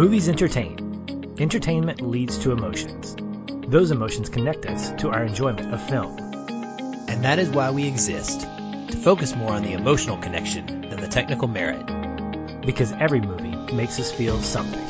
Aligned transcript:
Movies 0.00 0.30
entertain. 0.30 1.36
Entertainment 1.38 2.00
leads 2.00 2.38
to 2.38 2.52
emotions. 2.52 3.14
Those 3.68 3.90
emotions 3.90 4.30
connect 4.30 4.64
us 4.64 4.92
to 5.02 5.10
our 5.10 5.24
enjoyment 5.24 5.74
of 5.74 5.88
film. 5.90 6.16
And 7.06 7.22
that 7.22 7.38
is 7.38 7.50
why 7.50 7.70
we 7.70 7.86
exist 7.86 8.40
to 8.40 8.96
focus 8.96 9.36
more 9.36 9.52
on 9.52 9.62
the 9.62 9.74
emotional 9.74 10.16
connection 10.16 10.88
than 10.88 11.02
the 11.02 11.06
technical 11.06 11.48
merit. 11.48 11.84
Because 12.64 12.92
every 12.92 13.20
movie 13.20 13.54
makes 13.74 14.00
us 14.00 14.10
feel 14.10 14.40
something. 14.40 14.80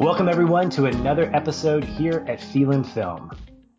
Welcome, 0.00 0.30
everyone, 0.30 0.70
to 0.70 0.86
another 0.86 1.30
episode 1.36 1.84
here 1.84 2.24
at 2.26 2.40
Feelin' 2.40 2.84
Film. 2.84 3.30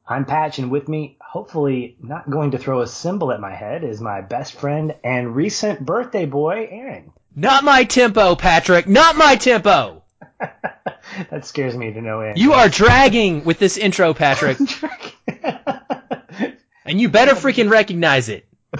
I'm 0.07 0.25
Patch, 0.25 0.59
and 0.59 0.69
with 0.69 0.87
me, 0.87 1.17
hopefully 1.21 1.97
not 1.99 2.29
going 2.29 2.51
to 2.51 2.59
throw 2.59 2.81
a 2.81 2.87
cymbal 2.87 3.31
at 3.31 3.41
my 3.41 3.55
head, 3.55 3.83
is 3.83 3.99
my 3.99 4.21
best 4.21 4.53
friend 4.53 4.93
and 5.03 5.35
recent 5.35 5.83
birthday 5.83 6.27
boy, 6.27 6.67
Aaron. 6.69 7.11
Not 7.35 7.63
my 7.63 7.83
tempo, 7.83 8.35
Patrick. 8.35 8.87
Not 8.87 9.17
my 9.17 9.35
tempo. 9.35 10.03
that 11.29 11.45
scares 11.45 11.75
me 11.75 11.91
to 11.91 12.01
no 12.01 12.21
end. 12.21 12.37
You 12.37 12.53
are 12.53 12.69
dragging 12.69 13.43
with 13.43 13.59
this 13.59 13.77
intro, 13.77 14.13
Patrick. 14.13 14.57
and 16.85 17.01
you 17.01 17.09
better 17.09 17.33
freaking 17.33 17.69
recognize 17.69 18.29
it. 18.29 18.47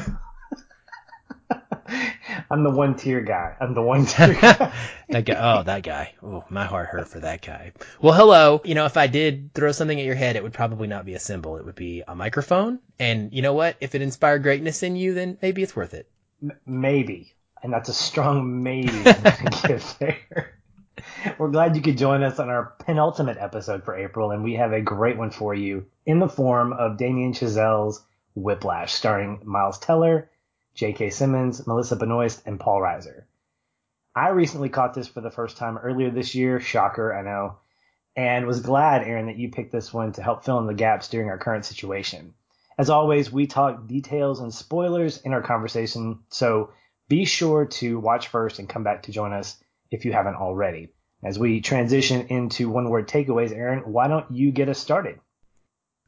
I'm 2.49 2.63
the 2.63 2.71
one 2.71 2.95
tier 2.95 3.21
guy. 3.21 3.55
I'm 3.59 3.73
the 3.73 3.81
one 3.81 4.05
tier 4.05 4.33
guy. 4.33 4.71
that 5.09 5.25
guy. 5.25 5.35
Oh, 5.37 5.63
that 5.63 5.83
guy. 5.83 6.13
Oh, 6.23 6.45
my 6.49 6.65
heart 6.65 6.87
hurt 6.87 7.07
for 7.07 7.19
that 7.19 7.41
guy. 7.41 7.73
Well, 8.01 8.13
hello. 8.13 8.61
You 8.63 8.75
know, 8.75 8.85
if 8.85 8.97
I 8.97 9.07
did 9.07 9.53
throw 9.53 9.71
something 9.71 9.99
at 9.99 10.05
your 10.05 10.15
head, 10.15 10.35
it 10.35 10.43
would 10.43 10.53
probably 10.53 10.87
not 10.87 11.05
be 11.05 11.15
a 11.15 11.19
cymbal. 11.19 11.57
It 11.57 11.65
would 11.65 11.75
be 11.75 12.03
a 12.07 12.15
microphone. 12.15 12.79
And 12.99 13.33
you 13.33 13.41
know 13.41 13.53
what? 13.53 13.77
If 13.81 13.95
it 13.95 14.01
inspired 14.01 14.43
greatness 14.43 14.83
in 14.83 14.95
you, 14.95 15.13
then 15.13 15.37
maybe 15.41 15.63
it's 15.63 15.75
worth 15.75 15.93
it. 15.93 16.09
M- 16.41 16.51
maybe. 16.65 17.34
And 17.65 17.73
that's 17.73 17.89
a 17.89 17.93
strong 17.95 18.61
maybe 18.61 18.89
there. 19.99 20.53
We're 21.39 21.49
glad 21.49 21.75
you 21.75 21.81
could 21.81 21.97
join 21.97 22.21
us 22.21 22.37
on 22.37 22.47
our 22.47 22.75
penultimate 22.85 23.39
episode 23.39 23.83
for 23.83 23.97
April, 23.97 24.29
and 24.29 24.43
we 24.43 24.53
have 24.53 24.71
a 24.71 24.81
great 24.81 25.17
one 25.17 25.31
for 25.31 25.55
you 25.55 25.87
in 26.05 26.19
the 26.19 26.29
form 26.29 26.73
of 26.73 26.99
Damien 26.99 27.33
Chazelle's 27.33 28.03
Whiplash, 28.35 28.93
starring 28.93 29.41
Miles 29.45 29.79
Teller, 29.79 30.29
J.K. 30.75 31.09
Simmons, 31.09 31.65
Melissa 31.65 31.95
Benoist, 31.95 32.43
and 32.45 32.59
Paul 32.59 32.81
Reiser. 32.81 33.23
I 34.15 34.29
recently 34.29 34.69
caught 34.69 34.93
this 34.93 35.07
for 35.07 35.21
the 35.21 35.31
first 35.31 35.57
time 35.57 35.79
earlier 35.79 36.11
this 36.11 36.35
year. 36.35 36.59
Shocker, 36.59 37.15
I 37.15 37.23
know. 37.23 37.57
And 38.15 38.45
was 38.45 38.59
glad, 38.59 39.01
Aaron, 39.01 39.25
that 39.25 39.39
you 39.39 39.49
picked 39.49 39.71
this 39.71 39.91
one 39.91 40.11
to 40.11 40.21
help 40.21 40.45
fill 40.45 40.59
in 40.59 40.67
the 40.67 40.75
gaps 40.75 41.07
during 41.07 41.29
our 41.29 41.39
current 41.39 41.65
situation. 41.65 42.35
As 42.77 42.91
always, 42.91 43.31
we 43.31 43.47
talk 43.47 43.87
details 43.87 44.39
and 44.39 44.53
spoilers 44.53 45.17
in 45.21 45.33
our 45.33 45.41
conversation, 45.41 46.19
so 46.29 46.69
be 47.07 47.25
sure 47.25 47.65
to 47.65 47.99
watch 47.99 48.27
first 48.27 48.59
and 48.59 48.69
come 48.69 48.83
back 48.83 49.03
to 49.03 49.11
join 49.11 49.33
us 49.33 49.57
if 49.91 50.05
you 50.05 50.13
haven't 50.13 50.35
already. 50.35 50.89
As 51.23 51.39
we 51.39 51.61
transition 51.61 52.27
into 52.27 52.69
one 52.69 52.89
word 52.89 53.07
takeaways, 53.07 53.51
Aaron, 53.51 53.79
why 53.91 54.07
don't 54.07 54.29
you 54.31 54.51
get 54.51 54.69
us 54.69 54.79
started? 54.79 55.19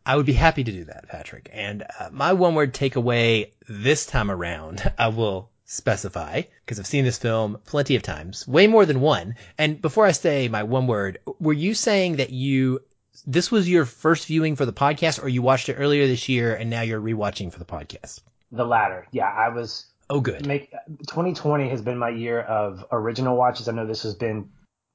I 0.06 0.16
would 0.16 0.26
be 0.26 0.34
happy 0.34 0.64
to 0.64 0.72
do 0.72 0.86
that, 0.86 1.09
Patrick. 1.09 1.50
And 1.52 1.84
uh, 1.84 2.09
my 2.12 2.34
one 2.34 2.56
word 2.56 2.73
takeaway 2.73 3.52
this 3.67 4.06
time 4.06 4.31
around, 4.31 4.92
I 4.98 5.09
will 5.09 5.50
specify 5.66 6.44
because 6.66 6.80
I've 6.80 6.88
seen 6.88 7.04
this 7.04 7.17
film 7.17 7.59
plenty 7.66 7.95
of 7.95 8.04
times, 8.04 8.48
way 8.48 8.67
more 8.67 8.86
than 8.86 9.02
one. 9.02 9.36
And 9.58 9.82
before 9.82 10.06
I 10.06 10.14
say 10.14 10.48
my 10.48 10.64
one 10.64 10.88
word, 10.88 11.20
were 11.39 11.54
you 11.54 11.73
saying 11.73 12.17
that 12.17 12.30
you 12.30 12.82
this 13.26 13.52
was 13.52 13.67
your 13.67 13.86
first 13.86 14.28
viewing 14.28 14.56
for 14.56 14.66
the 14.66 14.73
podcast, 14.73 15.22
or 15.22 15.28
you 15.28 15.42
watched 15.42 15.70
it 15.70 15.73
earlier 15.73 16.08
this 16.08 16.30
year 16.30 16.56
and 16.56 16.70
now 16.70 16.82
you're 16.82 17.02
rewatching 17.02 17.52
for 17.52 17.59
the 17.59 17.66
podcast? 17.66 18.22
The 18.52 18.66
latter. 18.66 19.08
Yeah, 19.11 19.28
I 19.28 19.50
was. 19.50 19.86
Oh, 20.09 20.22
good. 20.22 20.45
Make 20.45 20.72
2020 20.72 21.69
has 21.69 21.81
been 21.81 21.97
my 21.97 22.09
year 22.09 22.39
of 22.39 22.86
original 22.91 23.36
watches. 23.36 23.67
I 23.67 23.73
know 23.73 23.86
this 23.86 24.04
has 24.04 24.15
been 24.15 24.49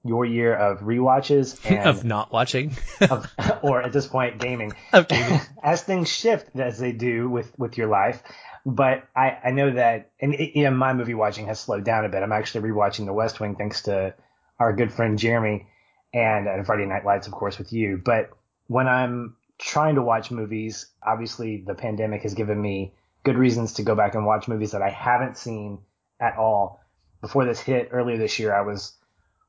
your 0.04 0.25
year 0.25 0.54
of 0.54 0.81
rewatches 0.81 1.59
and 1.70 1.88
of 1.88 2.04
not 2.04 2.32
watching, 2.32 2.76
of, 3.10 3.26
or 3.62 3.82
at 3.82 3.92
this 3.92 4.06
point 4.06 4.38
gaming. 4.38 4.72
Of 4.92 5.09
gaming. 5.09 5.41
as 5.62 5.82
things 5.82 6.09
shift 6.09 6.56
as 6.56 6.78
they 6.78 6.92
do 6.92 7.28
with 7.28 7.53
with 7.59 7.76
your 7.76 7.88
life. 7.88 8.22
But 8.64 9.04
I 9.14 9.38
I 9.44 9.50
know 9.50 9.72
that 9.72 10.10
and 10.20 10.34
it, 10.34 10.56
you 10.56 10.64
know, 10.64 10.70
my 10.70 10.92
movie 10.94 11.14
watching 11.14 11.47
has 11.47 11.60
slowed 11.60 11.84
down 11.84 12.04
a 12.04 12.08
bit. 12.08 12.22
I'm 12.22 12.32
actually 12.32 12.70
rewatching 12.70 13.06
The 13.06 13.12
West 13.12 13.38
Wing 13.38 13.56
thanks 13.56 13.82
to 13.82 14.14
our 14.58 14.72
good 14.72 14.92
friend 14.92 15.19
Jeremy 15.19 15.66
and, 16.14 16.47
and 16.47 16.64
Friday 16.64 16.87
Night 16.87 17.04
Lights, 17.04 17.26
of 17.26 17.32
course, 17.32 17.58
with 17.58 17.72
you. 17.72 18.00
But 18.03 18.31
when 18.66 18.87
I'm 18.87 19.37
trying 19.58 19.97
to 19.97 20.03
watch 20.03 20.31
movies, 20.31 20.87
obviously 21.03 21.64
the 21.66 21.75
pandemic 21.75 22.22
has 22.22 22.34
given 22.34 22.60
me 22.60 22.94
good 23.25 23.37
reasons 23.37 23.75
to 23.75 23.83
go 23.83 23.94
back 23.94 24.15
and 24.15 24.27
watch 24.27 24.49
movies 24.49 24.72
that 24.72 24.83
I 24.83 24.91
haven't 24.91 25.37
seen 25.37 25.78
at 26.21 26.37
all. 26.37 26.81
Before 27.21 27.44
this 27.44 27.60
hit 27.60 27.91
earlier 27.93 28.19
this 28.19 28.38
year, 28.38 28.55
I 28.55 28.62
was 28.62 28.94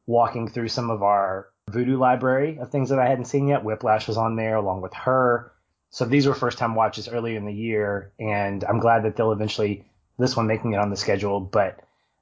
walking 0.06 0.48
through 0.48 0.68
some 0.68 0.90
of 0.90 1.02
our 1.02 1.50
Vudu 1.72 1.98
library 1.98 2.60
of 2.60 2.72
things 2.72 2.90
that 2.90 3.00
I 3.00 3.08
hadn't 3.08 3.26
seen 3.26 3.48
yet. 3.48 3.64
Whiplash 3.64 4.08
was 4.08 4.18
on 4.18 4.36
there 4.36 4.56
along 4.56 4.82
with 4.82 4.94
her. 4.94 5.52
So 5.90 6.06
these 6.06 6.28
were 6.28 6.34
first 6.34 6.58
time 6.58 6.76
watches 6.76 7.08
earlier 7.08 7.38
in 7.38 7.46
the 7.46 7.54
year, 7.54 8.12
and 8.20 8.64
I'm 8.64 8.80
glad 8.80 9.04
that 9.04 9.16
they'll 9.16 9.32
eventually 9.32 9.86
this 10.18 10.36
one 10.36 10.48
making 10.48 10.74
it 10.74 10.78
on 10.78 10.90
the 10.90 10.98
schedule, 10.98 11.40
but 11.40 11.80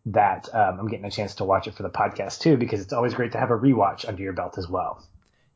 that 0.08 0.54
um, 0.54 0.80
I'm 0.80 0.88
getting 0.88 1.06
a 1.06 1.12
chance 1.12 1.36
to 1.36 1.46
watch 1.46 1.68
it 1.68 1.76
for 1.76 1.84
the 1.84 1.90
podcast 1.90 2.40
too, 2.40 2.58
because 2.58 2.82
it's 2.82 2.94
always 2.94 3.14
great 3.14 3.34
to 3.34 3.40
have 3.40 3.52
a 3.52 3.58
rewatch 3.58 4.08
under 4.08 4.22
your 4.22 4.34
belt 4.34 4.58
as 4.58 4.68
well. 4.68 5.06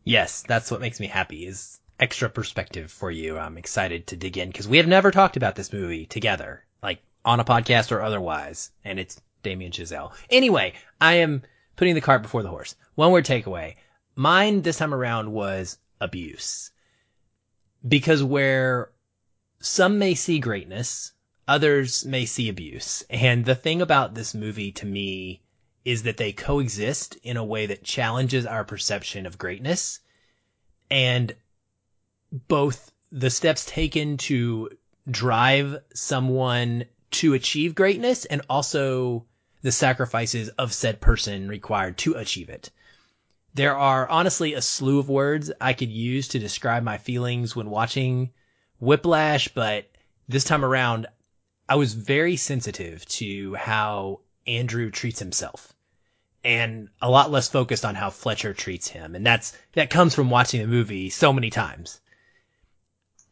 Yes, 0.03 0.43
that's 0.43 0.69
what 0.69 0.81
makes 0.81 0.99
me 0.99 1.07
happy 1.07 1.45
is 1.45 1.79
extra 1.99 2.29
perspective 2.29 2.91
for 2.91 3.09
you. 3.09 3.37
I'm 3.37 3.57
excited 3.57 4.07
to 4.07 4.15
dig 4.15 4.37
in 4.37 4.49
because 4.49 4.67
we 4.67 4.77
have 4.77 4.87
never 4.87 5.11
talked 5.11 5.37
about 5.37 5.55
this 5.55 5.73
movie 5.73 6.05
together, 6.05 6.65
like 6.83 7.01
on 7.23 7.39
a 7.39 7.45
podcast 7.45 7.91
or 7.91 8.01
otherwise, 8.01 8.71
and 8.83 8.99
it's 8.99 9.21
Damien 9.43 9.71
Chazelle. 9.71 10.13
Anyway, 10.29 10.73
I 10.99 11.15
am 11.15 11.43
putting 11.75 11.95
the 11.95 12.01
cart 12.01 12.21
before 12.21 12.43
the 12.43 12.49
horse. 12.49 12.75
One 12.95 13.11
word 13.11 13.25
takeaway. 13.25 13.75
Mine 14.15 14.61
this 14.61 14.77
time 14.77 14.93
around 14.93 15.31
was 15.31 15.77
abuse. 16.01 16.71
Because 17.87 18.23
where 18.23 18.89
some 19.59 19.99
may 19.99 20.15
see 20.15 20.39
greatness, 20.39 21.13
others 21.47 22.05
may 22.05 22.25
see 22.25 22.49
abuse. 22.49 23.03
And 23.09 23.45
the 23.45 23.55
thing 23.55 23.81
about 23.81 24.15
this 24.15 24.33
movie 24.33 24.71
to 24.73 24.85
me 24.85 25.41
is 25.83 26.03
that 26.03 26.17
they 26.17 26.33
coexist 26.33 27.15
in 27.23 27.37
a 27.37 27.45
way 27.45 27.67
that 27.67 27.83
challenges 27.83 28.45
our 28.45 28.63
perception 28.63 29.25
of 29.25 29.37
greatness 29.37 29.99
and 30.89 31.35
both 32.47 32.91
the 33.11 33.29
steps 33.29 33.65
taken 33.65 34.17
to 34.17 34.69
drive 35.09 35.77
someone 35.93 36.83
to 37.11 37.33
achieve 37.33 37.75
greatness 37.75 38.25
and 38.25 38.41
also 38.49 39.25
the 39.61 39.71
sacrifices 39.71 40.49
of 40.49 40.73
said 40.73 40.99
person 40.99 41.47
required 41.47 41.97
to 41.97 42.13
achieve 42.15 42.49
it. 42.49 42.71
There 43.53 43.77
are 43.77 44.09
honestly 44.09 44.53
a 44.53 44.61
slew 44.61 44.99
of 44.99 45.07
words 45.07 45.49
I 45.61 45.73
could 45.73 45.89
use 45.89 46.27
to 46.29 46.39
describe 46.39 46.83
my 46.83 46.97
feelings 46.97 47.55
when 47.55 47.69
watching 47.69 48.31
Whiplash, 48.79 49.47
but 49.47 49.89
this 50.27 50.43
time 50.43 50.65
around, 50.65 51.07
I 51.69 51.75
was 51.75 51.93
very 51.93 52.35
sensitive 52.35 53.05
to 53.19 53.55
how 53.55 54.19
Andrew 54.45 54.91
treats 54.91 55.19
himself 55.19 55.73
and 56.43 56.89
a 57.01 57.09
lot 57.09 57.31
less 57.31 57.47
focused 57.47 57.85
on 57.85 57.95
how 57.95 58.09
Fletcher 58.09 58.53
treats 58.53 58.89
him. 58.89 59.15
And 59.15 59.25
that's, 59.25 59.57
that 59.73 59.89
comes 59.89 60.13
from 60.13 60.29
watching 60.29 60.61
the 60.61 60.67
movie 60.67 61.09
so 61.09 61.31
many 61.31 61.49
times. 61.49 62.01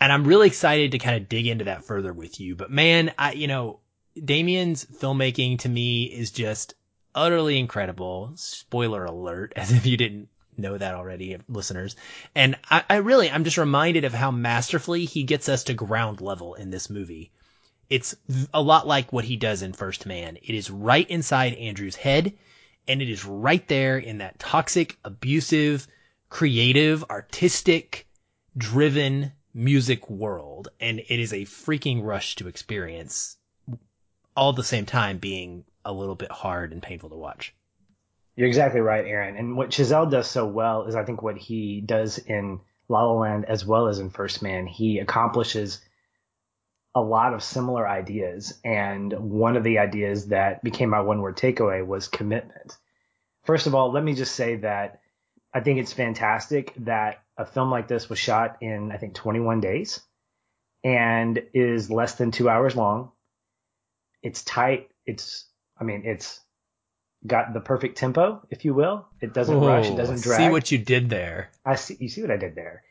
And 0.04 0.12
I'm 0.12 0.26
really 0.26 0.48
excited 0.48 0.92
to 0.92 0.98
kind 0.98 1.16
of 1.16 1.30
dig 1.30 1.48
into 1.48 1.64
that 1.64 1.86
further 1.86 2.12
with 2.12 2.42
you. 2.42 2.58
But 2.58 2.70
man, 2.70 3.14
I, 3.18 3.32
you 3.32 3.48
know, 3.48 3.80
Damien's 4.22 4.84
filmmaking 4.84 5.60
to 5.60 5.70
me 5.70 6.04
is 6.04 6.32
just 6.32 6.74
utterly 7.16 7.58
incredible. 7.58 8.34
Spoiler 8.36 9.06
alert, 9.06 9.54
as 9.56 9.72
if 9.72 9.86
you 9.86 9.96
didn't 9.96 10.28
know 10.58 10.78
that 10.78 10.96
already, 10.96 11.38
listeners. 11.48 11.96
And 12.36 12.58
I, 12.70 12.84
I 12.90 12.96
really, 12.98 13.32
I'm 13.32 13.46
just 13.46 13.58
reminded 13.58 14.04
of 14.04 14.14
how 14.14 14.30
masterfully 14.30 15.06
he 15.06 15.24
gets 15.24 15.48
us 15.48 15.64
to 15.64 15.74
ground 15.74 16.20
level 16.20 16.56
in 16.56 16.70
this 16.70 16.90
movie. 16.90 17.32
It's 17.90 18.14
a 18.54 18.62
lot 18.62 18.86
like 18.86 19.14
what 19.14 19.24
he 19.24 19.38
does 19.38 19.62
in 19.62 19.72
First 19.72 20.06
Man. 20.06 20.36
It 20.36 20.54
is 20.54 20.70
right 20.70 21.10
inside 21.10 21.54
Andrew's 21.54 21.96
head, 21.96 22.34
and 22.90 23.02
it 23.02 23.10
is 23.10 23.24
right 23.24 23.66
there 23.70 23.98
in 23.98 24.18
that 24.18 24.38
toxic, 24.38 24.98
abusive, 25.06 25.88
creative, 26.28 27.06
artistic, 27.06 28.06
driven 28.58 29.32
music 29.54 30.10
world. 30.10 30.70
And 30.80 31.00
it 31.00 31.20
is 31.20 31.34
a 31.34 31.46
freaking 31.46 32.04
rush 32.04 32.36
to 32.36 32.48
experience 32.48 33.38
all 34.36 34.50
at 34.50 34.56
the 34.56 34.64
same 34.64 34.86
time 34.86 35.18
being 35.18 35.66
a 35.86 35.94
little 35.94 36.16
bit 36.16 36.32
hard 36.32 36.72
and 36.72 36.82
painful 36.82 37.10
to 37.10 37.16
watch. 37.16 37.54
You're 38.36 38.48
exactly 38.48 38.82
right, 38.82 39.06
Aaron. 39.06 39.38
And 39.38 39.56
what 39.56 39.70
Chazelle 39.70 40.10
does 40.10 40.28
so 40.28 40.48
well 40.48 40.86
is 40.86 40.96
I 40.96 41.06
think 41.06 41.22
what 41.22 41.38
he 41.38 41.82
does 41.82 42.18
in 42.18 42.62
La 42.90 43.04
La 43.06 43.14
Land 43.14 43.46
as 43.46 43.66
well 43.66 43.88
as 43.88 44.00
in 44.00 44.10
First 44.10 44.42
Man, 44.42 44.66
he 44.66 45.00
accomplishes 45.00 45.82
a 46.96 47.02
lot 47.02 47.34
of 47.34 47.44
similar 47.44 47.88
ideas. 47.88 48.60
And 48.64 49.14
one 49.14 49.56
of 49.56 49.64
the 49.64 49.80
ideas 49.80 50.28
that 50.28 50.64
became 50.64 50.90
my 50.90 51.02
one 51.02 51.22
word 51.22 51.38
takeaway 51.38 51.86
was 51.86 52.08
commitment. 52.08 52.78
First 53.44 53.68
of 53.68 53.76
all, 53.76 53.92
let 53.92 54.04
me 54.04 54.16
just 54.16 54.36
say 54.36 54.56
that 54.58 55.02
I 55.54 55.60
think 55.60 55.80
it's 55.80 55.94
fantastic 55.94 56.74
that 56.78 57.24
a 57.38 57.46
film 57.46 57.70
like 57.72 57.88
this 57.88 58.10
was 58.10 58.20
shot 58.20 58.58
in, 58.62 58.92
I 58.92 58.98
think, 58.98 59.14
21 59.14 59.62
days 59.62 60.02
and 60.84 61.42
is 61.54 61.90
less 61.90 62.16
than 62.16 62.32
two 62.32 62.50
hours 62.50 62.76
long. 62.76 63.12
It's 64.22 64.44
tight. 64.44 64.90
It's, 65.06 65.46
I 65.78 65.84
mean, 65.84 66.04
it's 66.06 66.40
got 67.26 67.54
the 67.54 67.60
perfect 67.60 67.98
tempo, 67.98 68.42
if 68.50 68.66
you 68.66 68.74
will. 68.74 69.06
It 69.22 69.34
doesn't 69.34 69.60
rush, 69.60 69.90
it 69.90 69.98
doesn't 69.98 70.22
drag. 70.22 70.40
See 70.40 70.50
what 70.50 70.72
you 70.72 70.78
did 70.78 71.10
there. 71.10 71.50
I 71.66 71.76
see. 71.76 71.98
You 72.00 72.10
see 72.10 72.22
what 72.22 72.32
I 72.32 72.38
did 72.38 72.56
there, 72.56 72.84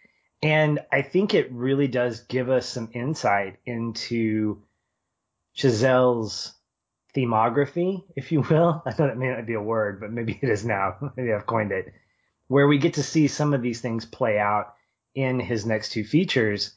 and 0.43 0.81
I 0.91 1.03
think 1.03 1.35
it 1.35 1.53
really 1.53 1.89
does 1.89 2.21
give 2.21 2.51
us 2.51 2.67
some 2.67 2.91
insight 2.93 3.59
into 3.67 4.63
Chazelle's 5.57 6.55
themography, 7.15 8.05
if 8.17 8.33
you 8.33 8.43
will. 8.43 8.83
I 8.87 8.93
thought 8.93 9.11
it 9.11 9.19
may 9.19 9.29
not 9.29 9.47
be 9.47 9.55
a 9.55 9.63
word, 9.63 10.01
but 10.01 10.13
maybe 10.13 10.39
it 10.41 10.49
is 10.49 10.65
now. 10.65 11.13
maybe 11.17 11.33
I've 11.33 11.47
coined 11.47 11.73
it. 11.73 11.93
Where 12.53 12.69
we 12.69 12.77
get 12.77 12.95
to 12.95 13.03
see 13.03 13.29
some 13.29 13.55
of 13.55 13.63
these 13.63 13.81
things 13.81 14.05
play 14.05 14.39
out 14.39 14.75
in 15.15 15.41
his 15.41 15.65
next 15.65 15.93
two 15.93 16.05
features, 16.05 16.77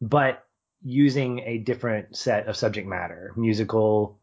but 0.00 0.44
using 0.82 1.38
a 1.46 1.58
different 1.58 2.16
set 2.16 2.48
of 2.48 2.56
subject 2.56 2.88
matter, 2.88 3.32
musical, 3.36 4.18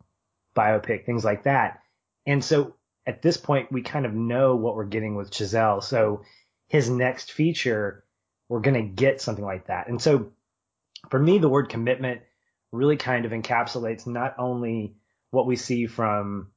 biopic, 0.54 1.06
things 1.06 1.24
like 1.24 1.44
that. 1.44 1.80
And 2.25 2.44
so 2.44 2.75
at 3.07 3.22
this 3.22 3.38
point, 3.38 3.72
we 3.72 3.81
kind 3.81 4.06
of 4.06 4.13
know 4.13 4.57
what 4.57 4.75
we're 4.75 4.84
getting 4.84 5.16
with 5.16 5.31
Chazelle. 5.31 5.81
So 5.81 6.24
his 6.68 6.90
next 6.90 7.31
feature, 7.31 8.04
we're 8.50 8.60
going 8.60 8.74
to 8.74 8.94
get 8.94 9.22
something 9.22 9.45
like 9.45 9.68
that. 9.68 9.88
And 9.88 10.02
so 10.02 10.34
for 11.10 11.18
me, 11.18 11.38
the 11.38 11.48
word 11.48 11.69
commitment 11.69 12.24
really 12.74 12.98
kind 12.98 13.24
of 13.24 13.31
encapsulates 13.31 14.06
not 14.06 14.36
only 14.38 14.98
what 15.31 15.48
we 15.48 15.56
see 15.56 15.88
from 15.88 16.52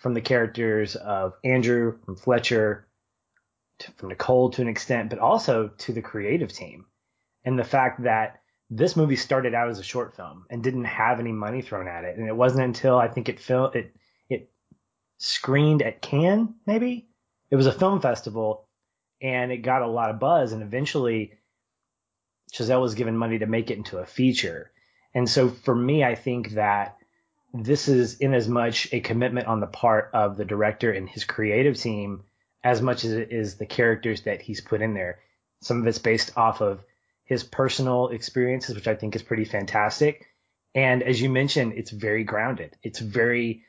from 0.00 0.14
the 0.14 0.20
characters 0.20 0.96
of 0.96 1.34
Andrew, 1.44 1.98
from 2.04 2.16
Fletcher, 2.16 2.87
to, 3.80 3.92
from 3.92 4.08
Nicole 4.08 4.50
to 4.50 4.62
an 4.62 4.68
extent, 4.68 5.10
but 5.10 5.18
also 5.18 5.68
to 5.78 5.92
the 5.92 6.02
creative 6.02 6.52
team, 6.52 6.86
and 7.44 7.58
the 7.58 7.64
fact 7.64 8.02
that 8.02 8.40
this 8.70 8.96
movie 8.96 9.16
started 9.16 9.54
out 9.54 9.70
as 9.70 9.78
a 9.78 9.84
short 9.84 10.14
film 10.14 10.44
and 10.50 10.62
didn't 10.62 10.84
have 10.84 11.20
any 11.20 11.32
money 11.32 11.62
thrown 11.62 11.88
at 11.88 12.04
it, 12.04 12.16
and 12.18 12.28
it 12.28 12.36
wasn't 12.36 12.64
until 12.64 12.98
I 12.98 13.08
think 13.08 13.28
it 13.28 13.40
fil- 13.40 13.72
it 13.72 13.94
it 14.28 14.50
screened 15.18 15.82
at 15.82 16.02
Cannes, 16.02 16.54
maybe? 16.66 17.08
It 17.50 17.56
was 17.56 17.66
a 17.66 17.72
film 17.72 18.00
festival, 18.00 18.68
and 19.22 19.50
it 19.50 19.58
got 19.58 19.82
a 19.82 19.86
lot 19.86 20.10
of 20.10 20.20
buzz, 20.20 20.52
and 20.52 20.62
eventually 20.62 21.32
Chazelle 22.52 22.82
was 22.82 22.94
given 22.94 23.16
money 23.16 23.38
to 23.38 23.46
make 23.46 23.70
it 23.70 23.78
into 23.78 23.98
a 23.98 24.06
feature. 24.06 24.70
And 25.14 25.28
so 25.28 25.48
for 25.48 25.74
me, 25.74 26.04
I 26.04 26.14
think 26.14 26.50
that 26.50 26.96
this 27.52 27.88
is 27.88 28.18
in 28.18 28.34
as 28.34 28.48
much 28.48 28.92
a 28.92 29.00
commitment 29.00 29.46
on 29.46 29.60
the 29.60 29.66
part 29.66 30.10
of 30.12 30.36
the 30.36 30.44
director 30.44 30.92
and 30.92 31.08
his 31.08 31.24
creative 31.24 31.76
team 31.76 32.24
as 32.64 32.82
much 32.82 33.04
as 33.04 33.12
it 33.12 33.32
is 33.32 33.56
the 33.56 33.66
characters 33.66 34.22
that 34.22 34.42
he's 34.42 34.60
put 34.60 34.82
in 34.82 34.94
there. 34.94 35.20
Some 35.62 35.80
of 35.80 35.86
it's 35.86 35.98
based 35.98 36.36
off 36.36 36.60
of 36.60 36.84
his 37.24 37.44
personal 37.44 38.08
experiences, 38.08 38.74
which 38.74 38.88
I 38.88 38.94
think 38.94 39.14
is 39.14 39.22
pretty 39.22 39.44
fantastic. 39.44 40.26
And 40.74 41.02
as 41.02 41.20
you 41.20 41.30
mentioned, 41.30 41.74
it's 41.76 41.90
very 41.90 42.24
grounded. 42.24 42.76
It's 42.82 43.00
very 43.00 43.64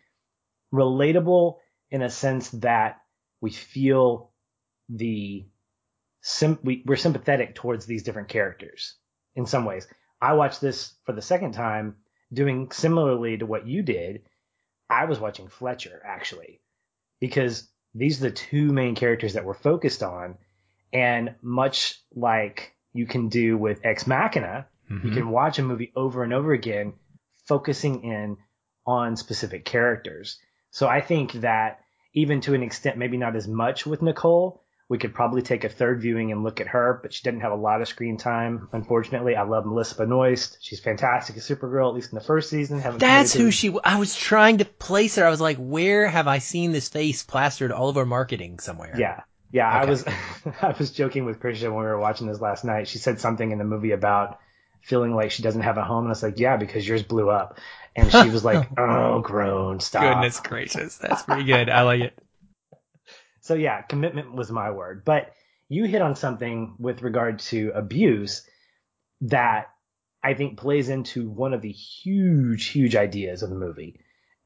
relatable 0.74 1.58
in 1.92 2.02
a 2.02 2.10
sense 2.10 2.50
that 2.52 3.02
we 3.42 3.52
feel 3.52 4.32
the 4.90 5.46
sim- 6.22 6.60
we, 6.64 6.84
we're 6.86 6.96
sympathetic 6.96 7.56
towards 7.56 7.86
these 7.86 8.04
different 8.04 8.28
characters 8.28 8.96
in 9.36 9.46
some 9.46 9.66
ways. 9.66 9.88
I 10.22 10.34
watched 10.34 10.62
this 10.62 10.94
for 11.06 11.14
the 11.14 11.22
second 11.22 11.54
time 11.54 11.96
doing 12.32 12.72
similarly 12.72 13.38
to 13.38 13.46
what 13.46 13.68
you 13.68 13.82
did. 13.82 14.24
I 14.90 15.06
was 15.06 15.20
watching 15.20 15.48
Fletcher 15.48 16.02
actually 16.06 16.62
because 17.20 17.68
these 17.94 18.20
are 18.20 18.30
the 18.30 18.36
two 18.36 18.72
main 18.72 18.96
characters 18.96 19.34
that 19.34 19.46
we're 19.46 19.54
focused 19.54 20.04
on. 20.04 20.38
And 20.92 21.36
much 21.42 22.00
like 22.16 22.74
you 22.94 23.06
can 23.06 23.30
do 23.30 23.58
with 23.58 23.82
Ex 23.84 24.08
Machina, 24.08 24.68
mm-hmm. 24.90 25.08
you 25.08 25.14
can 25.14 25.30
watch 25.30 25.60
a 25.60 25.64
movie 25.64 25.92
over 25.96 26.24
and 26.24 26.34
over 26.34 26.52
again, 26.54 26.94
focusing 27.46 28.04
in 28.04 28.38
on 28.86 29.16
specific 29.16 29.66
characters. 29.66 30.40
So 30.72 30.88
I 30.88 31.02
think 31.02 31.34
that 31.34 31.80
even 32.14 32.42
to 32.42 32.54
an 32.54 32.64
extent, 32.64 32.98
maybe 32.98 33.18
not 33.18 33.36
as 33.36 33.48
much 33.48 33.86
with 33.86 34.02
Nicole, 34.02 34.64
we 34.90 34.98
could 34.98 35.14
probably 35.14 35.44
take 35.44 35.64
a 35.64 35.70
third 35.70 36.02
viewing 36.02 36.32
and 36.32 36.44
look 36.44 36.60
at 36.60 36.68
her, 36.68 37.00
but 37.04 37.14
she 37.14 37.22
didn't 37.22 37.42
have 37.42 37.52
a 37.52 37.56
lot 37.56 37.80
of 37.80 37.88
screen 37.88 38.18
time. 38.18 38.68
Unfortunately, 38.74 39.36
I 39.36 39.44
love 39.44 39.68
Melissa 39.68 39.96
Benoist. 39.96 40.58
She's 40.62 40.80
fantastic 40.80 41.38
as 41.38 41.48
Supergirl, 41.48 41.90
at 41.90 41.94
least 41.94 42.12
in 42.12 42.18
the 42.18 42.26
first 42.26 42.50
season. 42.50 42.82
That's 42.98 43.32
who 43.32 43.52
she. 43.52 43.78
I 43.84 44.00
was 44.00 44.16
trying 44.16 44.58
to 44.58 44.66
place 44.66 45.16
her. 45.18 45.26
I 45.26 45.30
was 45.30 45.40
like, 45.40 45.58
where 45.58 46.08
have 46.08 46.28
I 46.28 46.40
seen 46.40 46.72
this 46.72 46.90
face 46.90 47.22
plastered 47.22 47.72
all 47.72 47.90
over 47.90 48.04
marketing 48.04 48.58
somewhere? 48.58 48.96
Yeah, 48.98 49.22
yeah. 49.52 49.70
Okay. 49.70 49.78
I 49.78 49.86
was, 49.86 50.06
I 50.64 50.76
was 50.80 50.90
joking 50.90 51.26
with 51.26 51.40
Christian 51.40 51.72
when 51.76 51.86
we 51.86 51.90
were 51.92 52.00
watching 52.00 52.26
this 52.26 52.42
last 52.42 52.66
night. 52.66 52.88
She 52.88 52.98
said 52.98 53.20
something 53.20 53.52
in 53.52 53.60
the 53.60 53.66
movie 53.66 53.92
about 53.92 54.40
feeling 54.82 55.14
like 55.14 55.30
she 55.30 55.44
doesn't 55.44 55.62
have 55.62 55.78
a 55.78 55.84
home, 55.84 56.06
and 56.06 56.08
I 56.08 56.12
was 56.12 56.24
like, 56.24 56.40
yeah, 56.40 56.58
because 56.58 56.88
yours 56.88 57.04
blew 57.04 57.30
up. 57.30 57.60
And 57.96 58.12
she 58.12 58.30
was 58.30 58.44
like, 58.44 58.68
oh, 58.78 59.20
grown, 59.20 59.82
stop. 59.82 60.02
Goodness 60.02 60.40
gracious, 60.40 60.98
that's 60.98 61.22
pretty 61.22 61.44
good. 61.44 61.70
I 61.70 61.84
like 61.84 62.02
it. 62.02 62.24
So 63.50 63.56
yeah, 63.56 63.82
commitment 63.82 64.36
was 64.36 64.52
my 64.52 64.70
word. 64.70 65.04
But 65.04 65.34
you 65.70 65.86
hit 65.86 66.04
on 66.04 66.16
something 66.16 66.76
with 66.78 67.02
regard 67.02 67.40
to 67.50 67.72
abuse 67.74 68.48
that 69.22 69.72
I 70.24 70.36
think 70.36 70.60
plays 70.60 70.90
into 70.90 71.28
one 71.28 71.56
of 71.56 71.64
the 71.64 71.72
huge, 71.72 72.68
huge 72.68 72.96
ideas 72.96 73.42
of 73.42 73.50
the 73.50 73.56
movie. 73.56 74.02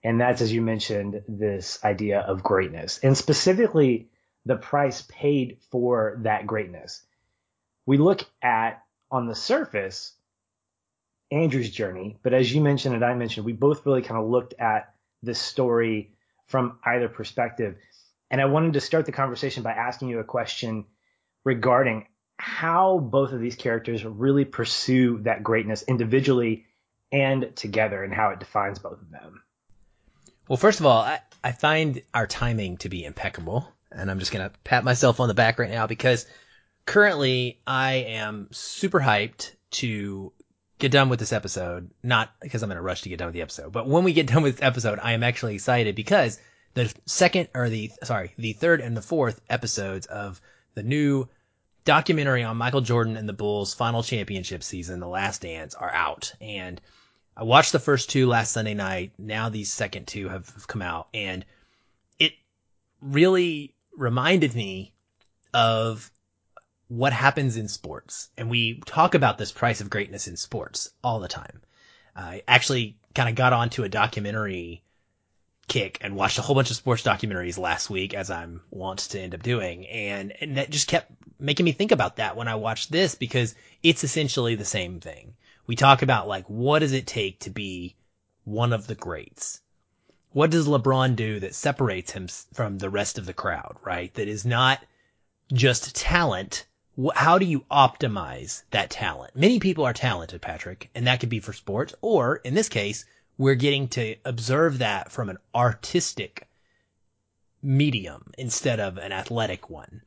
And 0.06 0.22
that's, 0.22 0.40
as 0.40 0.54
you 0.54 0.62
mentioned, 0.62 1.22
this 1.28 1.84
idea 1.84 2.22
of 2.22 2.44
greatness 2.44 3.02
and 3.04 3.18
specifically 3.18 4.08
the 4.46 4.56
price 4.56 5.02
paid 5.10 5.58
for 5.70 6.20
that 6.22 6.48
greatness. 6.48 7.02
We 7.86 7.98
look 7.98 8.24
at 8.42 8.86
on 9.12 9.28
the 9.28 9.36
surface 9.36 10.14
Andrew's 11.30 11.72
journey, 11.72 12.20
but 12.24 12.34
as 12.34 12.56
you 12.56 12.62
mentioned 12.62 12.96
and 12.96 13.04
I 13.04 13.16
mentioned, 13.16 13.46
we 13.46 13.52
both 13.52 13.86
really 13.86 14.02
kind 14.02 14.22
of 14.22 14.30
looked 14.30 14.54
at 14.58 14.94
this 15.22 15.40
story 15.40 16.14
from 16.48 16.80
either 16.86 17.10
perspective. 17.10 17.76
And 18.34 18.42
I 18.42 18.46
wanted 18.46 18.74
to 18.74 18.82
start 18.82 19.06
the 19.06 19.12
conversation 19.12 19.62
by 19.62 19.74
asking 19.74 20.10
you 20.10 20.18
a 20.18 20.24
question 20.24 20.86
regarding 21.44 22.08
how 22.40 22.98
both 22.98 23.32
of 23.32 23.40
these 23.40 23.56
characters 23.56 24.04
really 24.04 24.44
pursue 24.44 25.20
that 25.20 25.44
greatness 25.44 25.84
individually 25.84 26.66
and 27.12 27.56
together 27.56 28.04
and 28.04 28.12
how 28.12 28.32
it 28.32 28.40
defines 28.40 28.80
both 28.80 29.00
of 29.00 29.12
them. 29.12 29.44
Well, 30.48 30.58
first 30.58 30.80
of 30.80 30.88
all, 30.88 31.00
I, 31.00 31.20
I 31.44 31.52
find 31.52 32.02
our 32.12 32.26
timing 32.26 32.78
to 32.78 32.90
be 32.90 33.06
impeccable. 33.06 33.72
And 33.92 34.10
I'm 34.10 34.18
just 34.18 34.32
going 34.32 34.50
to 34.50 34.58
pat 34.64 34.84
myself 34.84 35.20
on 35.20 35.28
the 35.28 35.36
back 35.36 35.60
right 35.60 35.70
now 35.70 35.86
because 35.86 36.26
currently 36.88 37.60
I 37.68 37.94
am 37.94 38.48
super 38.50 39.00
hyped 39.00 39.52
to 39.74 40.34
get 40.80 40.92
done 40.92 41.10
with 41.10 41.20
this 41.20 41.34
episode. 41.34 41.92
Not 42.02 42.32
because 42.42 42.64
I'm 42.64 42.72
in 42.72 42.78
a 42.78 42.82
rush 42.82 43.04
to 43.04 43.10
get 43.10 43.20
done 43.20 43.28
with 43.28 43.36
the 43.36 43.44
episode, 43.44 43.72
but 43.72 43.88
when 43.88 44.04
we 44.04 44.12
get 44.12 44.26
done 44.26 44.42
with 44.42 44.56
this 44.56 44.66
episode, 44.66 44.98
I 45.00 45.12
am 45.12 45.22
actually 45.22 45.54
excited 45.54 45.94
because 45.94 46.40
the 46.74 46.94
second 47.06 47.50
or 47.54 47.70
the 47.70 47.92
sorry 48.04 48.34
the 48.38 48.54
third 48.54 48.82
and 48.82 48.98
the 48.98 49.02
fourth 49.02 49.42
episodes 49.50 50.06
of 50.08 50.42
the 50.76 50.84
new 50.84 51.28
documentary 51.86 52.44
on 52.44 52.58
Michael 52.58 52.82
Jordan 52.82 53.18
and 53.18 53.28
the 53.28 53.34
Bulls 53.34 53.74
final 53.74 54.04
championship 54.04 54.64
season, 54.64 55.00
The 55.00 55.08
Last 55.08 55.42
Dance, 55.42 55.76
are 55.76 55.92
out. 55.92 56.34
And 56.40 56.80
I 57.36 57.44
watched 57.44 57.72
the 57.72 57.80
first 57.80 58.10
two 58.10 58.28
last 58.28 58.52
Sunday 58.52 58.74
night. 58.74 59.14
Now 59.18 59.50
these 59.50 59.72
second 59.72 60.08
two 60.08 60.30
have, 60.30 60.68
come 60.68 60.82
out 60.82 61.10
and 61.14 61.46
it 62.20 62.34
really 63.02 63.76
reminded 63.96 64.56
me 64.56 64.94
of 65.54 66.10
what 66.88 67.14
happens 67.14 67.58
in 67.58 67.68
sports. 67.68 68.30
And 68.38 68.50
we 68.50 68.80
talk 68.86 69.16
about 69.16 69.38
this 69.38 69.52
price 69.52 69.82
of 69.82 69.90
greatness 69.90 70.28
in 70.28 70.38
sports 70.38 70.92
all 71.04 71.20
the 71.20 71.28
time. 71.28 71.62
I 72.16 72.44
actually 72.48 72.98
kind 73.16 73.30
of 73.30 73.36
got 73.36 73.54
onto 73.54 73.84
a 73.84 73.90
documentary 73.90 74.83
kick 75.68 75.98
and 76.02 76.16
watched 76.16 76.40
a 76.40 76.42
whole 76.42 76.56
bunch 76.56 76.70
of 76.70 76.76
sports 76.76 77.04
documentaries 77.04 77.58
last 77.58 77.90
week 77.90 78.14
as 78.14 78.30
I'm 78.30 78.62
wont 78.70 79.00
to 79.00 79.20
end 79.20 79.34
up 79.34 79.44
doing. 79.44 79.88
And, 79.88 80.34
and 80.42 80.58
that 80.58 80.70
just 80.70 80.88
kept 80.88 81.12
making 81.40 81.66
me 81.66 81.72
think 81.72 81.92
about 81.92 82.18
that 82.18 82.36
when 82.36 82.48
I 82.48 82.56
watched 82.56 82.92
this 82.92 83.16
because 83.16 83.56
it's 83.82 84.04
essentially 84.04 84.56
the 84.56 84.66
same 84.66 85.00
thing. 85.00 85.36
We 85.66 85.76
talk 85.76 86.02
about 86.02 86.28
like, 86.28 86.46
what 86.48 86.80
does 86.80 86.92
it 86.92 87.08
take 87.08 87.40
to 87.42 87.50
be 87.50 87.96
one 88.44 88.74
of 88.74 88.88
the 88.88 88.96
greats? 88.96 89.62
What 90.32 90.50
does 90.50 90.68
LeBron 90.68 91.16
do 91.16 91.40
that 91.40 91.56
separates 91.56 92.12
him 92.12 92.28
from 92.54 92.78
the 92.78 92.90
rest 92.90 93.18
of 93.18 93.26
the 93.26 93.34
crowd, 93.34 93.78
right? 93.84 94.14
That 94.16 94.28
is 94.28 94.46
not 94.46 94.84
just 95.52 95.96
talent. 95.96 96.66
How 97.16 97.38
do 97.38 97.46
you 97.46 97.62
optimize 97.72 98.64
that 98.72 98.90
talent? 98.90 99.36
Many 99.36 99.60
people 99.60 99.86
are 99.86 99.94
talented, 99.94 100.42
Patrick, 100.42 100.90
and 100.96 101.08
that 101.08 101.20
could 101.20 101.30
be 101.30 101.40
for 101.40 101.54
sports 101.54 101.94
or 102.02 102.38
in 102.38 102.54
this 102.54 102.70
case, 102.70 103.06
we're 103.38 103.56
getting 103.56 103.88
to 103.90 104.16
observe 104.26 104.80
that 104.80 105.12
from 105.12 105.30
an 105.30 105.38
artistic 105.54 106.48
medium 107.62 108.32
instead 108.38 108.80
of 108.80 108.98
an 108.98 109.12
athletic 109.12 109.70
one. 109.70 110.02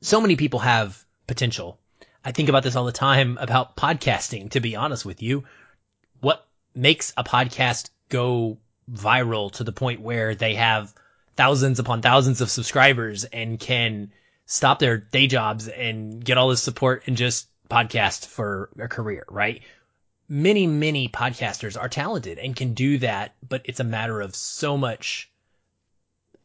So 0.00 0.20
many 0.20 0.36
people 0.36 0.60
have 0.60 1.04
potential. 1.26 1.78
I 2.24 2.32
think 2.32 2.48
about 2.48 2.62
this 2.62 2.76
all 2.76 2.84
the 2.84 2.92
time 2.92 3.38
about 3.40 3.76
podcasting, 3.76 4.50
to 4.50 4.60
be 4.60 4.76
honest 4.76 5.04
with 5.04 5.22
you. 5.22 5.44
What 6.20 6.46
makes 6.74 7.12
a 7.16 7.24
podcast 7.24 7.90
go 8.08 8.58
viral 8.92 9.50
to 9.52 9.64
the 9.64 9.72
point 9.72 10.00
where 10.00 10.34
they 10.34 10.54
have 10.54 10.92
thousands 11.36 11.78
upon 11.78 12.02
thousands 12.02 12.40
of 12.40 12.50
subscribers 12.50 13.24
and 13.24 13.58
can 13.58 14.12
stop 14.46 14.78
their 14.78 14.98
day 14.98 15.26
jobs 15.26 15.68
and 15.68 16.24
get 16.24 16.36
all 16.36 16.48
this 16.48 16.62
support 16.62 17.04
and 17.06 17.16
just 17.16 17.46
podcast 17.68 18.26
for 18.26 18.68
a 18.78 18.88
career, 18.88 19.24
right? 19.30 19.62
Many, 20.30 20.64
many 20.68 21.08
podcasters 21.08 21.78
are 21.78 21.88
talented 21.88 22.38
and 22.38 22.54
can 22.54 22.72
do 22.72 22.98
that, 22.98 23.34
but 23.46 23.62
it's 23.64 23.80
a 23.80 23.84
matter 23.84 24.20
of 24.20 24.36
so 24.36 24.78
much 24.78 25.28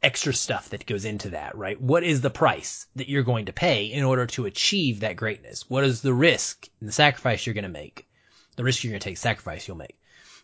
extra 0.01 0.33
stuff 0.33 0.69
that 0.69 0.87
goes 0.87 1.05
into 1.05 1.29
that, 1.29 1.55
right? 1.55 1.79
What 1.79 2.03
is 2.03 2.21
the 2.21 2.31
price 2.31 2.87
that 2.95 3.07
you're 3.07 3.23
going 3.23 3.45
to 3.45 3.53
pay 3.53 3.85
in 3.85 4.03
order 4.03 4.25
to 4.25 4.47
achieve 4.47 5.01
that 5.01 5.15
greatness? 5.15 5.69
What 5.69 5.83
is 5.83 6.01
the 6.01 6.13
risk 6.13 6.67
and 6.79 6.89
the 6.89 6.93
sacrifice 6.93 7.45
you're 7.45 7.53
going 7.53 7.63
to 7.63 7.69
make? 7.69 8.07
The 8.55 8.63
risk 8.63 8.83
you're 8.83 8.91
going 8.91 9.01
to 9.01 9.03
take, 9.03 9.17
sacrifice 9.17 9.67
you'll 9.67 9.77
make. 9.77 9.97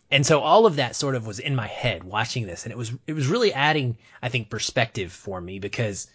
And 0.08 0.24
so 0.24 0.40
all 0.40 0.64
of 0.64 0.76
that 0.76 0.94
sort 0.94 1.16
of 1.16 1.26
was 1.26 1.40
in 1.40 1.56
my 1.56 1.66
head 1.66 2.04
watching 2.04 2.46
this 2.46 2.64
and 2.64 2.72
it 2.72 2.78
was, 2.78 2.92
it 3.08 3.12
was 3.12 3.26
really 3.26 3.52
adding, 3.52 3.98
I 4.22 4.28
think, 4.28 4.50
perspective 4.50 5.12
for 5.12 5.40
me 5.40 5.58
because 5.58 6.06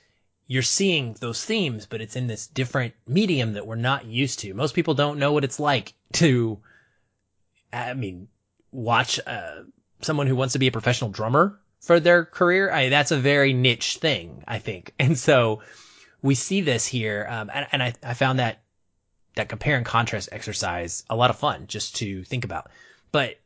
you're 0.47 0.61
seeing 0.61 1.13
those 1.19 1.43
themes, 1.43 1.87
but 1.87 1.99
it's 1.99 2.15
in 2.15 2.27
this 2.27 2.47
different 2.47 2.93
medium 3.05 3.53
that 3.53 3.67
we're 3.67 3.75
not 3.75 4.05
used 4.05 4.39
to. 4.39 4.53
Most 4.53 4.75
people 4.75 4.93
don't 4.93 5.19
know 5.19 5.33
what 5.33 5.43
it's 5.43 5.59
like 5.59 5.93
to, 6.13 6.59
I 7.71 7.93
mean, 7.93 8.27
watch, 8.71 9.19
uh, 9.25 9.63
someone 10.01 10.27
who 10.27 10.35
wants 10.35 10.53
to 10.53 10.59
be 10.59 10.67
a 10.67 10.71
professional 10.71 11.09
drummer 11.09 11.59
for 11.81 11.99
their 11.99 12.25
career. 12.25 12.71
I, 12.71 12.89
that's 12.89 13.11
a 13.11 13.17
very 13.17 13.53
niche 13.53 13.97
thing, 13.97 14.43
I 14.47 14.59
think. 14.59 14.93
And 14.99 15.17
so 15.17 15.61
we 16.21 16.35
see 16.35 16.61
this 16.61 16.85
here. 16.85 17.27
Um, 17.29 17.49
and, 17.53 17.67
and 17.71 17.83
I, 17.83 17.93
I 18.03 18.13
found 18.13 18.39
that, 18.39 18.61
that 19.35 19.49
compare 19.49 19.77
and 19.77 19.85
contrast 19.85 20.29
exercise 20.31 21.03
a 21.09 21.15
lot 21.15 21.29
of 21.29 21.37
fun 21.37 21.67
just 21.67 21.97
to 21.97 22.23
think 22.23 22.43
about. 22.43 22.71
But 23.11 23.39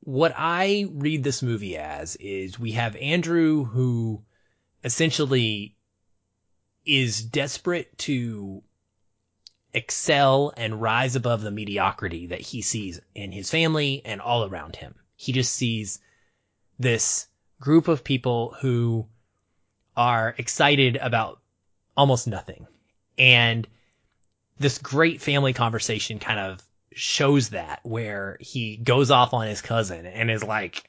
what 0.00 0.32
I 0.36 0.86
read 0.92 1.24
this 1.24 1.42
movie 1.42 1.76
as 1.76 2.14
is 2.16 2.58
we 2.58 2.72
have 2.72 2.94
Andrew 2.96 3.64
who 3.64 4.22
essentially 4.84 5.74
is 6.84 7.20
desperate 7.20 7.98
to 7.98 8.62
excel 9.76 10.52
and 10.56 10.80
rise 10.80 11.14
above 11.14 11.42
the 11.42 11.50
mediocrity 11.50 12.28
that 12.28 12.40
he 12.40 12.62
sees 12.62 12.98
in 13.14 13.30
his 13.30 13.50
family 13.50 14.02
and 14.04 14.20
all 14.20 14.44
around 14.44 14.74
him. 14.74 14.94
He 15.16 15.32
just 15.32 15.52
sees 15.52 16.00
this 16.78 17.28
group 17.60 17.86
of 17.86 18.02
people 18.02 18.56
who 18.60 19.06
are 19.96 20.34
excited 20.38 20.96
about 20.96 21.40
almost 21.96 22.26
nothing. 22.26 22.66
And 23.18 23.68
this 24.58 24.78
great 24.78 25.20
family 25.20 25.52
conversation 25.52 26.18
kind 26.18 26.40
of 26.40 26.62
shows 26.92 27.50
that 27.50 27.80
where 27.82 28.38
he 28.40 28.78
goes 28.78 29.10
off 29.10 29.34
on 29.34 29.46
his 29.46 29.60
cousin 29.60 30.06
and 30.06 30.30
is 30.30 30.42
like, 30.42 30.88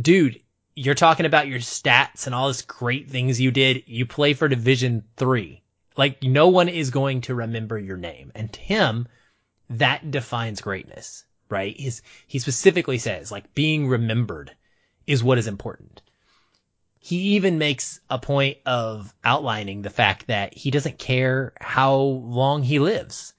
dude, 0.00 0.40
you're 0.76 0.94
talking 0.94 1.26
about 1.26 1.48
your 1.48 1.58
stats 1.58 2.26
and 2.26 2.34
all 2.34 2.46
this 2.46 2.62
great 2.62 3.10
things 3.10 3.40
you 3.40 3.50
did. 3.50 3.82
You 3.86 4.06
play 4.06 4.34
for 4.34 4.48
division 4.48 5.04
three. 5.16 5.59
Like 5.96 6.22
no 6.22 6.48
one 6.48 6.68
is 6.68 6.90
going 6.90 7.22
to 7.22 7.34
remember 7.34 7.78
your 7.78 7.96
name. 7.96 8.32
And 8.34 8.52
to 8.52 8.60
him, 8.60 9.08
that 9.70 10.10
defines 10.10 10.60
greatness, 10.60 11.24
right? 11.48 11.76
He's, 11.76 12.02
he 12.26 12.38
specifically 12.38 12.98
says 12.98 13.30
like 13.30 13.54
being 13.54 13.88
remembered 13.88 14.54
is 15.06 15.22
what 15.22 15.38
is 15.38 15.46
important. 15.46 16.02
He 16.98 17.34
even 17.36 17.58
makes 17.58 18.00
a 18.10 18.18
point 18.18 18.58
of 18.66 19.14
outlining 19.24 19.82
the 19.82 19.90
fact 19.90 20.26
that 20.26 20.54
he 20.54 20.70
doesn't 20.70 20.98
care 20.98 21.54
how 21.60 21.94
long 21.94 22.62
he 22.62 22.78
lives, 22.78 23.32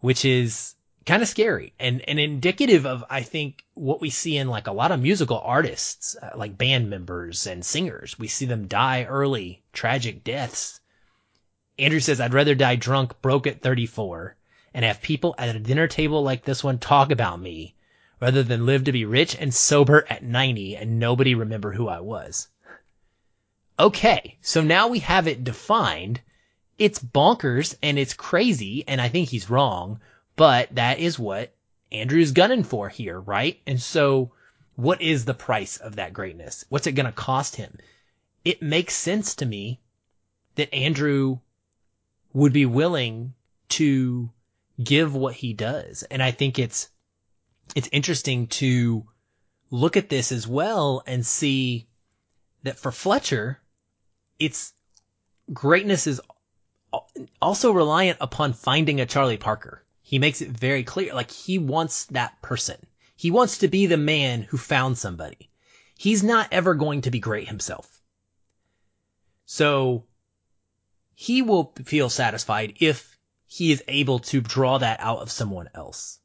which 0.00 0.24
is 0.24 0.74
kind 1.06 1.22
of 1.22 1.28
scary 1.28 1.72
and, 1.78 2.02
and 2.08 2.18
indicative 2.18 2.84
of, 2.84 3.04
I 3.08 3.22
think, 3.22 3.64
what 3.74 4.00
we 4.00 4.10
see 4.10 4.36
in 4.36 4.48
like 4.48 4.66
a 4.66 4.72
lot 4.72 4.90
of 4.90 5.00
musical 5.00 5.38
artists, 5.38 6.16
uh, 6.20 6.30
like 6.34 6.58
band 6.58 6.90
members 6.90 7.46
and 7.46 7.64
singers. 7.64 8.18
We 8.18 8.26
see 8.26 8.44
them 8.44 8.66
die 8.66 9.04
early, 9.04 9.62
tragic 9.72 10.24
deaths. 10.24 10.80
Andrew 11.78 12.00
says, 12.00 12.20
I'd 12.20 12.34
rather 12.34 12.54
die 12.54 12.76
drunk, 12.76 13.20
broke 13.20 13.46
at 13.46 13.62
34 13.62 14.36
and 14.74 14.84
have 14.84 15.02
people 15.02 15.34
at 15.38 15.54
a 15.54 15.60
dinner 15.60 15.86
table 15.86 16.22
like 16.22 16.44
this 16.44 16.64
one 16.64 16.78
talk 16.78 17.10
about 17.10 17.40
me 17.40 17.74
rather 18.20 18.42
than 18.42 18.66
live 18.66 18.84
to 18.84 18.92
be 18.92 19.04
rich 19.04 19.36
and 19.36 19.54
sober 19.54 20.06
at 20.08 20.22
90 20.22 20.76
and 20.76 20.98
nobody 20.98 21.34
remember 21.34 21.72
who 21.72 21.88
I 21.88 22.00
was. 22.00 22.48
Okay. 23.78 24.38
So 24.40 24.62
now 24.62 24.88
we 24.88 25.00
have 25.00 25.28
it 25.28 25.44
defined. 25.44 26.20
It's 26.78 26.98
bonkers 26.98 27.76
and 27.82 27.98
it's 27.98 28.14
crazy. 28.14 28.84
And 28.88 29.00
I 29.00 29.08
think 29.08 29.28
he's 29.28 29.50
wrong 29.50 30.00
but 30.36 30.74
that 30.74 30.98
is 30.98 31.18
what 31.18 31.54
Andrew's 31.90 32.32
gunning 32.32 32.62
for 32.62 32.90
here, 32.90 33.18
right? 33.18 33.58
And 33.66 33.80
so 33.80 34.32
what 34.76 35.00
is 35.00 35.24
the 35.24 35.34
price 35.34 35.78
of 35.78 35.96
that 35.96 36.12
greatness? 36.12 36.66
What's 36.68 36.86
it 36.86 36.92
going 36.92 37.06
to 37.06 37.12
cost 37.12 37.56
him? 37.56 37.78
It 38.44 38.60
makes 38.60 38.94
sense 38.94 39.34
to 39.36 39.46
me 39.46 39.80
that 40.56 40.72
Andrew 40.74 41.38
would 42.36 42.52
be 42.52 42.66
willing 42.66 43.32
to 43.66 44.30
give 44.84 45.14
what 45.14 45.34
he 45.34 45.54
does. 45.54 46.02
And 46.02 46.22
I 46.22 46.32
think 46.32 46.58
it's, 46.58 46.90
it's 47.74 47.88
interesting 47.92 48.48
to 48.48 49.06
look 49.70 49.96
at 49.96 50.10
this 50.10 50.30
as 50.32 50.46
well 50.46 51.02
and 51.06 51.24
see 51.24 51.88
that 52.62 52.78
for 52.78 52.92
Fletcher, 52.92 53.58
it's 54.38 54.74
greatness 55.50 56.06
is 56.06 56.20
also 57.40 57.72
reliant 57.72 58.18
upon 58.20 58.52
finding 58.52 59.00
a 59.00 59.06
Charlie 59.06 59.38
Parker. 59.38 59.82
He 60.02 60.18
makes 60.18 60.42
it 60.42 60.50
very 60.50 60.84
clear, 60.84 61.14
like 61.14 61.30
he 61.30 61.56
wants 61.56 62.04
that 62.06 62.42
person. 62.42 62.76
He 63.16 63.30
wants 63.30 63.56
to 63.58 63.68
be 63.68 63.86
the 63.86 63.96
man 63.96 64.42
who 64.42 64.58
found 64.58 64.98
somebody. 64.98 65.48
He's 65.96 66.22
not 66.22 66.48
ever 66.52 66.74
going 66.74 67.00
to 67.00 67.10
be 67.10 67.18
great 67.18 67.48
himself. 67.48 68.02
So 69.46 70.04
he 71.18 71.40
will 71.40 71.72
feel 71.86 72.10
satisfied 72.10 72.74
if 72.78 73.18
he 73.46 73.72
is 73.72 73.82
able 73.88 74.18
to 74.18 74.42
draw 74.42 74.76
that 74.76 75.00
out 75.00 75.20
of 75.20 75.30
someone 75.30 75.68
else. 75.74 76.20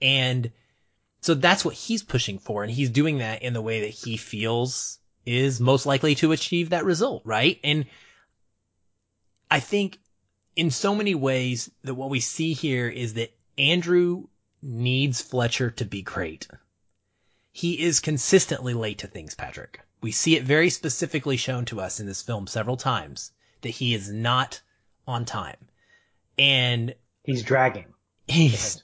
And 0.00 0.52
so 1.20 1.34
that's 1.34 1.64
what 1.64 1.74
he's 1.74 2.04
pushing 2.04 2.38
for. 2.38 2.62
And 2.62 2.72
he's 2.72 2.90
doing 2.90 3.18
that 3.18 3.42
in 3.42 3.54
the 3.54 3.60
way 3.60 3.80
that 3.80 3.88
he 3.88 4.16
feels 4.16 5.00
is 5.26 5.58
most 5.58 5.84
likely 5.84 6.14
to 6.14 6.30
achieve 6.30 6.70
that 6.70 6.84
result, 6.84 7.22
right? 7.26 7.58
And 7.64 7.86
I 9.50 9.58
think 9.58 9.98
in 10.54 10.70
so 10.70 10.94
many 10.94 11.16
ways 11.16 11.68
that 11.82 11.96
what 11.96 12.08
we 12.08 12.20
see 12.20 12.52
here 12.52 12.88
is 12.88 13.14
that 13.14 13.36
Andrew 13.58 14.28
needs 14.62 15.20
Fletcher 15.20 15.72
to 15.72 15.84
be 15.84 16.02
great. 16.02 16.46
He 17.50 17.80
is 17.80 17.98
consistently 17.98 18.74
late 18.74 18.98
to 18.98 19.08
things, 19.08 19.34
Patrick. 19.34 19.80
We 20.00 20.12
see 20.12 20.36
it 20.36 20.44
very 20.44 20.70
specifically 20.70 21.36
shown 21.36 21.64
to 21.66 21.80
us 21.80 21.98
in 21.98 22.06
this 22.06 22.22
film 22.22 22.46
several 22.46 22.76
times 22.76 23.32
that 23.62 23.70
he 23.70 23.94
is 23.94 24.10
not 24.10 24.60
on 25.06 25.24
time. 25.24 25.56
And 26.38 26.94
he's 27.24 27.42
dragging. 27.42 27.86
He's 28.26 28.82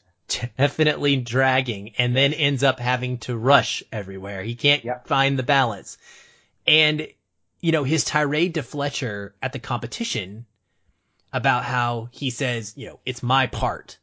definitely 0.57 1.17
dragging 1.17 1.95
and 1.99 2.17
then 2.17 2.33
ends 2.33 2.63
up 2.63 2.81
having 2.81 3.19
to 3.19 3.37
rush 3.37 3.83
everywhere. 3.93 4.43
He 4.43 4.55
can't 4.55 4.85
yep. 4.85 5.07
find 5.07 5.39
the 5.39 5.43
balance. 5.43 5.99
And, 6.67 7.09
you 7.61 7.73
know, 7.73 7.85
his 7.85 8.05
tirade 8.05 8.55
to 8.55 8.63
Fletcher 8.63 9.35
at 9.41 9.53
the 9.53 9.59
competition 9.59 10.47
about 11.33 11.65
how 11.65 12.09
he 12.11 12.31
says, 12.31 12.75
you 12.77 12.89
know, 12.89 13.01
it's 13.05 13.23
my 13.23 13.47
part 13.47 13.99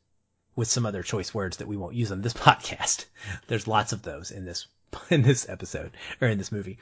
with 0.56 0.68
some 0.68 0.86
other 0.86 1.04
choice 1.04 1.34
words 1.34 1.58
that 1.58 1.68
we 1.68 1.78
won't 1.78 1.96
use 1.96 2.12
on 2.12 2.22
this 2.22 2.34
podcast. 2.48 3.06
There's 3.48 3.68
lots 3.68 3.92
of 3.92 4.02
those 4.02 4.32
in 4.32 4.46
this, 4.46 4.68
in 5.10 5.22
this 5.22 5.48
episode 5.50 5.92
or 6.22 6.28
in 6.28 6.38
this 6.38 6.52
movie, 6.52 6.80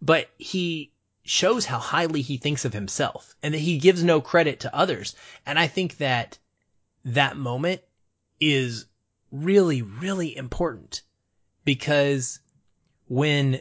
but 0.00 0.28
he 0.38 0.91
shows 1.24 1.64
how 1.64 1.78
highly 1.78 2.22
he 2.22 2.36
thinks 2.36 2.64
of 2.64 2.72
himself 2.72 3.34
and 3.42 3.54
that 3.54 3.58
he 3.58 3.78
gives 3.78 4.02
no 4.02 4.20
credit 4.20 4.60
to 4.60 4.74
others. 4.74 5.14
And 5.46 5.58
I 5.58 5.66
think 5.66 5.98
that 5.98 6.38
that 7.04 7.36
moment 7.36 7.80
is 8.40 8.86
really, 9.30 9.82
really 9.82 10.36
important 10.36 11.02
because 11.64 12.40
when 13.08 13.60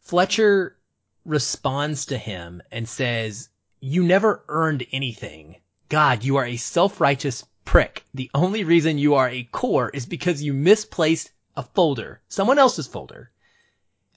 Fletcher 0.00 0.76
responds 1.24 2.06
to 2.06 2.18
him 2.18 2.62
and 2.72 2.88
says, 2.88 3.48
you 3.80 4.02
never 4.02 4.44
earned 4.48 4.86
anything. 4.92 5.56
God, 5.88 6.24
you 6.24 6.36
are 6.36 6.46
a 6.46 6.56
self-righteous 6.56 7.44
prick. 7.64 8.04
The 8.14 8.30
only 8.34 8.64
reason 8.64 8.98
you 8.98 9.14
are 9.14 9.28
a 9.28 9.44
core 9.44 9.90
is 9.90 10.06
because 10.06 10.42
you 10.42 10.52
misplaced 10.52 11.30
a 11.56 11.62
folder, 11.62 12.20
someone 12.28 12.58
else's 12.58 12.86
folder. 12.86 13.30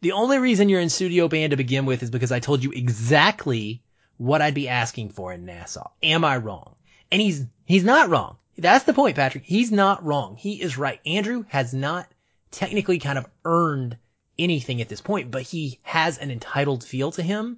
The 0.04 0.12
only 0.12 0.38
reason 0.38 0.70
you're 0.70 0.80
in 0.80 0.90
studio 0.90 1.28
band 1.28 1.52
to 1.52 1.58
begin 1.58 1.86
with 1.86 2.04
is 2.04 2.12
because 2.12 2.32
I 2.32 2.40
told 2.40 2.64
you 2.64 2.72
exactly 2.72 3.82
what 4.18 4.42
I'd 4.42 4.54
be 4.54 4.70
asking 4.70 5.10
for 5.10 5.34
in 5.34 5.46
Nassau. 5.46 5.90
Am 6.04 6.24
I 6.24 6.38
wrong? 6.38 6.76
And 7.12 7.22
he's, 7.22 7.46
he's 7.66 7.84
not 7.84 8.10
wrong. 8.10 8.38
That's 8.58 8.86
the 8.86 8.94
point, 8.94 9.16
Patrick. 9.16 9.44
He's 9.46 9.72
not 9.72 10.06
wrong. 10.06 10.36
He 10.36 10.62
is 10.62 10.78
right. 10.78 11.00
Andrew 11.06 11.46
has 11.48 11.74
not 11.74 12.08
technically 12.52 13.00
kind 13.00 13.18
of 13.18 13.26
earned 13.44 13.98
anything 14.38 14.82
at 14.82 14.90
this 14.90 15.02
point, 15.02 15.32
but 15.32 15.42
he 15.42 15.80
has 15.82 16.20
an 16.20 16.30
entitled 16.30 16.84
feel 16.84 17.12
to 17.14 17.24
him 17.24 17.58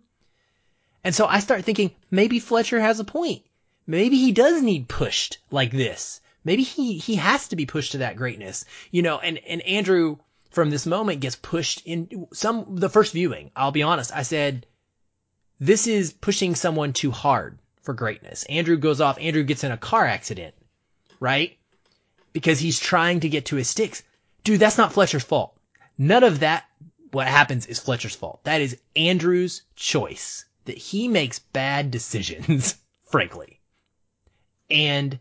and 1.06 1.14
so 1.14 1.28
I 1.28 1.40
start 1.40 1.64
thinking 1.64 1.92
maybe 2.10 2.40
Fletcher 2.40 2.80
has 2.80 3.00
a 3.00 3.04
point. 3.04 3.44
Maybe 3.86 4.18
he 4.18 4.32
does 4.32 4.64
need 4.64 4.88
pushed 4.88 5.38
like 5.52 5.70
this. 5.70 6.20
Maybe 6.44 6.64
he, 6.64 6.98
he 6.98 7.14
has 7.18 7.50
to 7.50 7.56
be 7.56 7.68
pushed 7.68 7.92
to 7.92 8.00
that 8.00 8.16
greatness, 8.16 8.66
you 8.90 9.04
know, 9.04 9.20
and, 9.20 9.38
and 9.38 9.62
Andrew 9.62 10.18
from 10.56 10.70
this 10.70 10.86
moment 10.86 11.20
gets 11.20 11.36
pushed 11.36 11.86
in 11.86 12.28
some, 12.32 12.78
the 12.78 12.90
first 12.90 13.12
viewing. 13.12 13.52
I'll 13.58 13.74
be 13.74 13.84
honest. 13.84 14.12
I 14.16 14.22
said, 14.22 14.66
this 15.60 15.86
is 15.86 16.14
pushing 16.14 16.56
someone 16.56 16.94
too 16.94 17.12
hard 17.12 17.60
for 17.82 17.94
greatness. 17.94 18.46
Andrew 18.46 18.78
goes 18.78 19.02
off. 19.02 19.20
Andrew 19.20 19.44
gets 19.44 19.66
in 19.66 19.74
a 19.74 19.78
car 19.78 20.06
accident, 20.06 20.56
right? 21.20 21.58
Because 22.32 22.58
he's 22.58 22.80
trying 22.80 23.20
to 23.20 23.30
get 23.30 23.48
to 23.48 23.58
his 23.58 23.70
sticks. 23.70 24.02
Dude, 24.46 24.62
that's 24.62 24.78
not 24.78 24.94
Fletcher's 24.94 25.24
fault. 25.26 25.60
None 25.98 26.24
of 26.24 26.40
that 26.40 26.64
what 27.12 27.28
happens 27.28 27.66
is 27.66 27.80
Fletcher's 27.80 28.16
fault. 28.16 28.42
That 28.46 28.62
is 28.62 28.78
Andrew's 28.96 29.62
choice 29.76 30.46
that 30.64 30.78
he 30.78 31.10
makes 31.10 31.40
bad 31.40 31.92
decisions, 31.92 32.76
frankly. 33.06 33.60
And 34.70 35.20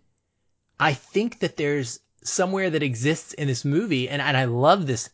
I 0.78 0.94
think 0.94 1.40
that 1.40 1.56
there's 1.56 1.98
somewhere 2.22 2.70
that 2.70 2.82
exists 2.84 3.32
in 3.32 3.48
this 3.48 3.64
movie, 3.64 4.08
and, 4.08 4.22
and 4.22 4.36
I 4.36 4.44
love 4.46 4.86
this 4.86 5.10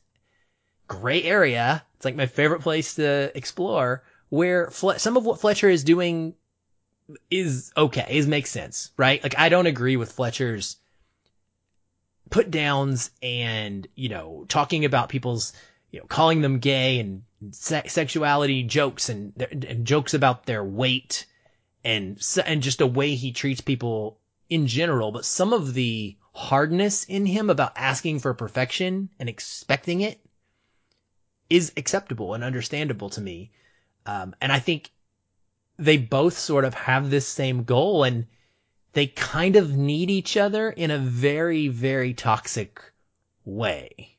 gray 0.91 1.23
area. 1.23 1.85
It's 1.95 2.05
like 2.05 2.17
my 2.17 2.27
favorite 2.27 2.63
place 2.63 2.97
to 2.97 3.31
explore 3.35 4.03
where 4.29 4.71
Fle- 4.71 4.99
some 4.99 5.17
of 5.17 5.25
what 5.25 5.41
Fletcher 5.41 5.69
is 5.69 5.85
doing 5.85 6.35
is 7.31 7.73
okay, 7.77 8.07
is 8.11 8.27
makes 8.27 8.51
sense, 8.51 8.91
right? 8.97 9.23
Like 9.23 9.39
I 9.39 9.49
don't 9.49 9.67
agree 9.67 9.97
with 9.97 10.13
Fletcher's 10.13 10.77
put 12.29 12.51
downs 12.51 13.11
and, 13.23 13.87
you 13.95 14.09
know, 14.09 14.45
talking 14.49 14.85
about 14.85 15.09
people's, 15.09 15.53
you 15.91 16.01
know, 16.01 16.07
calling 16.07 16.41
them 16.43 16.59
gay 16.59 16.99
and 16.99 17.23
se- 17.53 17.89
sexuality 17.89 18.65
jokes 18.65 19.09
and, 19.09 19.33
and 19.51 19.85
jokes 19.85 20.15
about 20.15 20.45
their 20.47 20.65
weight 20.65 21.27
and, 21.85 22.21
and 22.45 22.63
just 22.63 22.81
a 22.81 22.87
way 22.87 23.15
he 23.15 23.33
treats 23.33 23.61
people 23.61 24.19
in 24.49 24.67
general. 24.67 25.13
But 25.13 25.25
some 25.25 25.53
of 25.53 25.73
the 25.75 26.17
hardness 26.33 27.05
in 27.05 27.27
him 27.27 27.49
about 27.49 27.73
asking 27.77 28.21
for 28.21 28.35
perfection 28.35 29.11
and 29.19 29.29
expecting 29.29 30.01
it 30.01 30.21
is 31.51 31.73
acceptable 31.77 32.35
and 32.35 32.43
understandable 32.43 33.11
to 33.11 33.21
me. 33.21 33.51
Um, 34.07 34.35
and 34.41 34.51
I 34.51 34.61
think 34.61 34.91
they 35.79 35.99
both 35.99 36.39
sort 36.39 36.65
of 36.65 36.75
have 36.75 37.11
this 37.11 37.27
same 37.27 37.65
goal 37.65 38.05
and 38.05 38.27
they 38.93 39.07
kind 39.07 39.57
of 39.57 39.77
need 39.77 40.11
each 40.11 40.37
other 40.37 40.71
in 40.71 40.91
a 40.91 40.99
very, 40.99 41.69
very 41.69 42.15
toxic 42.15 42.81
way. 43.45 44.17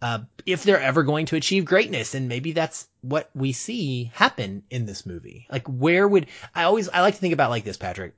Uh, 0.00 0.20
if 0.46 0.62
they're 0.62 0.80
ever 0.80 1.02
going 1.02 1.26
to 1.26 1.36
achieve 1.36 1.64
greatness, 1.64 2.14
and 2.14 2.28
maybe 2.28 2.52
that's 2.52 2.86
what 3.00 3.30
we 3.34 3.52
see 3.52 4.10
happen 4.14 4.62
in 4.70 4.86
this 4.86 5.04
movie. 5.04 5.46
Like, 5.50 5.66
where 5.66 6.06
would, 6.06 6.28
I 6.54 6.64
always, 6.64 6.88
I 6.88 7.00
like 7.00 7.14
to 7.14 7.20
think 7.20 7.34
about 7.34 7.50
like 7.50 7.64
this, 7.64 7.76
Patrick. 7.76 8.14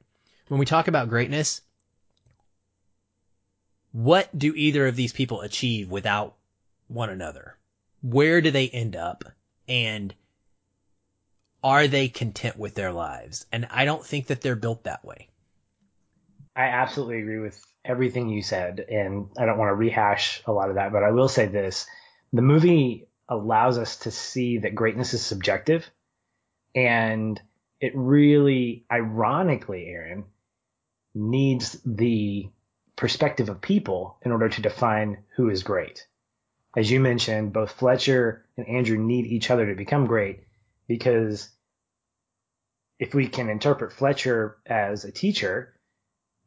When 0.48 0.60
we 0.60 0.66
talk 0.66 0.88
about 0.88 1.08
greatness, 1.08 1.62
what 3.92 4.28
do 4.36 4.52
either 4.54 4.86
of 4.86 4.96
these 4.96 5.12
people 5.12 5.40
achieve 5.40 5.90
without 5.90 6.36
one 6.88 7.08
another? 7.08 7.56
Where 8.02 8.40
do 8.40 8.50
they 8.50 8.68
end 8.68 8.96
up? 8.96 9.24
And 9.68 10.14
are 11.62 11.86
they 11.86 12.08
content 12.08 12.58
with 12.58 12.74
their 12.74 12.92
lives? 12.92 13.46
And 13.52 13.66
I 13.70 13.84
don't 13.84 14.04
think 14.04 14.28
that 14.28 14.40
they're 14.40 14.56
built 14.56 14.84
that 14.84 15.04
way. 15.04 15.28
I 16.56 16.64
absolutely 16.64 17.20
agree 17.20 17.38
with 17.38 17.64
everything 17.84 18.28
you 18.28 18.42
said, 18.42 18.80
and 18.80 19.28
I 19.38 19.46
don't 19.46 19.58
want 19.58 19.70
to 19.70 19.74
rehash 19.74 20.42
a 20.46 20.52
lot 20.52 20.68
of 20.68 20.74
that, 20.74 20.92
but 20.92 21.02
I 21.02 21.10
will 21.10 21.28
say 21.28 21.46
this. 21.46 21.86
The 22.32 22.42
movie 22.42 23.08
allows 23.28 23.78
us 23.78 23.96
to 23.98 24.10
see 24.10 24.58
that 24.58 24.74
greatness 24.74 25.14
is 25.14 25.24
subjective, 25.24 25.88
and 26.74 27.40
it 27.80 27.92
really, 27.94 28.84
ironically, 28.90 29.86
Aaron, 29.86 30.24
needs 31.14 31.80
the 31.84 32.50
perspective 32.96 33.48
of 33.48 33.60
people 33.60 34.18
in 34.22 34.32
order 34.32 34.48
to 34.48 34.62
define 34.62 35.18
who 35.36 35.48
is 35.48 35.62
great. 35.62 36.06
As 36.76 36.90
you 36.90 37.00
mentioned, 37.00 37.52
both 37.52 37.72
Fletcher 37.72 38.46
and 38.56 38.68
Andrew 38.68 38.98
need 38.98 39.26
each 39.26 39.50
other 39.50 39.66
to 39.66 39.74
become 39.74 40.06
great 40.06 40.44
because 40.86 41.50
if 42.98 43.14
we 43.14 43.26
can 43.26 43.48
interpret 43.48 43.92
Fletcher 43.92 44.58
as 44.66 45.04
a 45.04 45.12
teacher, 45.12 45.74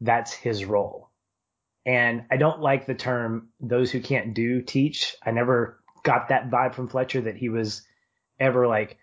that's 0.00 0.32
his 0.32 0.64
role. 0.64 1.10
And 1.84 2.24
I 2.30 2.36
don't 2.36 2.60
like 2.60 2.86
the 2.86 2.94
term 2.94 3.48
those 3.60 3.90
who 3.90 4.00
can't 4.00 4.32
do 4.32 4.62
teach. 4.62 5.16
I 5.22 5.32
never 5.32 5.82
got 6.02 6.28
that 6.28 6.50
vibe 6.50 6.74
from 6.74 6.88
Fletcher 6.88 7.22
that 7.22 7.36
he 7.36 7.48
was 7.48 7.82
ever 8.40 8.66
like 8.66 8.98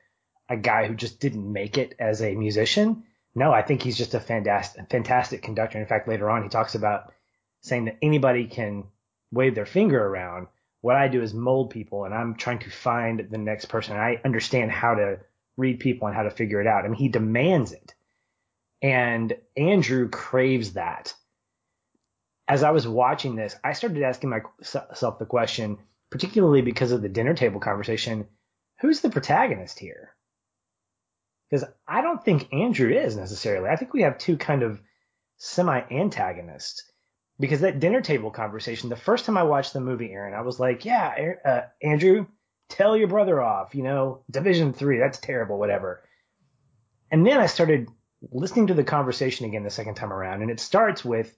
a 0.50 0.58
guy 0.58 0.88
who 0.88 0.96
just 0.96 1.20
didn't 1.20 1.52
make 1.52 1.78
it 1.78 1.96
as 2.00 2.22
a 2.22 2.36
musician. 2.36 3.04
No, 3.36 3.52
I 3.52 3.62
think 3.62 3.84
he's 3.84 3.98
just 3.98 4.14
a 4.14 4.20
fantastic, 4.20 4.90
fantastic 4.90 5.44
conductor. 5.44 5.80
In 5.80 5.86
fact, 5.86 6.08
later 6.08 6.30
on, 6.30 6.44
he 6.44 6.50
talks 6.50 6.76
about 6.76 7.14
saying 7.62 7.86
that 7.86 7.98
anybody 8.02 8.48
can 8.48 8.86
wave 9.32 9.56
their 9.56 9.66
finger 9.66 10.04
around. 10.04 10.48
What 10.82 10.96
I 10.96 11.08
do 11.08 11.22
is 11.22 11.34
mold 11.34 11.70
people, 11.70 12.06
and 12.06 12.14
I'm 12.14 12.36
trying 12.36 12.60
to 12.60 12.70
find 12.70 13.28
the 13.30 13.38
next 13.38 13.66
person. 13.66 13.96
I 13.96 14.20
understand 14.26 14.72
how 14.72 14.96
to 14.96 15.20
read 15.58 15.80
people 15.80 16.08
and 16.08 16.16
how 16.16 16.24
to 16.24 16.32
figure 16.32 16.60
it 16.60 16.68
out. 16.68 16.86
I 16.86 16.88
mean, 16.88 16.98
he 16.98 17.08
demands 17.08 17.72
it. 17.72 17.94
And 18.82 19.34
Andrew 19.56 20.10
craves 20.10 20.74
that. 20.74 21.14
As 22.48 22.64
I 22.64 22.72
was 22.72 22.88
watching 22.88 23.36
this, 23.36 23.56
I 23.64 23.74
started 23.74 24.02
asking 24.02 24.32
myself 24.32 25.20
the 25.20 25.26
question, 25.26 25.78
particularly 26.10 26.62
because 26.62 26.92
of 26.92 27.02
the 27.02 27.10
dinner 27.10 27.36
table 27.36 27.60
conversation, 27.60 28.28
who's 28.82 29.02
the 29.02 29.12
protagonist 29.12 29.78
here? 29.78 30.16
Because 31.50 31.68
I 31.88 32.02
don't 32.02 32.24
think 32.24 32.52
Andrew 32.52 32.92
is 32.92 33.16
necessarily. 33.16 33.70
I 33.70 33.76
think 33.76 33.94
we 33.94 34.02
have 34.02 34.18
two 34.18 34.38
kind 34.38 34.64
of 34.64 34.82
semi 35.38 35.82
antagonists. 35.92 36.91
Because 37.42 37.62
that 37.62 37.80
dinner 37.80 38.02
table 38.02 38.32
conversation, 38.32 38.90
the 38.90 38.96
first 38.96 39.26
time 39.26 39.38
I 39.38 39.44
watched 39.44 39.74
the 39.74 39.82
movie, 39.82 40.12
Aaron, 40.12 40.34
I 40.34 40.42
was 40.42 40.60
like, 40.60 40.86
yeah, 40.86 41.34
uh, 41.44 41.62
Andrew, 41.82 42.28
tell 42.70 42.96
your 42.96 43.08
brother 43.08 43.42
off, 43.42 43.76
you 43.76 43.84
know, 43.84 44.24
Division 44.30 44.74
Three, 44.74 45.00
that's 45.00 45.20
terrible, 45.20 45.58
whatever. 45.58 46.04
And 47.10 47.26
then 47.26 47.40
I 47.40 47.48
started 47.48 47.90
listening 48.32 48.68
to 48.68 48.74
the 48.74 48.84
conversation 48.84 49.46
again 49.48 49.64
the 49.64 49.70
second 49.70 49.96
time 49.96 50.14
around, 50.14 50.42
and 50.44 50.52
it 50.52 50.60
starts 50.60 51.04
with, 51.04 51.36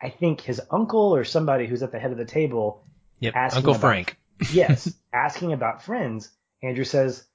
I 0.00 0.08
think 0.08 0.40
his 0.40 0.60
uncle 0.70 1.14
or 1.14 1.24
somebody 1.24 1.66
who's 1.66 1.82
at 1.82 1.92
the 1.92 1.98
head 1.98 2.12
of 2.12 2.18
the 2.18 2.24
table. 2.24 2.84
Yep, 3.20 3.34
Uncle 3.36 3.70
about, 3.72 3.80
Frank. 3.80 4.16
yes, 4.52 4.92
asking 5.12 5.52
about 5.52 5.82
friends. 5.82 6.30
Andrew 6.62 6.84
says, 6.84 7.26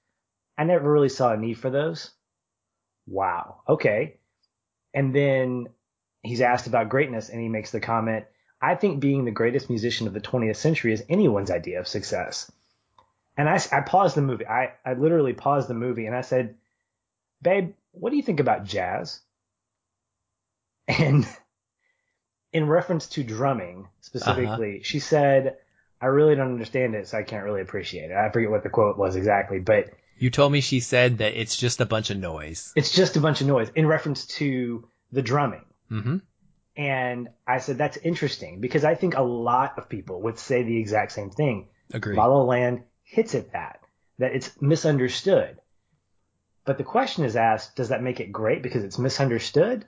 I 0.57 0.63
never 0.63 0.91
really 0.91 1.09
saw 1.09 1.33
a 1.33 1.37
need 1.37 1.57
for 1.57 1.69
those. 1.69 2.11
Wow. 3.07 3.61
Okay. 3.67 4.17
And 4.93 5.13
then 5.13 5.67
he's 6.23 6.41
asked 6.41 6.67
about 6.67 6.89
greatness, 6.89 7.29
and 7.29 7.41
he 7.41 7.49
makes 7.49 7.71
the 7.71 7.79
comment, 7.79 8.25
I 8.61 8.75
think 8.75 8.99
being 8.99 9.25
the 9.25 9.31
greatest 9.31 9.69
musician 9.69 10.07
of 10.07 10.13
the 10.13 10.21
20th 10.21 10.57
century 10.57 10.93
is 10.93 11.03
anyone's 11.09 11.51
idea 11.51 11.79
of 11.79 11.87
success. 11.87 12.51
And 13.37 13.47
I, 13.47 13.59
I 13.71 13.81
paused 13.81 14.15
the 14.15 14.21
movie. 14.21 14.45
I, 14.45 14.73
I 14.85 14.93
literally 14.93 15.33
paused 15.33 15.69
the 15.69 15.73
movie 15.73 16.07
and 16.07 16.15
I 16.15 16.21
said, 16.21 16.55
Babe, 17.41 17.73
what 17.91 18.09
do 18.09 18.17
you 18.17 18.23
think 18.23 18.39
about 18.39 18.65
jazz? 18.65 19.19
And 20.89 21.27
in 22.51 22.67
reference 22.67 23.05
to 23.09 23.23
drumming 23.23 23.87
specifically, 24.01 24.77
uh-huh. 24.77 24.83
she 24.83 24.99
said, 24.99 25.57
I 26.01 26.07
really 26.07 26.35
don't 26.35 26.51
understand 26.51 26.95
it, 26.95 27.07
so 27.07 27.19
I 27.19 27.21
can't 27.21 27.43
really 27.43 27.61
appreciate 27.61 28.09
it. 28.09 28.17
I 28.17 28.31
forget 28.31 28.49
what 28.49 28.63
the 28.63 28.69
quote 28.69 28.97
was 28.97 29.15
exactly, 29.15 29.59
but. 29.59 29.91
You 30.17 30.31
told 30.31 30.51
me 30.51 30.61
she 30.61 30.79
said 30.79 31.19
that 31.19 31.39
it's 31.39 31.55
just 31.55 31.79
a 31.79 31.85
bunch 31.85 32.09
of 32.09 32.17
noise. 32.17 32.73
It's 32.75 32.91
just 32.91 33.17
a 33.17 33.19
bunch 33.19 33.41
of 33.41 33.47
noise 33.47 33.69
in 33.75 33.85
reference 33.85 34.25
to 34.37 34.87
the 35.11 35.21
drumming. 35.21 35.63
Mm-hmm. 35.91 36.17
And 36.75 37.29
I 37.45 37.59
said, 37.59 37.77
that's 37.77 37.97
interesting 37.97 38.61
because 38.61 38.83
I 38.85 38.95
think 38.95 39.15
a 39.15 39.21
lot 39.21 39.77
of 39.77 39.89
people 39.89 40.21
would 40.21 40.39
say 40.39 40.63
the 40.63 40.77
exact 40.77 41.11
same 41.11 41.29
thing. 41.29 41.67
Agreed. 41.93 42.15
La 42.15 42.25
La 42.25 42.43
Land 42.43 42.83
hits 43.03 43.35
at 43.35 43.51
that, 43.53 43.81
that 44.19 44.33
it's 44.33 44.61
misunderstood. 44.61 45.59
But 46.65 46.77
the 46.77 46.83
question 46.83 47.25
is 47.25 47.35
asked, 47.35 47.75
does 47.75 47.89
that 47.89 48.03
make 48.03 48.19
it 48.19 48.31
great 48.31 48.61
because 48.61 48.83
it's 48.83 48.99
misunderstood? 48.99 49.85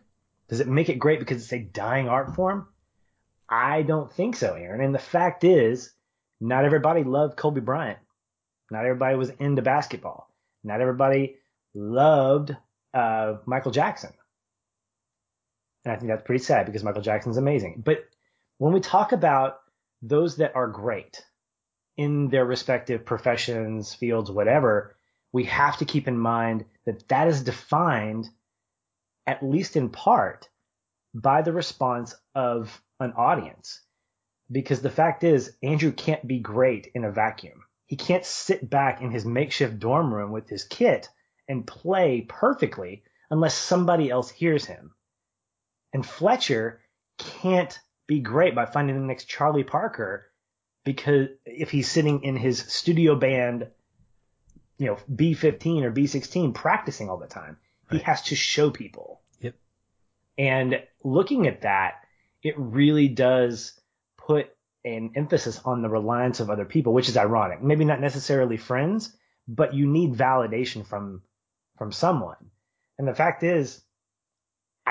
Does 0.50 0.60
it 0.60 0.68
make 0.68 0.90
it 0.90 1.00
great 1.00 1.20
because 1.20 1.44
it's 1.44 1.54
a 1.54 1.60
dying 1.60 2.10
art 2.10 2.36
form? 2.36 2.68
I 3.48 3.84
don't 3.84 4.12
think 4.12 4.36
so, 4.36 4.56
Aaron. 4.56 4.82
And 4.82 4.96
the 4.96 5.00
fact 5.00 5.44
is, 5.44 5.94
not 6.40 6.66
everybody 6.66 7.04
loved 7.04 7.38
Kobe 7.38 7.62
Bryant. 7.62 8.00
Not 8.72 8.86
everybody 8.86 9.16
was 9.16 9.30
into 9.30 9.62
basketball. 9.62 10.30
Not 10.64 10.82
everybody 10.82 11.36
loved 11.74 12.56
uh, 12.94 13.36
Michael 13.46 13.72
Jackson. 13.72 14.12
And 15.84 15.94
I 15.94 15.98
think 15.98 16.10
that's 16.10 16.26
pretty 16.26 16.44
sad 16.44 16.66
because 16.66 16.84
Michael 16.84 17.02
Jackson's 17.02 17.38
amazing. 17.38 17.82
But 17.86 18.06
when 18.58 18.74
we 18.74 18.80
talk 18.80 19.12
about 19.12 19.60
those 20.02 20.38
that 20.38 20.56
are 20.56 20.68
great, 20.68 21.24
in 21.98 22.30
their 22.30 22.46
respective 22.46 23.06
professions, 23.06 23.94
fields, 23.94 24.32
whatever, 24.32 24.96
we 25.32 25.44
have 25.46 25.78
to 25.78 25.86
keep 25.86 26.08
in 26.08 26.18
mind 26.18 26.66
that 26.86 27.08
that 27.10 27.28
is 27.28 27.44
defined, 27.44 28.28
at 29.28 29.44
least 29.44 29.76
in 29.76 29.90
part, 29.90 30.50
by 31.14 31.42
the 31.42 31.54
response 31.54 32.16
of 32.34 32.82
an 33.00 33.14
audience. 33.14 33.82
Because 34.52 34.82
the 34.82 34.90
fact 34.90 35.24
is, 35.24 35.56
Andrew 35.62 35.92
can't 35.92 36.26
be 36.28 36.40
great 36.40 36.92
in 36.96 37.04
a 37.04 37.12
vacuum. 37.12 37.64
He 37.86 37.96
can't 37.96 38.26
sit 38.26 38.70
back 38.70 39.02
in 39.02 39.12
his 39.12 39.26
makeshift 39.26 39.80
dorm 39.80 40.14
room 40.14 40.32
with 40.32 40.50
his 40.50 40.64
kit 40.64 41.10
and 41.48 41.68
play 41.68 42.22
perfectly 42.28 43.04
unless 43.30 43.54
somebody 43.54 44.10
else 44.10 44.30
hears 44.30 44.66
him. 44.66 44.96
And 45.94 46.06
Fletcher 46.06 46.82
can't 47.18 47.78
be 48.08 48.20
great 48.20 48.56
by 48.56 48.66
finding 48.66 49.00
the 49.00 49.06
next 49.06 49.26
Charlie 49.26 49.64
Parker 49.64 50.26
because 50.84 51.28
if 51.46 51.70
he's 51.70 51.90
sitting 51.90 52.24
in 52.24 52.36
his 52.36 52.60
studio 52.60 53.16
band, 53.16 53.68
you 54.78 54.88
know, 54.88 54.98
B15 55.14 55.84
or 55.84 55.92
B16 55.92 56.54
practicing 56.54 57.10
all 57.10 57.18
the 57.18 57.28
time, 57.28 57.58
right. 57.92 58.00
he 58.00 58.04
has 58.04 58.24
to 58.24 58.36
show 58.36 58.72
people. 58.72 59.22
Yep. 59.40 59.56
And 60.38 60.84
looking 61.04 61.48
at 61.48 61.62
that, 61.62 62.02
it 62.42 62.56
really 62.58 63.08
does 63.08 63.80
put 64.18 64.50
an 64.84 65.12
emphasis 65.16 65.62
on 65.64 65.82
the 65.82 65.90
reliance 65.90 66.40
of 66.40 66.50
other 66.50 66.66
people, 66.66 66.94
which 66.94 67.10
is 67.10 67.18
ironic. 67.18 67.62
Maybe 67.62 67.86
not 67.86 68.02
necessarily 68.02 68.58
friends, 68.58 69.16
but 69.48 69.74
you 69.74 69.86
need 69.88 70.14
validation 70.14 70.86
from 70.86 71.22
from 71.78 71.92
someone. 71.92 72.50
And 72.98 73.08
the 73.08 73.16
fact 73.16 73.44
is, 73.44 73.84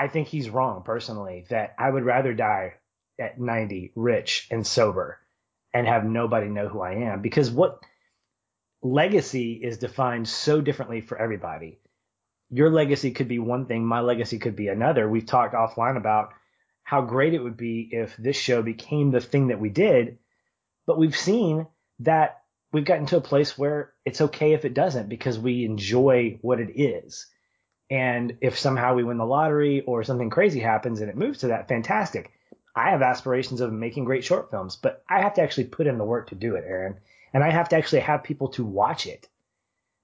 I 0.00 0.08
think 0.08 0.28
he's 0.28 0.48
wrong 0.48 0.82
personally 0.82 1.44
that 1.50 1.74
I 1.78 1.90
would 1.90 2.04
rather 2.04 2.32
die 2.32 2.72
at 3.18 3.38
90 3.38 3.92
rich 3.94 4.48
and 4.50 4.66
sober 4.66 5.18
and 5.74 5.86
have 5.86 6.06
nobody 6.06 6.48
know 6.48 6.68
who 6.68 6.80
I 6.80 7.12
am 7.12 7.20
because 7.20 7.50
what 7.50 7.80
legacy 8.82 9.52
is 9.52 9.76
defined 9.76 10.26
so 10.26 10.62
differently 10.62 11.02
for 11.02 11.18
everybody. 11.18 11.80
Your 12.48 12.70
legacy 12.70 13.10
could 13.10 13.28
be 13.28 13.38
one 13.38 13.66
thing, 13.66 13.84
my 13.84 14.00
legacy 14.00 14.38
could 14.38 14.56
be 14.56 14.68
another. 14.68 15.06
We've 15.06 15.26
talked 15.26 15.52
offline 15.52 15.98
about 15.98 16.30
how 16.82 17.02
great 17.02 17.34
it 17.34 17.42
would 17.42 17.58
be 17.58 17.90
if 17.92 18.16
this 18.16 18.36
show 18.36 18.62
became 18.62 19.10
the 19.10 19.20
thing 19.20 19.48
that 19.48 19.60
we 19.60 19.68
did, 19.68 20.16
but 20.86 20.96
we've 20.96 21.14
seen 21.14 21.66
that 21.98 22.40
we've 22.72 22.86
gotten 22.86 23.04
to 23.04 23.18
a 23.18 23.20
place 23.20 23.58
where 23.58 23.92
it's 24.06 24.22
okay 24.22 24.54
if 24.54 24.64
it 24.64 24.72
doesn't 24.72 25.10
because 25.10 25.38
we 25.38 25.66
enjoy 25.66 26.38
what 26.40 26.58
it 26.58 26.70
is. 26.74 27.26
And 27.90 28.38
if 28.40 28.58
somehow 28.58 28.94
we 28.94 29.04
win 29.04 29.18
the 29.18 29.26
lottery 29.26 29.80
or 29.80 30.04
something 30.04 30.30
crazy 30.30 30.60
happens 30.60 31.00
and 31.00 31.10
it 31.10 31.16
moves 31.16 31.40
to 31.40 31.48
that, 31.48 31.68
fantastic. 31.68 32.30
I 32.74 32.90
have 32.90 33.02
aspirations 33.02 33.60
of 33.60 33.72
making 33.72 34.04
great 34.04 34.24
short 34.24 34.50
films, 34.50 34.76
but 34.76 35.02
I 35.08 35.22
have 35.22 35.34
to 35.34 35.42
actually 35.42 35.64
put 35.64 35.88
in 35.88 35.98
the 35.98 36.04
work 36.04 36.28
to 36.28 36.36
do 36.36 36.54
it, 36.54 36.64
Aaron. 36.66 36.98
And 37.34 37.42
I 37.42 37.50
have 37.50 37.68
to 37.70 37.76
actually 37.76 38.00
have 38.00 38.22
people 38.22 38.48
to 38.50 38.64
watch 38.64 39.06
it. 39.06 39.28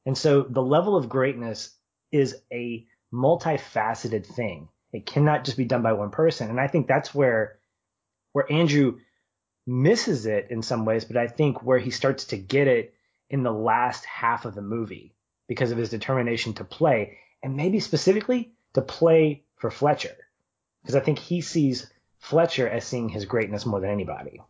And 0.05 0.19
so 0.19 0.43
the 0.43 0.63
level 0.63 0.97
of 0.97 1.09
greatness 1.09 1.71
is 2.11 2.37
a 2.53 2.87
multifaceted 3.13 4.27
thing. 4.27 4.69
It 4.93 5.07
cannot 5.07 5.45
just 5.45 5.57
be 5.57 5.65
done 5.65 5.83
by 5.83 5.93
one 5.93 6.11
person. 6.11 6.51
And 6.51 6.61
I 6.61 6.67
think 6.67 6.87
that's 6.87 7.15
where 7.15 7.59
where 8.33 8.51
Andrew 8.53 8.99
misses 9.67 10.27
it 10.27 10.49
in 10.51 10.63
some 10.63 10.85
ways, 10.85 11.05
but 11.05 11.17
I 11.17 11.27
think 11.27 11.63
where 11.63 11.79
he 11.79 11.91
starts 11.91 12.27
to 12.27 12.37
get 12.37 12.69
it 12.69 12.95
in 13.31 13.43
the 13.43 13.53
last 13.53 14.05
half 14.05 14.45
of 14.45 14.55
the 14.55 14.63
movie 14.63 15.15
because 15.49 15.71
of 15.71 15.79
his 15.79 15.91
determination 15.91 16.55
to 16.55 16.65
play 16.65 17.19
and 17.47 17.57
maybe 17.57 17.79
specifically 17.79 18.51
to 18.75 18.83
play 18.83 19.45
for 19.55 19.71
Fletcher. 19.71 20.17
Because 20.83 20.97
I 20.97 21.01
think 21.01 21.21
he 21.21 21.43
sees 21.43 21.89
Fletcher 22.19 22.69
as 22.69 22.85
seeing 22.85 23.09
his 23.09 23.25
greatness 23.25 23.65
more 23.65 23.79
than 23.81 23.91
anybody. 23.91 24.43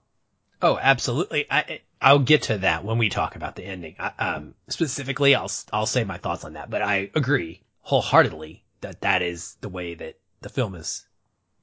Oh, 0.63 0.79
absolutely. 0.81 1.45
I 1.51 1.81
I'll 2.01 2.21
get 2.21 2.45
to 2.45 2.59
that 2.59 2.87
when 2.87 2.97
we 2.97 3.11
talk 3.11 3.37
about 3.37 3.55
the 3.55 3.65
ending. 3.65 3.97
I, 3.99 4.13
um, 4.19 4.55
specifically, 4.69 5.35
I'll 5.35 5.51
I'll 5.75 5.85
say 5.85 6.05
my 6.05 6.17
thoughts 6.17 6.45
on 6.45 6.55
that, 6.55 6.71
but 6.71 6.81
I 6.81 7.11
agree 7.15 7.61
wholeheartedly 7.81 8.65
that 8.81 9.03
that 9.03 9.21
is 9.21 9.57
the 9.61 9.69
way 9.69 9.93
that 9.93 10.19
the 10.41 10.49
film 10.49 10.75
is 10.75 11.07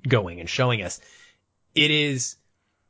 going 0.08 0.40
and 0.40 0.48
showing 0.48 0.84
us. 0.84 1.02
It 1.74 1.90
is 1.90 2.36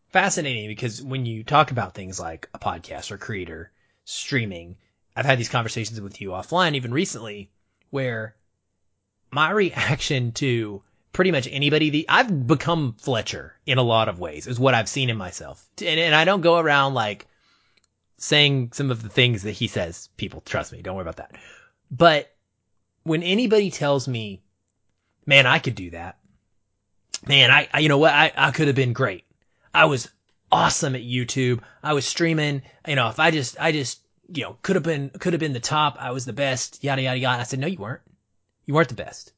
fascinating 0.10 0.68
because 0.68 1.02
when 1.02 1.26
you 1.26 1.46
talk 1.46 1.72
about 1.72 1.94
things 1.94 2.20
like 2.20 2.50
a 2.54 2.60
podcast 2.60 3.10
or 3.10 3.18
creator 3.18 3.72
streaming, 4.04 4.76
I've 5.16 5.26
had 5.26 5.40
these 5.40 5.48
conversations 5.48 6.02
with 6.02 6.20
you 6.20 6.32
offline 6.32 6.76
even 6.76 6.94
recently 6.94 7.50
where 7.94 8.36
my 9.30 9.52
reaction 9.52 10.32
to 10.32 10.82
pretty 11.14 11.30
much 11.30 11.48
anybody. 11.50 11.92
The 11.92 12.06
I've 12.10 12.48
become 12.48 12.96
Fletcher 12.98 13.56
in 13.68 13.78
a 13.78 13.84
lot 13.84 14.10
of 14.10 14.20
ways, 14.20 14.48
is 14.48 14.60
what 14.60 14.74
I've 14.74 14.90
seen 14.90 15.12
in 15.12 15.18
myself, 15.18 15.64
and, 15.80 16.00
and 16.00 16.16
I 16.16 16.26
don't 16.26 16.42
go 16.42 16.58
around 16.58 16.96
like 16.96 17.28
saying 18.18 18.72
some 18.74 18.90
of 18.90 19.04
the 19.04 19.10
things 19.10 19.44
that 19.44 19.52
he 19.52 19.68
says. 19.68 20.10
People 20.18 20.42
trust 20.42 20.72
me, 20.72 20.82
don't 20.82 20.96
worry 20.96 21.04
about 21.04 21.18
that. 21.18 21.36
But 21.92 22.36
when 23.04 23.22
anybody 23.22 23.70
tells 23.70 24.08
me, 24.08 24.42
"Man, 25.28 25.46
I 25.46 25.60
could 25.60 25.76
do 25.76 25.92
that," 25.92 26.18
man, 27.28 27.52
I, 27.52 27.70
I 27.72 27.80
you 27.80 27.90
know 27.90 28.00
what, 28.00 28.14
I 28.14 28.32
I 28.36 28.52
could 28.52 28.68
have 28.68 28.76
been 28.76 28.94
great. 28.94 29.24
I 29.72 29.86
was 29.86 30.10
awesome 30.52 30.96
at 30.96 31.02
YouTube. 31.02 31.62
I 31.84 31.94
was 31.94 32.06
streaming. 32.08 32.64
You 32.88 32.96
know, 32.96 33.10
if 33.10 33.20
I 33.20 33.30
just 33.30 33.56
I 33.60 33.72
just 33.72 34.03
you 34.28 34.44
know 34.44 34.58
could 34.62 34.76
have 34.76 34.84
been 34.84 35.10
could 35.10 35.34
have 35.34 35.40
been 35.40 35.54
the 35.54 35.60
top. 35.60 35.98
I 36.00 36.12
was 36.12 36.26
the 36.26 36.34
best. 36.34 36.84
Yada 36.84 37.02
yada 37.02 37.18
yada. 37.18 37.42
I 37.42 37.44
said, 37.44 37.60
no, 37.60 37.68
you 37.68 37.78
weren't. 37.78 38.02
You 38.66 38.74
weren't 38.74 38.90
the 38.90 38.96
best 38.96 39.34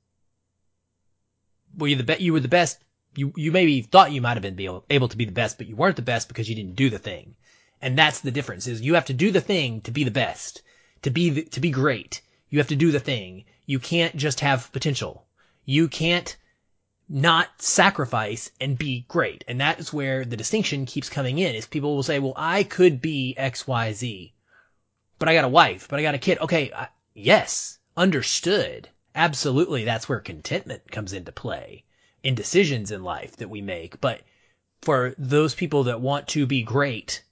were 1.78 1.88
you 1.88 1.96
the 1.96 2.04
best? 2.04 2.22
You 2.22 2.34
were 2.34 2.40
the 2.40 2.48
best. 2.48 2.84
You 3.16 3.34
you 3.36 3.52
maybe 3.52 3.82
thought 3.82 4.12
you 4.12 4.22
might 4.22 4.38
have 4.38 4.42
been 4.42 4.60
able, 4.60 4.86
able 4.90 5.08
to 5.10 5.18
be 5.18 5.26
the 5.26 5.32
best, 5.32 5.58
but 5.58 5.68
you 5.68 5.76
weren't 5.76 5.96
the 5.96 6.02
best 6.02 6.28
because 6.28 6.50
you 6.50 6.56
didn't 6.56 6.76
do 6.76 6.90
the 6.90 7.00
thing. 7.00 7.36
And 7.82 7.98
that's 7.98 8.22
the 8.22 8.32
difference. 8.32 8.68
Is 8.68 8.82
you 8.82 8.94
have 8.96 9.06
to 9.06 9.14
do 9.14 9.32
the 9.32 9.42
thing 9.42 9.82
to 9.82 9.92
be 9.92 10.04
the 10.04 10.12
best, 10.12 10.62
to 11.02 11.10
be 11.10 11.30
the, 11.30 11.44
to 11.44 11.60
be 11.60 11.70
great. 11.70 12.22
You 12.50 12.60
have 12.60 12.70
to 12.70 12.76
do 12.76 12.92
the 12.92 13.00
thing. 13.00 13.46
You 13.66 13.80
can't 13.80 14.16
just 14.16 14.40
have 14.40 14.72
potential. 14.72 15.26
You 15.66 15.88
can't 15.88 16.36
not 17.10 17.50
sacrifice 17.62 18.52
and 18.62 18.78
be 18.78 19.06
great. 19.08 19.44
And 19.48 19.60
that 19.62 19.80
is 19.80 19.94
where 19.94 20.24
the 20.26 20.38
distinction 20.38 20.86
keeps 20.86 21.10
coming 21.10 21.40
in 21.40 21.56
is 21.56 21.68
people 21.68 21.96
will 21.96 22.04
say, 22.04 22.20
well, 22.20 22.34
I 22.36 22.64
could 22.64 23.02
be 23.02 23.36
X, 23.38 23.68
Y, 23.68 23.94
Z, 23.94 24.34
but 25.20 25.30
I 25.30 25.34
got 25.34 25.46
a 25.46 25.50
wife, 25.50 25.88
but 25.90 26.00
I 26.00 26.04
got 26.04 26.16
a 26.16 26.20
kid. 26.20 26.40
Okay. 26.40 26.72
I, 26.74 26.90
yes. 27.14 27.80
Understood 27.98 28.90
absolutely 29.16 29.86
that's 29.86 30.10
where 30.10 30.20
contentment 30.20 30.92
comes 30.92 31.14
into 31.14 31.32
play 31.32 31.86
in 32.22 32.36
decisions 32.36 32.92
in 32.92 33.04
life 33.04 33.38
that 33.38 33.50
we 33.50 33.62
make. 33.62 34.02
But 34.02 34.22
for 34.82 35.16
those 35.18 35.56
people 35.56 35.86
that 35.86 36.02
want 36.02 36.28
to 36.30 36.46
be 36.46 36.64
great, 36.64 37.24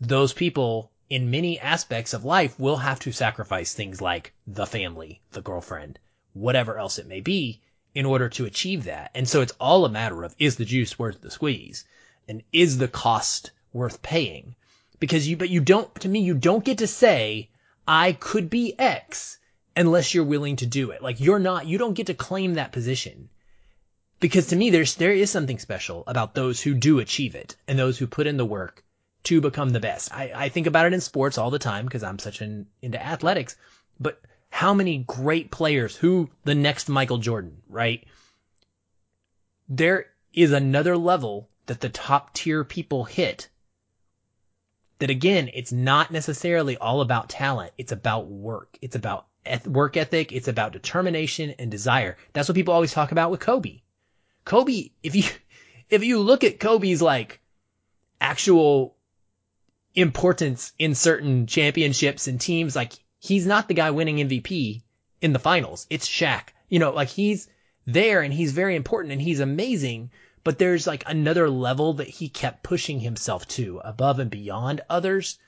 those 0.00 0.32
people 0.32 0.92
in 1.08 1.30
many 1.30 1.58
aspects 1.58 2.12
of 2.12 2.24
life 2.24 2.60
will 2.60 2.76
have 2.76 3.00
to 3.00 3.12
sacrifice 3.12 3.72
things 3.72 4.02
like 4.02 4.34
the 4.46 4.66
family, 4.66 5.22
the 5.30 5.40
girlfriend, 5.40 5.98
whatever 6.34 6.78
else 6.78 6.98
it 6.98 7.06
may 7.06 7.20
be 7.20 7.62
in 7.94 8.04
order 8.04 8.28
to 8.28 8.44
achieve 8.44 8.84
that. 8.84 9.10
And 9.14 9.26
so 9.26 9.40
it's 9.40 9.54
all 9.58 9.86
a 9.86 9.90
matter 9.90 10.22
of 10.22 10.36
is 10.38 10.56
the 10.56 10.66
juice 10.66 10.98
worth 10.98 11.22
the 11.22 11.30
squeeze? 11.30 11.86
And 12.28 12.42
is 12.52 12.76
the 12.76 12.88
cost 12.88 13.50
worth 13.72 14.02
paying? 14.02 14.54
Because 15.00 15.28
you, 15.28 15.36
but 15.36 15.50
you 15.50 15.60
don't, 15.60 15.92
to 16.00 16.08
me, 16.08 16.20
you 16.20 16.34
don't 16.34 16.64
get 16.64 16.78
to 16.78 16.86
say, 16.86 17.50
I 17.86 18.12
could 18.12 18.50
be 18.50 18.78
X 18.78 19.38
unless 19.76 20.12
you're 20.12 20.24
willing 20.24 20.56
to 20.56 20.66
do 20.66 20.90
it. 20.90 21.02
Like 21.02 21.20
you're 21.20 21.38
not, 21.38 21.66
you 21.66 21.78
don't 21.78 21.94
get 21.94 22.08
to 22.08 22.14
claim 22.14 22.54
that 22.54 22.72
position. 22.72 23.28
Because 24.20 24.48
to 24.48 24.56
me, 24.56 24.70
there's, 24.70 24.96
there 24.96 25.12
is 25.12 25.30
something 25.30 25.58
special 25.58 26.02
about 26.06 26.34
those 26.34 26.60
who 26.60 26.74
do 26.74 26.98
achieve 26.98 27.36
it 27.36 27.56
and 27.68 27.78
those 27.78 27.96
who 27.98 28.06
put 28.08 28.26
in 28.26 28.36
the 28.36 28.44
work 28.44 28.84
to 29.24 29.40
become 29.40 29.70
the 29.70 29.80
best. 29.80 30.12
I, 30.12 30.32
I 30.34 30.48
think 30.48 30.66
about 30.66 30.86
it 30.86 30.92
in 30.92 31.00
sports 31.00 31.38
all 31.38 31.50
the 31.50 31.58
time 31.58 31.84
because 31.84 32.02
I'm 32.02 32.18
such 32.18 32.40
an, 32.40 32.66
into 32.82 33.00
athletics, 33.00 33.56
but 34.00 34.20
how 34.50 34.74
many 34.74 34.98
great 34.98 35.50
players 35.50 35.94
who 35.94 36.30
the 36.44 36.54
next 36.54 36.88
Michael 36.88 37.18
Jordan, 37.18 37.62
right? 37.68 38.04
There 39.68 40.06
is 40.32 40.52
another 40.52 40.96
level 40.96 41.48
that 41.66 41.80
the 41.80 41.88
top 41.88 42.34
tier 42.34 42.64
people 42.64 43.04
hit 43.04 43.48
that 44.98 45.10
again, 45.10 45.50
it's 45.52 45.72
not 45.72 46.10
necessarily 46.10 46.76
all 46.76 47.00
about 47.00 47.28
talent. 47.28 47.72
It's 47.78 47.92
about 47.92 48.26
work. 48.26 48.76
It's 48.80 48.96
about 48.96 49.26
work 49.66 49.96
ethic. 49.96 50.32
It's 50.32 50.48
about 50.48 50.72
determination 50.72 51.54
and 51.58 51.70
desire. 51.70 52.16
That's 52.32 52.48
what 52.48 52.56
people 52.56 52.74
always 52.74 52.92
talk 52.92 53.12
about 53.12 53.30
with 53.30 53.40
Kobe. 53.40 53.80
Kobe, 54.44 54.90
if 55.02 55.14
you, 55.14 55.24
if 55.90 56.04
you 56.04 56.20
look 56.20 56.44
at 56.44 56.60
Kobe's 56.60 57.02
like 57.02 57.40
actual 58.20 58.96
importance 59.94 60.72
in 60.78 60.94
certain 60.94 61.46
championships 61.46 62.28
and 62.28 62.40
teams, 62.40 62.76
like 62.76 62.92
he's 63.20 63.46
not 63.46 63.68
the 63.68 63.74
guy 63.74 63.90
winning 63.90 64.16
MVP 64.16 64.82
in 65.20 65.32
the 65.32 65.38
finals. 65.38 65.86
It's 65.90 66.08
Shaq. 66.08 66.48
You 66.68 66.78
know, 66.78 66.92
like 66.92 67.08
he's 67.08 67.48
there 67.86 68.20
and 68.20 68.32
he's 68.32 68.52
very 68.52 68.76
important 68.76 69.12
and 69.12 69.22
he's 69.22 69.40
amazing, 69.40 70.10
but 70.48 70.56
there's 70.56 70.86
like 70.86 71.04
another 71.06 71.50
level 71.50 71.92
that 71.92 72.08
he 72.08 72.30
kept 72.30 72.62
pushing 72.62 73.00
himself 73.00 73.46
to 73.46 73.82
above 73.84 74.18
and 74.18 74.30
beyond 74.30 74.80
others. 74.88 75.38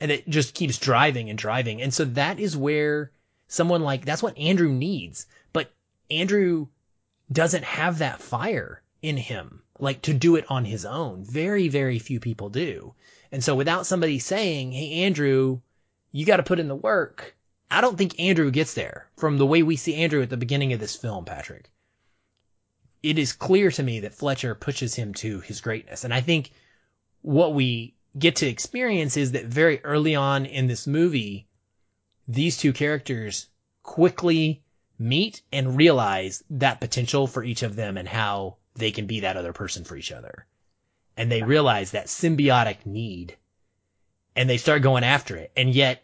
And 0.00 0.10
it 0.10 0.26
just 0.30 0.54
keeps 0.54 0.78
driving 0.78 1.28
and 1.28 1.38
driving. 1.38 1.82
And 1.82 1.92
so 1.92 2.06
that 2.06 2.40
is 2.40 2.56
where 2.56 3.10
someone 3.48 3.82
like 3.82 4.06
that's 4.06 4.22
what 4.22 4.38
Andrew 4.38 4.72
needs. 4.72 5.26
But 5.52 5.74
Andrew 6.10 6.68
doesn't 7.30 7.64
have 7.64 7.98
that 7.98 8.22
fire 8.22 8.80
in 9.02 9.18
him, 9.18 9.62
like 9.78 10.00
to 10.00 10.14
do 10.14 10.36
it 10.36 10.50
on 10.50 10.64
his 10.64 10.86
own. 10.86 11.22
Very, 11.22 11.68
very 11.68 11.98
few 11.98 12.18
people 12.18 12.48
do. 12.48 12.94
And 13.30 13.44
so 13.44 13.54
without 13.54 13.84
somebody 13.84 14.18
saying, 14.18 14.72
Hey, 14.72 15.04
Andrew, 15.04 15.60
you 16.12 16.24
got 16.24 16.38
to 16.38 16.42
put 16.42 16.60
in 16.60 16.68
the 16.68 16.74
work. 16.74 17.36
I 17.70 17.82
don't 17.82 17.98
think 17.98 18.18
Andrew 18.18 18.50
gets 18.50 18.72
there 18.72 19.10
from 19.18 19.36
the 19.36 19.44
way 19.44 19.62
we 19.62 19.76
see 19.76 19.96
Andrew 19.96 20.22
at 20.22 20.30
the 20.30 20.38
beginning 20.38 20.72
of 20.72 20.80
this 20.80 20.96
film, 20.96 21.26
Patrick. 21.26 21.70
It 23.02 23.18
is 23.18 23.32
clear 23.32 23.70
to 23.70 23.82
me 23.82 24.00
that 24.00 24.14
Fletcher 24.14 24.54
pushes 24.54 24.94
him 24.94 25.14
to 25.14 25.40
his 25.40 25.60
greatness. 25.60 26.04
And 26.04 26.12
I 26.12 26.20
think 26.20 26.50
what 27.22 27.54
we 27.54 27.94
get 28.18 28.36
to 28.36 28.46
experience 28.46 29.16
is 29.16 29.32
that 29.32 29.46
very 29.46 29.84
early 29.84 30.14
on 30.14 30.46
in 30.46 30.66
this 30.66 30.86
movie, 30.86 31.46
these 32.26 32.56
two 32.56 32.72
characters 32.72 33.48
quickly 33.82 34.62
meet 34.98 35.42
and 35.52 35.76
realize 35.76 36.42
that 36.50 36.80
potential 36.80 37.26
for 37.26 37.44
each 37.44 37.62
of 37.62 37.76
them 37.76 37.96
and 37.96 38.08
how 38.08 38.56
they 38.74 38.90
can 38.90 39.06
be 39.06 39.20
that 39.20 39.36
other 39.36 39.52
person 39.52 39.84
for 39.84 39.96
each 39.96 40.12
other. 40.12 40.46
And 41.16 41.30
they 41.30 41.42
realize 41.42 41.92
that 41.92 42.06
symbiotic 42.06 42.84
need 42.84 43.36
and 44.34 44.48
they 44.48 44.58
start 44.58 44.82
going 44.82 45.04
after 45.04 45.36
it. 45.36 45.50
And 45.56 45.74
yet 45.74 46.02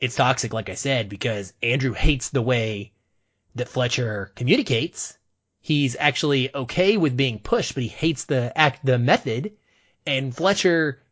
it's 0.00 0.14
toxic, 0.14 0.52
like 0.52 0.68
I 0.68 0.74
said, 0.74 1.08
because 1.08 1.52
Andrew 1.62 1.92
hates 1.92 2.30
the 2.30 2.42
way 2.42 2.92
that 3.56 3.68
Fletcher 3.68 4.32
communicates. 4.36 5.17
He's 5.60 5.96
actually 5.98 6.54
okay 6.54 6.96
with 6.96 7.16
being 7.16 7.38
pushed, 7.38 7.74
but 7.74 7.82
he 7.82 7.88
hates 7.88 8.24
the 8.24 8.56
act, 8.56 8.84
the 8.84 8.98
method. 8.98 9.52
And 10.06 10.34
Fletcher 10.34 11.02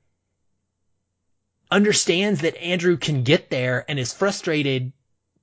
understands 1.70 2.40
that 2.40 2.56
Andrew 2.62 2.96
can 2.96 3.22
get 3.22 3.50
there 3.50 3.84
and 3.88 3.98
is 3.98 4.12
frustrated 4.12 4.92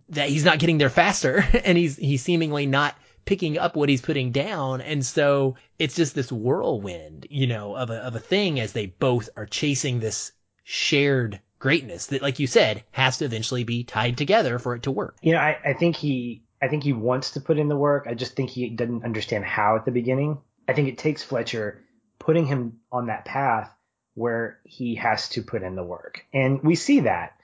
that 0.10 0.30
he's 0.30 0.46
not 0.46 0.60
getting 0.60 0.78
there 0.78 0.90
faster 0.90 1.46
and 1.66 1.78
he's, 1.78 1.98
he's 1.98 2.24
seemingly 2.24 2.66
not 2.66 2.96
picking 3.26 3.58
up 3.58 3.76
what 3.76 3.90
he's 3.90 4.02
putting 4.02 4.32
down. 4.32 4.82
And 4.82 5.06
so 5.06 5.56
it's 5.80 5.96
just 5.96 6.16
this 6.16 6.32
whirlwind, 6.32 7.28
you 7.30 7.48
know, 7.48 7.76
of 7.76 7.90
a, 7.90 7.96
of 7.96 8.16
a 8.16 8.20
thing 8.20 8.60
as 8.60 8.74
they 8.74 8.88
both 8.88 9.30
are 9.36 9.46
chasing 9.46 10.00
this 10.00 10.32
shared 10.64 11.40
greatness 11.60 12.08
that, 12.08 12.22
like 12.22 12.40
you 12.40 12.48
said, 12.48 12.84
has 12.92 13.18
to 13.18 13.26
eventually 13.26 13.64
be 13.64 13.84
tied 13.84 14.18
together 14.18 14.60
for 14.60 14.76
it 14.76 14.84
to 14.84 14.92
work. 14.92 15.18
You 15.22 15.34
know, 15.34 15.40
I, 15.40 15.58
I 15.64 15.74
think 15.74 15.96
he, 15.96 16.43
I 16.64 16.70
think 16.70 16.84
he 16.84 16.94
wants 16.94 17.32
to 17.32 17.42
put 17.42 17.60
in 17.60 17.68
the 17.68 17.76
work. 17.76 18.08
I 18.08 18.14
just 18.14 18.38
think 18.38 18.50
he 18.50 18.70
doesn't 18.70 19.04
understand 19.04 19.44
how 19.44 19.76
at 19.76 19.84
the 19.84 19.92
beginning. 19.92 20.38
I 20.66 20.72
think 20.72 20.88
it 20.88 20.98
takes 20.98 21.22
Fletcher 21.22 21.84
putting 22.20 22.46
him 22.46 22.80
on 22.90 23.08
that 23.08 23.26
path 23.26 23.70
where 24.14 24.60
he 24.64 24.96
has 24.96 25.28
to 25.30 25.42
put 25.42 25.62
in 25.62 25.76
the 25.76 25.84
work. 25.84 26.26
And 26.34 26.64
we 26.64 26.76
see 26.76 27.02
that 27.02 27.36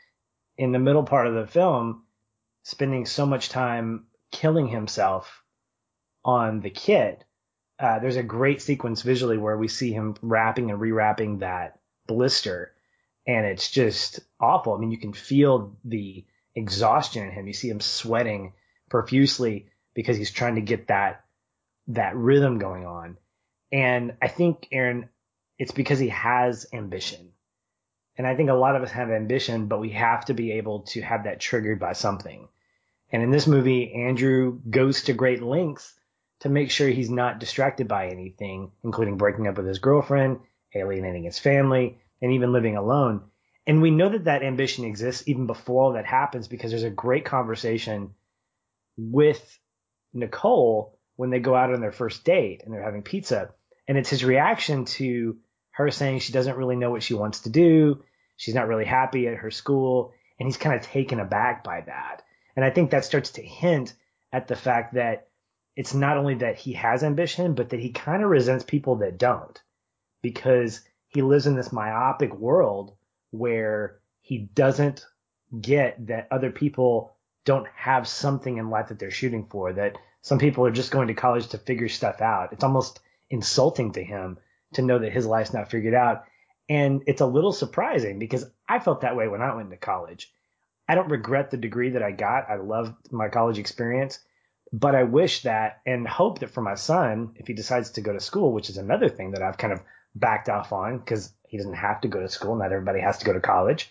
in 0.58 0.72
the 0.72 0.80
middle 0.80 1.04
part 1.04 1.28
of 1.28 1.34
the 1.34 1.48
film, 1.48 2.04
spending 2.64 3.06
so 3.06 3.26
much 3.26 3.50
time 3.50 4.06
killing 4.32 4.70
himself 4.70 5.44
on 6.24 6.62
the 6.62 6.70
kit. 6.70 7.26
Uh, 7.78 8.00
there's 8.00 8.16
a 8.16 8.24
great 8.24 8.62
sequence 8.62 9.02
visually 9.02 9.38
where 9.38 9.58
we 9.58 9.68
see 9.68 9.92
him 9.92 10.16
wrapping 10.22 10.72
and 10.72 10.80
rewrapping 10.80 11.40
that 11.40 11.78
blister, 12.08 12.72
and 13.28 13.46
it's 13.46 13.70
just 13.70 14.22
awful. 14.40 14.76
I 14.76 14.78
mean, 14.78 14.92
you 14.92 14.98
can 14.98 15.12
feel 15.12 15.76
the 15.84 16.26
exhaustion 16.56 17.26
in 17.26 17.32
him. 17.32 17.48
You 17.48 17.54
see 17.54 17.70
him 17.70 17.82
sweating 17.82 18.54
profusely 18.90 19.68
because 19.94 20.18
he's 20.18 20.32
trying 20.32 20.56
to 20.56 20.62
get 20.62 20.88
that 20.88 21.24
that 21.88 22.16
rhythm 22.16 22.60
going 22.60 22.86
on. 22.86 23.18
And 23.72 24.16
I 24.22 24.28
think 24.28 24.68
Aaron, 24.72 25.10
it's 25.58 25.72
because 25.72 26.00
he 26.00 26.10
has 26.10 26.68
ambition. 26.72 27.32
And 28.18 28.28
I 28.28 28.36
think 28.36 28.50
a 28.50 28.54
lot 28.54 28.76
of 28.76 28.84
us 28.84 28.92
have 28.92 29.10
ambition, 29.10 29.68
but 29.68 29.80
we 29.80 29.92
have 29.92 30.26
to 30.26 30.34
be 30.34 30.54
able 30.54 30.82
to 30.82 31.02
have 31.02 31.24
that 31.24 31.40
triggered 31.40 31.80
by 31.80 31.94
something. 31.94 32.48
And 33.12 33.24
in 33.24 33.32
this 33.32 33.48
movie, 33.48 33.94
Andrew 33.94 34.60
goes 34.70 35.04
to 35.04 35.14
great 35.14 35.42
lengths 35.42 35.94
to 36.42 36.50
make 36.50 36.70
sure 36.70 36.90
he's 36.90 37.10
not 37.10 37.40
distracted 37.40 37.88
by 37.88 38.08
anything, 38.08 38.72
including 38.84 39.18
breaking 39.18 39.48
up 39.48 39.58
with 39.58 39.66
his 39.66 39.80
girlfriend, 39.80 40.40
alienating 40.76 41.24
his 41.24 41.40
family, 41.40 41.98
and 42.22 42.34
even 42.34 42.52
living 42.52 42.78
alone. 42.78 43.24
And 43.66 43.82
we 43.82 43.92
know 43.92 44.10
that 44.10 44.26
that 44.26 44.44
ambition 44.44 44.86
exists 44.86 45.28
even 45.28 45.48
before 45.48 45.84
all 45.84 45.94
that 45.94 46.06
happens 46.06 46.48
because 46.48 46.72
there's 46.72 46.84
a 46.84 46.90
great 46.90 47.26
conversation 47.26 48.14
with 49.00 49.60
Nicole 50.14 50.98
when 51.16 51.30
they 51.30 51.40
go 51.40 51.56
out 51.56 51.74
on 51.74 51.82
their 51.82 51.92
first 51.92 52.24
date 52.24 52.62
and 52.64 52.74
they're 52.74 52.84
having 52.84 53.04
pizza. 53.04 53.54
And 53.88 53.98
it's 53.98 54.10
his 54.10 54.24
reaction 54.24 54.86
to 54.86 55.38
her 55.72 55.90
saying 55.92 56.20
she 56.20 56.34
doesn't 56.34 56.58
really 56.58 56.76
know 56.76 56.92
what 56.92 57.04
she 57.04 57.14
wants 57.14 57.42
to 57.42 57.50
do. 57.50 58.04
She's 58.38 58.56
not 58.56 58.68
really 58.68 58.86
happy 58.86 59.28
at 59.28 59.38
her 59.38 59.52
school. 59.52 60.14
And 60.40 60.48
he's 60.48 60.58
kind 60.58 60.76
of 60.76 60.86
taken 60.86 61.20
aback 61.20 61.64
by 61.64 61.82
that. 61.82 62.24
And 62.56 62.64
I 62.64 62.70
think 62.70 62.92
that 62.92 63.06
starts 63.06 63.32
to 63.32 63.42
hint 63.42 63.94
at 64.32 64.48
the 64.48 64.56
fact 64.56 64.94
that 64.94 65.28
it's 65.76 65.94
not 65.94 66.18
only 66.18 66.36
that 66.36 66.58
he 66.58 66.74
has 66.74 67.04
ambition, 67.04 67.54
but 67.56 67.70
that 67.70 67.80
he 67.80 67.92
kind 67.92 68.24
of 68.24 68.30
resents 68.30 68.64
people 68.64 68.98
that 68.98 69.18
don't 69.18 69.62
because 70.22 70.82
he 71.08 71.22
lives 71.22 71.48
in 71.48 71.56
this 71.56 71.72
myopic 71.72 72.36
world 72.36 72.96
where 73.32 74.00
he 74.22 74.38
doesn't 74.38 75.06
get 75.60 76.08
that 76.08 76.28
other 76.32 76.52
people 76.52 77.16
don't 77.50 77.68
have 77.76 78.08
something 78.08 78.60
in 78.60 78.70
life 78.70 78.90
that 78.90 79.00
they're 79.00 79.10
shooting 79.10 79.48
for, 79.50 79.74
that 79.74 79.98
some 80.22 80.38
people 80.38 80.68
are 80.68 80.72
just 80.72 80.92
going 80.92 81.08
to 81.08 81.16
college 81.16 81.48
to 81.48 81.58
figure 81.58 81.90
stuff 81.90 82.22
out. 82.22 82.54
It's 82.54 82.64
almost 82.64 83.00
insulting 83.32 83.94
to 83.94 84.04
him 84.04 84.38
to 84.74 84.84
know 84.84 85.00
that 85.00 85.12
his 85.12 85.26
life's 85.26 85.52
not 85.52 85.72
figured 85.72 85.96
out. 85.96 86.26
And 86.70 87.02
it's 87.08 87.22
a 87.22 87.26
little 87.26 87.52
surprising 87.52 88.20
because 88.20 88.46
I 88.68 88.78
felt 88.78 89.02
that 89.02 89.16
way 89.16 89.28
when 89.28 89.42
I 89.42 89.56
went 89.56 89.72
to 89.72 89.78
college. 89.78 90.32
I 90.88 90.94
don't 90.94 91.10
regret 91.10 91.50
the 91.50 91.58
degree 91.58 91.90
that 91.90 92.04
I 92.04 92.12
got. 92.12 92.52
I 92.52 92.58
loved 92.58 92.94
my 93.12 93.30
college 93.30 93.58
experience, 93.58 94.20
but 94.72 94.94
I 94.94 95.02
wish 95.02 95.42
that 95.42 95.82
and 95.88 96.08
hope 96.08 96.40
that 96.40 96.52
for 96.52 96.62
my 96.62 96.76
son, 96.76 97.34
if 97.36 97.48
he 97.48 97.54
decides 97.54 97.90
to 97.94 98.02
go 98.02 98.14
to 98.14 98.20
school, 98.20 98.54
which 98.54 98.70
is 98.70 98.78
another 98.78 99.10
thing 99.10 99.32
that 99.32 99.42
I've 99.42 99.58
kind 99.58 99.74
of 99.74 99.82
backed 100.14 100.50
off 100.50 100.72
on 100.72 101.00
because 101.00 101.34
he 101.48 101.58
doesn't 101.58 101.74
have 101.74 102.02
to 102.02 102.10
go 102.10 102.20
to 102.20 102.30
school. 102.30 102.56
Not 102.56 102.72
everybody 102.72 103.00
has 103.02 103.18
to 103.18 103.26
go 103.26 103.34
to 103.34 103.40
college. 103.40 103.90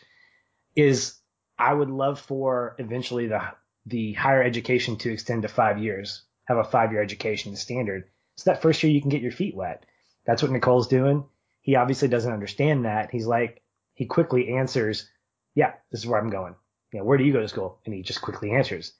Is 0.76 1.18
I 1.58 1.74
would 1.74 1.90
love 1.90 2.20
for 2.20 2.76
eventually 2.78 3.26
the 3.26 3.42
the 3.86 4.12
higher 4.12 4.42
education 4.42 4.96
to 4.96 5.12
extend 5.12 5.42
to 5.42 5.48
five 5.48 5.78
years, 5.78 6.22
have 6.44 6.58
a 6.58 6.64
five 6.64 6.92
year 6.92 7.02
education 7.02 7.56
standard. 7.56 8.04
So 8.36 8.50
that 8.50 8.62
first 8.62 8.82
year 8.82 8.92
you 8.92 9.00
can 9.00 9.10
get 9.10 9.22
your 9.22 9.32
feet 9.32 9.56
wet. 9.56 9.84
That's 10.26 10.42
what 10.42 10.52
Nicole's 10.52 10.88
doing. 10.88 11.24
He 11.62 11.74
obviously 11.74 12.08
doesn't 12.08 12.32
understand 12.32 12.84
that. 12.84 13.10
He's 13.10 13.26
like, 13.26 13.62
he 13.94 14.06
quickly 14.06 14.54
answers, 14.54 15.08
yeah, 15.54 15.72
this 15.90 16.00
is 16.00 16.06
where 16.06 16.20
I'm 16.20 16.30
going. 16.30 16.54
You 16.92 17.00
know, 17.00 17.04
where 17.04 17.18
do 17.18 17.24
you 17.24 17.32
go 17.32 17.40
to 17.40 17.48
school? 17.48 17.80
And 17.84 17.94
he 17.94 18.02
just 18.02 18.22
quickly 18.22 18.52
answers, 18.52 18.92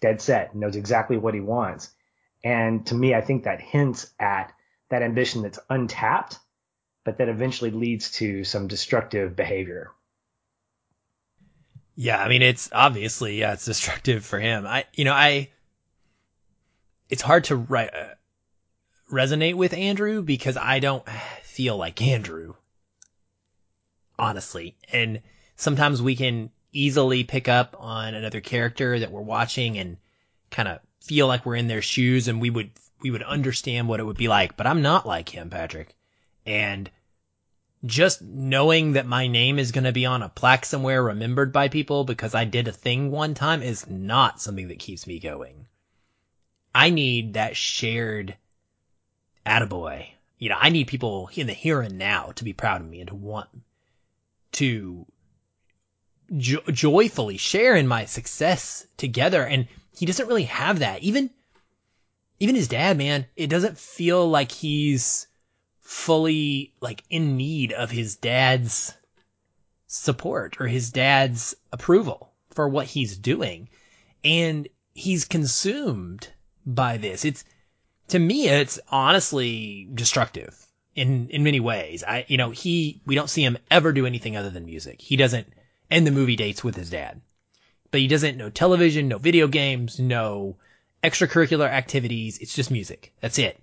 dead 0.00 0.20
set, 0.20 0.54
knows 0.54 0.76
exactly 0.76 1.16
what 1.16 1.34
he 1.34 1.40
wants. 1.40 1.90
And 2.42 2.86
to 2.86 2.94
me, 2.94 3.14
I 3.14 3.20
think 3.20 3.44
that 3.44 3.60
hints 3.60 4.12
at 4.18 4.52
that 4.90 5.02
ambition 5.02 5.42
that's 5.42 5.58
untapped, 5.70 6.38
but 7.04 7.18
that 7.18 7.28
eventually 7.28 7.70
leads 7.70 8.10
to 8.12 8.44
some 8.44 8.68
destructive 8.68 9.36
behavior. 9.36 9.90
Yeah, 11.96 12.18
I 12.20 12.28
mean, 12.28 12.42
it's 12.42 12.70
obviously, 12.72 13.38
yeah, 13.38 13.52
it's 13.52 13.64
destructive 13.64 14.24
for 14.24 14.40
him. 14.40 14.66
I, 14.66 14.84
you 14.94 15.04
know, 15.04 15.12
I, 15.12 15.50
it's 17.08 17.22
hard 17.22 17.44
to 17.44 17.54
uh, 17.54 18.14
resonate 19.12 19.54
with 19.54 19.72
Andrew 19.72 20.22
because 20.22 20.56
I 20.56 20.80
don't 20.80 21.08
feel 21.42 21.76
like 21.76 22.02
Andrew, 22.02 22.54
honestly. 24.18 24.76
And 24.92 25.20
sometimes 25.56 26.02
we 26.02 26.16
can 26.16 26.50
easily 26.72 27.22
pick 27.22 27.48
up 27.48 27.76
on 27.78 28.14
another 28.14 28.40
character 28.40 28.98
that 28.98 29.12
we're 29.12 29.20
watching 29.20 29.78
and 29.78 29.96
kind 30.50 30.66
of 30.66 30.80
feel 31.00 31.28
like 31.28 31.46
we're 31.46 31.54
in 31.54 31.68
their 31.68 31.82
shoes 31.82 32.26
and 32.26 32.40
we 32.40 32.50
would, 32.50 32.70
we 33.02 33.12
would 33.12 33.22
understand 33.22 33.86
what 33.86 34.00
it 34.00 34.04
would 34.04 34.16
be 34.16 34.28
like, 34.28 34.56
but 34.56 34.66
I'm 34.66 34.82
not 34.82 35.06
like 35.06 35.28
him, 35.28 35.50
Patrick. 35.50 35.94
And 36.44 36.90
just 37.84 38.22
knowing 38.22 38.92
that 38.92 39.06
my 39.06 39.26
name 39.26 39.58
is 39.58 39.72
going 39.72 39.84
to 39.84 39.92
be 39.92 40.06
on 40.06 40.22
a 40.22 40.28
plaque 40.28 40.64
somewhere 40.64 41.02
remembered 41.02 41.52
by 41.52 41.68
people 41.68 42.04
because 42.04 42.34
I 42.34 42.44
did 42.44 42.66
a 42.66 42.72
thing 42.72 43.10
one 43.10 43.34
time 43.34 43.62
is 43.62 43.88
not 43.88 44.40
something 44.40 44.68
that 44.68 44.78
keeps 44.78 45.06
me 45.06 45.18
going. 45.18 45.66
I 46.74 46.90
need 46.90 47.34
that 47.34 47.56
shared 47.56 48.36
attaboy. 49.44 50.06
You 50.38 50.48
know, 50.48 50.56
I 50.58 50.70
need 50.70 50.88
people 50.88 51.30
in 51.34 51.46
the 51.46 51.52
here 51.52 51.80
and 51.80 51.98
now 51.98 52.32
to 52.36 52.44
be 52.44 52.52
proud 52.52 52.80
of 52.80 52.88
me 52.88 53.00
and 53.00 53.08
to 53.08 53.14
want 53.14 53.48
to 54.52 55.06
jo- 56.36 56.62
joyfully 56.70 57.36
share 57.36 57.76
in 57.76 57.86
my 57.86 58.06
success 58.06 58.86
together. 58.96 59.44
And 59.44 59.68
he 59.96 60.06
doesn't 60.06 60.26
really 60.26 60.44
have 60.44 60.78
that. 60.78 61.02
Even, 61.02 61.30
even 62.40 62.54
his 62.54 62.68
dad, 62.68 62.96
man, 62.96 63.26
it 63.36 63.48
doesn't 63.48 63.78
feel 63.78 64.28
like 64.28 64.50
he's 64.50 65.26
fully 65.84 66.72
like 66.80 67.04
in 67.10 67.36
need 67.36 67.72
of 67.72 67.90
his 67.90 68.16
dad's 68.16 68.94
support 69.86 70.60
or 70.60 70.66
his 70.66 70.90
dad's 70.90 71.54
approval 71.72 72.32
for 72.50 72.68
what 72.68 72.86
he's 72.86 73.16
doing. 73.16 73.68
And 74.24 74.66
he's 74.94 75.26
consumed 75.26 76.28
by 76.64 76.96
this. 76.96 77.24
It's, 77.24 77.44
to 78.08 78.18
me, 78.18 78.48
it's 78.48 78.80
honestly 78.88 79.88
destructive 79.94 80.66
in, 80.94 81.28
in 81.28 81.44
many 81.44 81.60
ways. 81.60 82.02
I, 82.02 82.24
you 82.28 82.38
know, 82.38 82.50
he, 82.50 83.02
we 83.04 83.14
don't 83.14 83.30
see 83.30 83.44
him 83.44 83.58
ever 83.70 83.92
do 83.92 84.06
anything 84.06 84.36
other 84.36 84.50
than 84.50 84.64
music. 84.64 85.00
He 85.02 85.16
doesn't 85.16 85.52
end 85.90 86.06
the 86.06 86.12
movie 86.12 86.36
dates 86.36 86.64
with 86.64 86.76
his 86.76 86.90
dad, 86.90 87.20
but 87.90 88.00
he 88.00 88.08
doesn't 88.08 88.38
know 88.38 88.48
television, 88.48 89.08
no 89.08 89.18
video 89.18 89.48
games, 89.48 90.00
no 90.00 90.56
extracurricular 91.02 91.68
activities. 91.68 92.38
It's 92.38 92.54
just 92.54 92.70
music. 92.70 93.12
That's 93.20 93.38
it. 93.38 93.60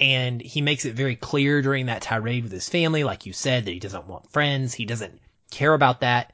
And 0.00 0.40
he 0.40 0.62
makes 0.62 0.86
it 0.86 0.94
very 0.94 1.14
clear 1.14 1.60
during 1.60 1.86
that 1.86 2.02
tirade 2.02 2.44
with 2.44 2.52
his 2.52 2.68
family, 2.68 3.04
like 3.04 3.26
you 3.26 3.32
said, 3.34 3.66
that 3.66 3.72
he 3.72 3.78
doesn't 3.78 4.06
want 4.06 4.32
friends. 4.32 4.72
He 4.72 4.86
doesn't 4.86 5.20
care 5.50 5.74
about 5.74 6.00
that. 6.00 6.32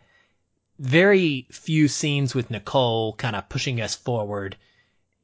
Very 0.78 1.46
few 1.50 1.88
scenes 1.88 2.34
with 2.34 2.50
Nicole 2.50 3.14
kind 3.14 3.34
of 3.34 3.48
pushing 3.48 3.80
us 3.80 3.94
forward 3.94 4.56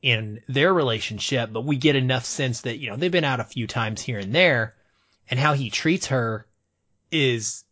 in 0.03 0.41
their 0.49 0.75
relationship, 0.75 1.53
but 1.53 1.65
we 1.65 1.77
get 1.77 1.95
enough 1.95 2.25
sense 2.25 2.63
that, 2.63 2.79
you 2.79 2.91
know, 2.91 2.97
they've 2.97 3.13
been 3.13 3.23
out 3.23 3.39
a 3.39 3.45
few 3.45 3.69
times 3.69 4.03
here 4.03 4.19
and 4.19 4.35
there 4.35 4.75
and 5.31 5.39
how 5.39 5.55
he 5.55 5.71
treats 5.71 6.07
her 6.07 6.47
is 7.11 7.65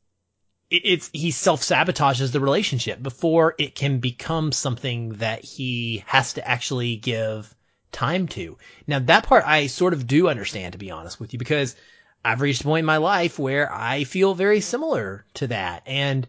it's 0.70 1.10
he 1.12 1.32
self 1.32 1.62
sabotages 1.62 2.30
the 2.30 2.40
relationship 2.40 3.02
before 3.02 3.56
it 3.58 3.74
can 3.74 3.98
become 3.98 4.52
something 4.52 5.14
that 5.14 5.44
he 5.44 6.04
has 6.06 6.34
to 6.34 6.46
actually 6.46 6.96
give 6.96 7.52
time 7.92 8.28
to. 8.28 8.58
Now 8.86 8.98
that 9.00 9.26
part 9.26 9.44
I 9.46 9.66
sort 9.66 9.92
of 9.92 10.06
do 10.06 10.28
understand 10.28 10.72
to 10.72 10.78
be 10.78 10.90
honest 10.90 11.20
with 11.20 11.32
you 11.32 11.38
because 11.38 11.76
I've 12.24 12.40
reached 12.40 12.62
a 12.62 12.64
point 12.64 12.80
in 12.80 12.86
my 12.86 12.98
life 12.98 13.38
where 13.38 13.72
I 13.72 14.04
feel 14.04 14.34
very 14.34 14.60
similar 14.60 15.24
to 15.34 15.46
that 15.48 15.82
and 15.86 16.26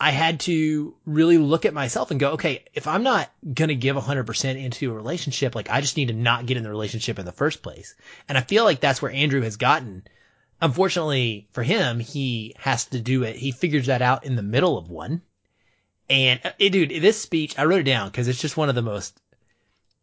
I 0.00 0.10
had 0.10 0.40
to 0.40 0.94
really 1.06 1.38
look 1.38 1.64
at 1.64 1.74
myself 1.74 2.12
and 2.12 2.20
go, 2.20 2.32
okay, 2.32 2.64
if 2.72 2.86
I'm 2.86 3.02
not 3.02 3.30
going 3.42 3.68
to 3.68 3.74
give 3.74 3.96
100% 3.96 4.62
into 4.62 4.92
a 4.92 4.94
relationship, 4.94 5.56
like 5.56 5.70
I 5.70 5.80
just 5.80 5.96
need 5.96 6.08
to 6.08 6.14
not 6.14 6.46
get 6.46 6.56
in 6.56 6.62
the 6.62 6.70
relationship 6.70 7.18
in 7.18 7.26
the 7.26 7.32
first 7.32 7.62
place. 7.62 7.96
And 8.28 8.38
I 8.38 8.42
feel 8.42 8.62
like 8.62 8.78
that's 8.78 9.02
where 9.02 9.10
Andrew 9.10 9.42
has 9.42 9.56
gotten 9.56 10.04
unfortunately 10.60 11.48
for 11.52 11.62
him, 11.62 12.00
he 12.00 12.54
has 12.58 12.86
to 12.86 13.00
do 13.00 13.22
it. 13.22 13.36
He 13.36 13.52
figures 13.52 13.86
that 13.86 14.02
out 14.02 14.24
in 14.24 14.36
the 14.36 14.42
middle 14.42 14.76
of 14.76 14.90
one. 14.90 15.22
And 16.10 16.40
uh, 16.44 16.52
dude, 16.58 16.90
this 16.90 17.20
speech, 17.20 17.58
I 17.58 17.64
wrote 17.64 17.80
it 17.80 17.84
down 17.84 18.08
because 18.08 18.28
it's 18.28 18.40
just 18.40 18.56
one 18.56 18.68
of 18.68 18.74
the 18.74 18.82
most 18.82 19.20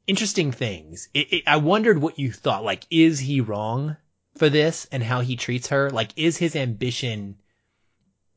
interesting 0.07 0.51
things. 0.51 1.09
It, 1.13 1.33
it, 1.33 1.43
I 1.47 1.57
wondered 1.57 1.99
what 1.99 2.19
you 2.19 2.31
thought. 2.31 2.63
Like, 2.63 2.85
is 2.89 3.19
he 3.19 3.41
wrong 3.41 3.97
for 4.37 4.49
this 4.49 4.87
and 4.91 5.01
how 5.03 5.21
he 5.21 5.35
treats 5.35 5.67
her? 5.69 5.89
Like, 5.89 6.11
is 6.15 6.37
his 6.37 6.55
ambition 6.55 7.37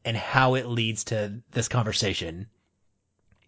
and 0.04 0.16
how 0.16 0.54
it 0.54 0.66
leads 0.66 1.04
to 1.04 1.40
this 1.50 1.68
conversation? 1.68 2.46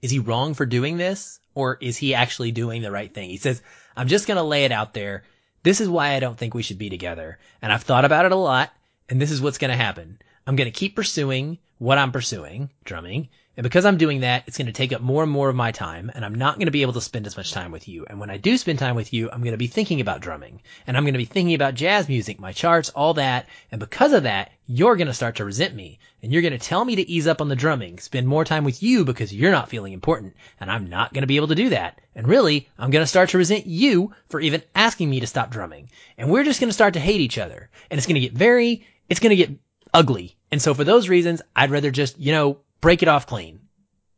Is 0.03 0.11
he 0.11 0.19
wrong 0.19 0.55
for 0.55 0.67
doing 0.67 0.97
this 0.97 1.41
or 1.55 1.79
is 1.81 1.97
he 1.97 2.15
actually 2.15 2.53
doing 2.53 2.83
the 2.83 2.91
right 2.91 3.13
thing? 3.13 3.31
He 3.31 3.37
says, 3.37 3.63
I'm 3.97 4.09
just 4.09 4.27
going 4.27 4.37
to 4.37 4.43
lay 4.43 4.65
it 4.65 4.73
out 4.73 4.95
there. 4.95 5.25
This 5.63 5.81
is 5.81 5.89
why 5.89 6.15
I 6.15 6.21
don't 6.21 6.39
think 6.39 6.55
we 6.55 6.63
should 6.63 6.79
be 6.79 6.91
together. 6.91 7.39
And 7.61 7.73
I've 7.73 7.83
thought 7.83 8.05
about 8.05 8.25
it 8.25 8.33
a 8.33 8.37
lot 8.37 8.73
and 9.11 9.21
this 9.21 9.31
is 9.31 9.43
what's 9.43 9.59
going 9.59 9.73
to 9.73 9.77
happen. 9.77 10.19
I'm 10.47 10.57
going 10.57 10.71
to 10.71 10.79
keep 10.79 10.97
pursuing 10.97 11.59
what 11.79 11.99
I'm 11.99 12.13
pursuing, 12.13 12.71
drumming, 12.85 13.29
and 13.61 13.65
because 13.65 13.85
I'm 13.85 13.99
doing 13.99 14.21
that, 14.21 14.45
it's 14.47 14.57
going 14.57 14.69
to 14.69 14.73
take 14.73 14.95
up 14.95 15.03
more 15.03 15.23
and 15.23 15.31
more 15.31 15.51
of 15.51 15.55
my 15.55 15.71
time, 15.71 16.11
and 16.15 16.25
I'm 16.25 16.35
not 16.35 16.55
going 16.55 16.65
to 16.65 16.73
be 16.73 16.81
able 16.81 16.95
to 16.95 17.01
spend 17.03 17.27
as 17.27 17.37
much 17.37 17.53
time 17.53 17.73
with 17.73 17.89
you. 17.89 18.07
And 18.09 18.19
when 18.19 18.31
I 18.31 18.39
do 18.39 18.57
spend 18.57 18.79
time 18.79 18.97
with 18.97 19.13
you, 19.13 19.31
I'm 19.31 19.43
going 19.43 19.53
to 19.53 19.59
be 19.59 19.67
thinking 19.67 20.01
about 20.01 20.23
drumming, 20.23 20.63
and 20.87 20.97
I'm 20.97 21.05
going 21.05 21.13
to 21.13 21.19
be 21.19 21.27
thinking 21.27 21.55
about 21.55 21.75
jazz 21.75 22.09
music, 22.09 22.41
my 22.41 22.53
charts, 22.53 22.89
all 22.89 23.13
that. 23.13 23.51
And 23.71 23.79
because 23.79 24.15
of 24.15 24.23
that, 24.23 24.53
you're 24.67 24.97
going 24.97 25.09
to 25.09 25.13
start 25.13 25.37
to 25.37 25.45
resent 25.45 25.75
me, 25.75 25.99
and 26.23 26.33
you're 26.33 26.41
going 26.41 26.59
to 26.59 26.59
tell 26.59 26.83
me 26.83 26.97
to 26.97 27.07
ease 27.07 27.27
up 27.27 27.43
on 27.43 27.51
the 27.51 27.55
drumming, 27.55 27.99
spend 27.99 28.27
more 28.27 28.47
time 28.47 28.65
with 28.65 28.83
you 28.83 29.05
because 29.05 29.31
you're 29.31 29.51
not 29.51 29.69
feeling 29.69 29.93
important, 29.93 30.37
and 30.59 30.71
I'm 30.71 30.89
not 30.89 31.13
going 31.13 31.25
to 31.25 31.27
be 31.27 31.37
able 31.37 31.49
to 31.49 31.55
do 31.55 31.69
that. 31.69 32.01
And 32.15 32.27
really, 32.27 32.67
I'm 32.79 32.91
going 32.91 33.03
to 33.03 33.07
start 33.07 33.29
to 33.29 33.37
resent 33.37 33.67
you 33.67 34.15
for 34.31 34.41
even 34.41 34.63
asking 34.75 35.11
me 35.11 35.21
to 35.21 35.27
stop 35.27 35.51
drumming. 35.51 35.91
And 36.17 36.31
we're 36.31 36.45
just 36.45 36.61
going 36.61 36.71
to 36.71 36.75
start 36.75 36.95
to 36.95 37.01
hate 37.01 37.21
each 37.21 37.37
other, 37.37 37.69
and 37.91 37.99
it's 37.99 38.07
going 38.07 38.15
to 38.15 38.27
get 38.27 38.33
very, 38.33 38.87
it's 39.11 39.21
going 39.21 39.37
to 39.37 39.45
get 39.45 39.59
ugly. 39.93 40.39
And 40.51 40.63
so 40.63 40.73
for 40.73 40.85
those 40.85 41.11
reasons, 41.11 41.43
I'd 41.55 41.71
rather 41.71 41.91
just, 41.91 42.19
you 42.19 42.33
know, 42.33 42.61
break 42.81 43.03
it 43.03 43.09
off 43.09 43.27
clean 43.27 43.61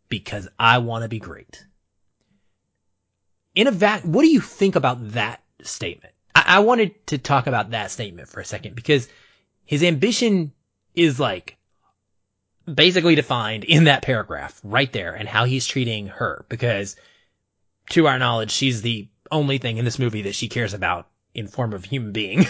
because 0.08 0.48
I 0.58 0.78
want 0.78 1.02
to 1.02 1.08
be 1.08 1.18
great. 1.18 1.64
In 3.54 3.66
a 3.66 3.70
vac, 3.70 4.02
what 4.02 4.22
do 4.22 4.28
you 4.28 4.40
think 4.40 4.76
about 4.76 5.12
that 5.12 5.42
statement? 5.62 6.14
I-, 6.34 6.44
I 6.46 6.58
wanted 6.60 7.06
to 7.08 7.18
talk 7.18 7.46
about 7.46 7.70
that 7.70 7.90
statement 7.90 8.28
for 8.28 8.40
a 8.40 8.44
second 8.44 8.74
because 8.74 9.08
his 9.64 9.82
ambition 9.82 10.52
is 10.94 11.18
like 11.18 11.56
basically 12.72 13.14
defined 13.14 13.64
in 13.64 13.84
that 13.84 14.02
paragraph 14.02 14.60
right 14.62 14.92
there 14.92 15.14
and 15.14 15.28
how 15.28 15.44
he's 15.44 15.66
treating 15.66 16.08
her 16.08 16.44
because 16.48 16.96
to 17.90 18.06
our 18.06 18.18
knowledge, 18.18 18.50
she's 18.50 18.82
the 18.82 19.08
only 19.30 19.58
thing 19.58 19.78
in 19.78 19.84
this 19.84 19.98
movie 19.98 20.22
that 20.22 20.34
she 20.34 20.48
cares 20.48 20.74
about 20.74 21.08
in 21.34 21.48
form 21.48 21.72
of 21.72 21.84
human 21.84 22.12
being. 22.12 22.46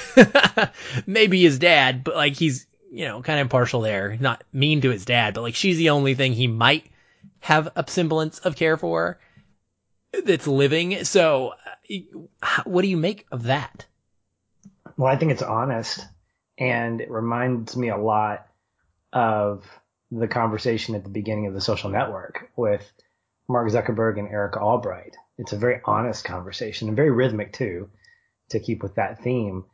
Maybe 1.06 1.42
his 1.42 1.58
dad, 1.58 2.04
but 2.04 2.16
like 2.16 2.36
he's, 2.36 2.66
you 2.92 3.06
know, 3.06 3.22
kind 3.22 3.40
of 3.40 3.46
impartial 3.46 3.80
there, 3.80 4.18
not 4.20 4.44
mean 4.52 4.82
to 4.82 4.90
his 4.90 5.06
dad, 5.06 5.32
but 5.32 5.40
like 5.40 5.54
she's 5.54 5.78
the 5.78 5.90
only 5.90 6.14
thing 6.14 6.34
he 6.34 6.46
might 6.46 6.84
have 7.40 7.70
a 7.74 7.84
semblance 7.88 8.38
of 8.40 8.54
care 8.54 8.76
for 8.76 9.18
that's 10.26 10.46
living. 10.46 11.02
So 11.04 11.54
uh, 11.88 12.62
what 12.64 12.82
do 12.82 12.88
you 12.88 12.98
make 12.98 13.26
of 13.32 13.44
that? 13.44 13.86
Well, 14.98 15.10
I 15.10 15.16
think 15.16 15.32
it's 15.32 15.42
honest 15.42 16.06
and 16.58 17.00
it 17.00 17.10
reminds 17.10 17.74
me 17.78 17.88
a 17.88 17.96
lot 17.96 18.46
of 19.10 19.64
the 20.10 20.28
conversation 20.28 20.94
at 20.94 21.02
the 21.02 21.08
beginning 21.08 21.46
of 21.46 21.54
the 21.54 21.62
social 21.62 21.88
network 21.88 22.50
with 22.56 22.92
Mark 23.48 23.70
Zuckerberg 23.70 24.18
and 24.18 24.28
Erica 24.28 24.60
Albright. 24.60 25.16
It's 25.38 25.54
a 25.54 25.58
very 25.58 25.80
honest 25.86 26.26
conversation 26.26 26.88
and 26.88 26.96
very 26.96 27.10
rhythmic 27.10 27.54
too, 27.54 27.88
to 28.50 28.60
keep 28.60 28.82
with 28.82 28.96
that 28.96 29.22
theme. 29.22 29.64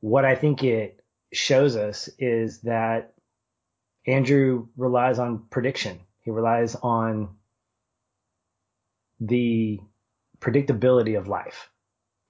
What 0.00 0.24
I 0.24 0.34
think 0.34 0.64
it 0.64 0.99
shows 1.32 1.76
us 1.76 2.08
is 2.18 2.60
that 2.62 3.14
Andrew 4.06 4.68
relies 4.76 5.18
on 5.18 5.44
prediction. 5.50 6.00
He 6.20 6.30
relies 6.30 6.74
on 6.74 7.36
the 9.20 9.80
predictability 10.40 11.18
of 11.18 11.28
life. 11.28 11.68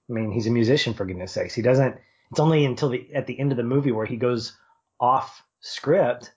I 0.09 0.13
mean, 0.13 0.31
he's 0.31 0.47
a 0.47 0.51
musician 0.51 0.93
for 0.93 1.05
goodness 1.05 1.31
sakes. 1.31 1.53
He 1.53 1.61
doesn't, 1.61 1.95
it's 2.29 2.39
only 2.39 2.65
until 2.65 2.89
the, 2.89 3.07
at 3.13 3.27
the 3.27 3.39
end 3.39 3.51
of 3.51 3.57
the 3.57 3.63
movie 3.63 3.91
where 3.91 4.05
he 4.05 4.17
goes 4.17 4.57
off 4.99 5.43
script 5.61 6.31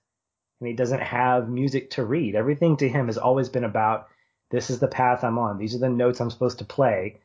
and 0.61 0.68
he 0.68 0.74
doesn't 0.74 1.03
have 1.03 1.48
music 1.48 1.90
to 1.90 2.05
read. 2.05 2.35
Everything 2.35 2.77
to 2.79 2.88
him 2.88 3.07
has 3.07 3.18
always 3.18 3.48
been 3.48 3.64
about 3.64 4.09
this 4.50 4.70
is 4.70 4.79
the 4.79 4.88
path 4.88 5.24
I'm 5.24 5.38
on. 5.38 5.59
These 5.59 5.74
are 5.74 5.79
the 5.79 5.88
notes 5.88 6.20
I'm 6.20 6.31
supposed 6.31 6.59
to 6.59 6.64
play. 6.64 7.20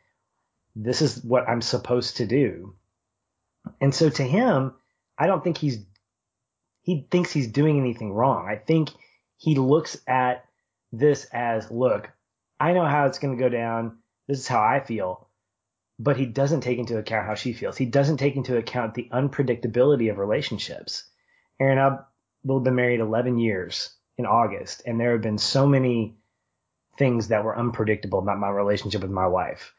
This 0.76 1.02
is 1.02 1.24
what 1.24 1.48
I'm 1.48 1.62
supposed 1.62 2.18
to 2.18 2.26
do. 2.26 2.74
And 3.80 3.94
so 3.94 4.10
to 4.10 4.24
him, 4.24 4.74
I 5.20 5.28
don't 5.28 5.44
think 5.44 5.58
he's 5.58 5.80
he 6.82 7.06
thinks 7.12 7.32
he's 7.32 7.48
doing 7.48 7.78
anything 7.78 8.14
wrong. 8.14 8.48
I 8.48 8.56
think 8.56 8.90
he 9.38 9.56
looks 9.56 10.02
at 10.08 10.46
this 10.92 11.26
as, 11.32 11.70
look, 11.70 12.10
I 12.60 12.74
know 12.74 12.86
how 12.86 13.06
it's 13.06 13.20
going 13.20 13.38
to 13.38 13.44
go 13.44 13.50
down. 13.50 13.98
This 14.28 14.40
is 14.40 14.48
how 14.48 14.62
I 14.62 14.80
feel. 14.80 15.28
But 16.00 16.18
he 16.18 16.26
doesn't 16.26 16.62
take 16.62 16.80
into 16.80 16.98
account 16.98 17.28
how 17.28 17.36
she 17.36 17.54
feels. 17.54 17.78
He 17.78 17.86
doesn't 17.86 18.18
take 18.18 18.38
into 18.38 18.58
account 18.58 18.96
the 18.96 19.10
unpredictability 19.12 20.10
of 20.10 20.18
relationships. 20.18 21.04
Aaron, 21.60 21.78
I've 21.78 22.64
been 22.64 22.76
married 22.76 23.02
11 23.02 23.38
years 23.38 23.94
in 24.18 24.26
August, 24.26 24.82
and 24.86 25.00
there 25.00 25.12
have 25.12 25.22
been 25.22 25.38
so 25.38 25.68
many 25.68 26.16
things 26.98 27.28
that 27.28 27.44
were 27.44 27.58
unpredictable 27.58 28.20
about 28.20 28.40
my 28.40 28.50
relationship 28.50 29.02
with 29.02 29.12
my 29.12 29.28
wife. 29.28 29.74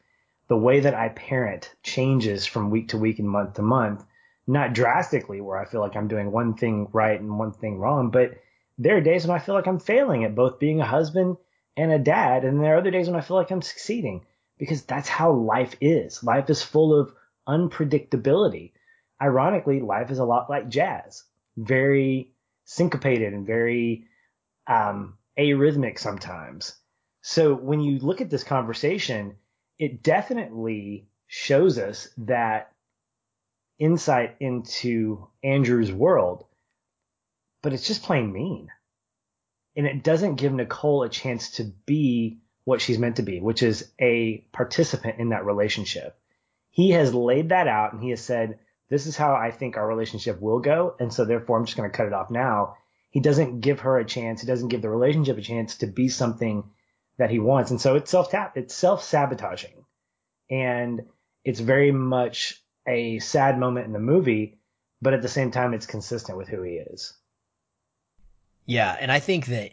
The 0.47 0.57
way 0.57 0.79
that 0.81 0.95
I 0.95 1.09
parent 1.09 1.73
changes 1.83 2.45
from 2.45 2.69
week 2.69 2.89
to 2.89 2.97
week 2.97 3.19
and 3.19 3.29
month 3.29 3.55
to 3.55 3.61
month 3.61 4.05
not 4.47 4.73
drastically 4.73 5.41
where 5.41 5.57
I 5.57 5.65
feel 5.65 5.81
like 5.81 5.95
I'm 5.95 6.07
doing 6.07 6.31
one 6.31 6.55
thing 6.55 6.87
right 6.91 7.19
and 7.19 7.37
one 7.37 7.51
thing 7.53 7.77
wrong, 7.77 8.09
but 8.11 8.31
there 8.77 8.97
are 8.97 9.01
days 9.01 9.25
when 9.25 9.35
I 9.35 9.39
feel 9.39 9.55
like 9.55 9.67
I'm 9.67 9.79
failing 9.79 10.23
at 10.23 10.35
both 10.35 10.59
being 10.59 10.81
a 10.81 10.85
husband 10.85 11.37
and 11.77 11.91
a 11.91 11.99
dad. 11.99 12.43
And 12.43 12.59
there 12.59 12.75
are 12.75 12.79
other 12.79 12.91
days 12.91 13.07
when 13.07 13.15
I 13.15 13.21
feel 13.21 13.37
like 13.37 13.51
I'm 13.51 13.61
succeeding 13.61 14.25
because 14.57 14.83
that's 14.83 15.09
how 15.09 15.31
life 15.31 15.75
is. 15.81 16.23
Life 16.23 16.49
is 16.49 16.63
full 16.63 16.99
of 16.99 17.13
unpredictability. 17.47 18.71
Ironically, 19.21 19.81
life 19.81 20.09
is 20.09 20.19
a 20.19 20.25
lot 20.25 20.49
like 20.49 20.67
jazz, 20.67 21.23
very 21.57 22.33
syncopated 22.65 23.33
and 23.33 23.45
very 23.45 24.05
um, 24.67 25.17
arrhythmic 25.37 25.99
sometimes. 25.99 26.75
So 27.21 27.53
when 27.53 27.81
you 27.81 27.99
look 27.99 28.21
at 28.21 28.29
this 28.29 28.43
conversation, 28.43 29.35
it 29.77 30.01
definitely 30.01 31.07
shows 31.27 31.77
us 31.77 32.09
that 32.17 32.70
insight 33.81 34.35
into 34.39 35.27
Andrew's 35.43 35.91
world, 35.91 36.45
but 37.63 37.73
it's 37.73 37.87
just 37.87 38.03
plain 38.03 38.31
mean. 38.31 38.69
And 39.75 39.87
it 39.87 40.03
doesn't 40.03 40.35
give 40.35 40.53
Nicole 40.53 41.03
a 41.03 41.09
chance 41.09 41.51
to 41.51 41.63
be 41.85 42.41
what 42.63 42.79
she's 42.79 42.99
meant 42.99 43.15
to 43.15 43.23
be, 43.23 43.41
which 43.41 43.63
is 43.63 43.91
a 43.99 44.45
participant 44.51 45.19
in 45.19 45.29
that 45.29 45.45
relationship. 45.45 46.15
He 46.69 46.91
has 46.91 47.13
laid 47.13 47.49
that 47.49 47.67
out 47.67 47.93
and 47.93 48.03
he 48.03 48.11
has 48.11 48.21
said, 48.21 48.59
this 48.89 49.07
is 49.07 49.17
how 49.17 49.33
I 49.33 49.49
think 49.49 49.77
our 49.77 49.87
relationship 49.87 50.39
will 50.39 50.59
go. 50.59 50.95
And 50.99 51.11
so 51.11 51.25
therefore 51.25 51.57
I'm 51.57 51.65
just 51.65 51.75
going 51.75 51.89
to 51.89 51.97
cut 51.97 52.07
it 52.07 52.13
off 52.13 52.29
now. 52.29 52.75
He 53.09 53.19
doesn't 53.19 53.61
give 53.61 53.79
her 53.81 53.97
a 53.97 54.05
chance. 54.05 54.41
He 54.41 54.47
doesn't 54.47 54.67
give 54.67 54.81
the 54.81 54.89
relationship 54.89 55.37
a 55.37 55.41
chance 55.41 55.77
to 55.77 55.87
be 55.87 56.07
something 56.07 56.63
that 57.17 57.31
he 57.31 57.39
wants. 57.39 57.71
And 57.71 57.81
so 57.81 57.95
it's 57.95 58.11
self 58.11 58.29
tap, 58.29 58.57
it's 58.57 58.75
self 58.75 59.03
sabotaging. 59.03 59.85
And 60.49 61.07
it's 61.43 61.59
very 61.59 61.91
much 61.91 62.61
a 62.91 63.19
sad 63.19 63.57
moment 63.57 63.87
in 63.87 63.93
the 63.93 63.99
movie, 63.99 64.59
but 65.01 65.13
at 65.13 65.21
the 65.21 65.27
same 65.27 65.51
time, 65.51 65.73
it's 65.73 65.85
consistent 65.85 66.37
with 66.37 66.47
who 66.47 66.61
he 66.61 66.73
is. 66.73 67.13
Yeah, 68.65 68.95
and 68.99 69.11
I 69.11 69.19
think 69.19 69.47
that 69.47 69.71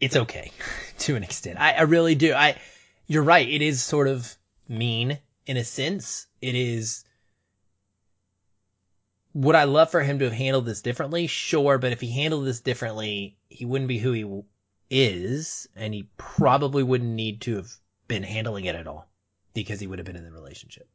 it's 0.00 0.16
okay 0.16 0.50
to 1.00 1.16
an 1.16 1.22
extent. 1.22 1.60
I, 1.60 1.74
I 1.74 1.82
really 1.82 2.14
do. 2.14 2.34
I, 2.34 2.56
you're 3.06 3.22
right. 3.22 3.48
It 3.48 3.62
is 3.62 3.82
sort 3.82 4.08
of 4.08 4.34
mean 4.68 5.18
in 5.46 5.56
a 5.56 5.64
sense. 5.64 6.26
It 6.40 6.54
is. 6.54 7.04
Would 9.34 9.54
I 9.54 9.64
love 9.64 9.90
for 9.90 10.02
him 10.02 10.18
to 10.20 10.24
have 10.24 10.34
handled 10.34 10.64
this 10.64 10.80
differently? 10.80 11.26
Sure, 11.26 11.76
but 11.76 11.92
if 11.92 12.00
he 12.00 12.10
handled 12.10 12.46
this 12.46 12.60
differently, 12.60 13.36
he 13.50 13.66
wouldn't 13.66 13.88
be 13.88 13.98
who 13.98 14.12
he 14.12 14.42
is, 14.88 15.68
and 15.76 15.92
he 15.92 16.08
probably 16.16 16.82
wouldn't 16.82 17.10
need 17.10 17.42
to 17.42 17.56
have 17.56 17.70
been 18.08 18.22
handling 18.22 18.64
it 18.64 18.74
at 18.74 18.86
all 18.86 19.06
because 19.52 19.78
he 19.78 19.86
would 19.86 19.98
have 19.98 20.06
been 20.06 20.16
in 20.16 20.24
the 20.24 20.32
relationship. 20.32 20.88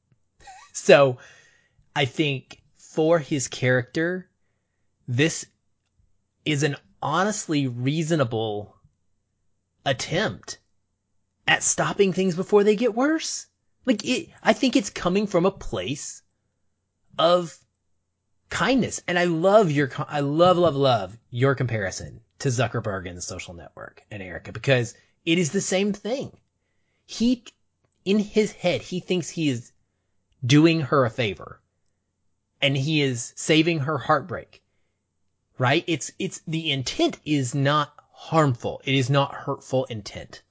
So 0.73 1.17
I 1.95 2.05
think 2.05 2.61
for 2.77 3.19
his 3.19 3.47
character, 3.47 4.29
this 5.07 5.45
is 6.45 6.63
an 6.63 6.75
honestly 7.01 7.67
reasonable 7.67 8.75
attempt 9.85 10.59
at 11.47 11.63
stopping 11.63 12.13
things 12.13 12.35
before 12.35 12.63
they 12.63 12.75
get 12.75 12.95
worse. 12.95 13.47
Like 13.85 14.05
it, 14.05 14.29
I 14.43 14.53
think 14.53 14.75
it's 14.75 14.89
coming 14.89 15.27
from 15.27 15.45
a 15.45 15.51
place 15.51 16.21
of 17.17 17.57
kindness. 18.49 19.01
And 19.07 19.17
I 19.17 19.25
love 19.25 19.71
your, 19.71 19.89
I 20.07 20.19
love, 20.19 20.57
love, 20.57 20.75
love 20.75 21.17
your 21.29 21.55
comparison 21.55 22.21
to 22.39 22.49
Zuckerberg 22.49 23.07
and 23.07 23.17
the 23.17 23.21
social 23.21 23.53
network 23.53 24.03
and 24.11 24.21
Erica 24.21 24.51
because 24.51 24.93
it 25.25 25.37
is 25.37 25.51
the 25.51 25.61
same 25.61 25.93
thing. 25.93 26.37
He, 27.05 27.43
in 28.05 28.19
his 28.19 28.51
head, 28.51 28.81
he 28.81 28.99
thinks 28.99 29.29
he 29.29 29.49
is 29.49 29.71
doing 30.45 30.81
her 30.81 31.05
a 31.05 31.09
favor. 31.09 31.59
and 32.61 32.77
he 32.77 33.01
is 33.01 33.33
saving 33.35 33.79
her 33.79 33.97
heartbreak. 33.97 34.61
Right? 35.57 35.83
It's, 35.87 36.11
it's, 36.19 36.41
the 36.47 36.71
intent 36.71 37.19
is 37.25 37.53
not 37.55 37.93
harmful. 38.11 38.81
It 38.85 38.95
is 38.95 39.09
not 39.09 39.33
hurtful 39.33 39.85
intent. 39.85 40.43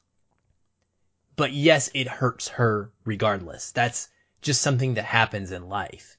But 1.37 1.53
yes, 1.53 1.91
it 1.95 2.09
hurts 2.09 2.49
her 2.49 2.93
regardless. 3.05 3.73
That's 3.73 4.09
just 4.43 4.61
something 4.61 4.95
that 4.95 5.05
happens 5.05 5.53
in 5.53 5.69
life. 5.69 6.17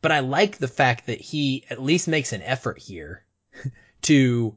But 0.00 0.12
I 0.12 0.20
like 0.20 0.58
the 0.58 0.68
fact 0.68 1.06
that 1.06 1.20
he 1.20 1.64
at 1.70 1.82
least 1.82 2.08
makes 2.08 2.32
an 2.32 2.42
effort 2.42 2.78
here 2.78 3.24
to 4.02 4.56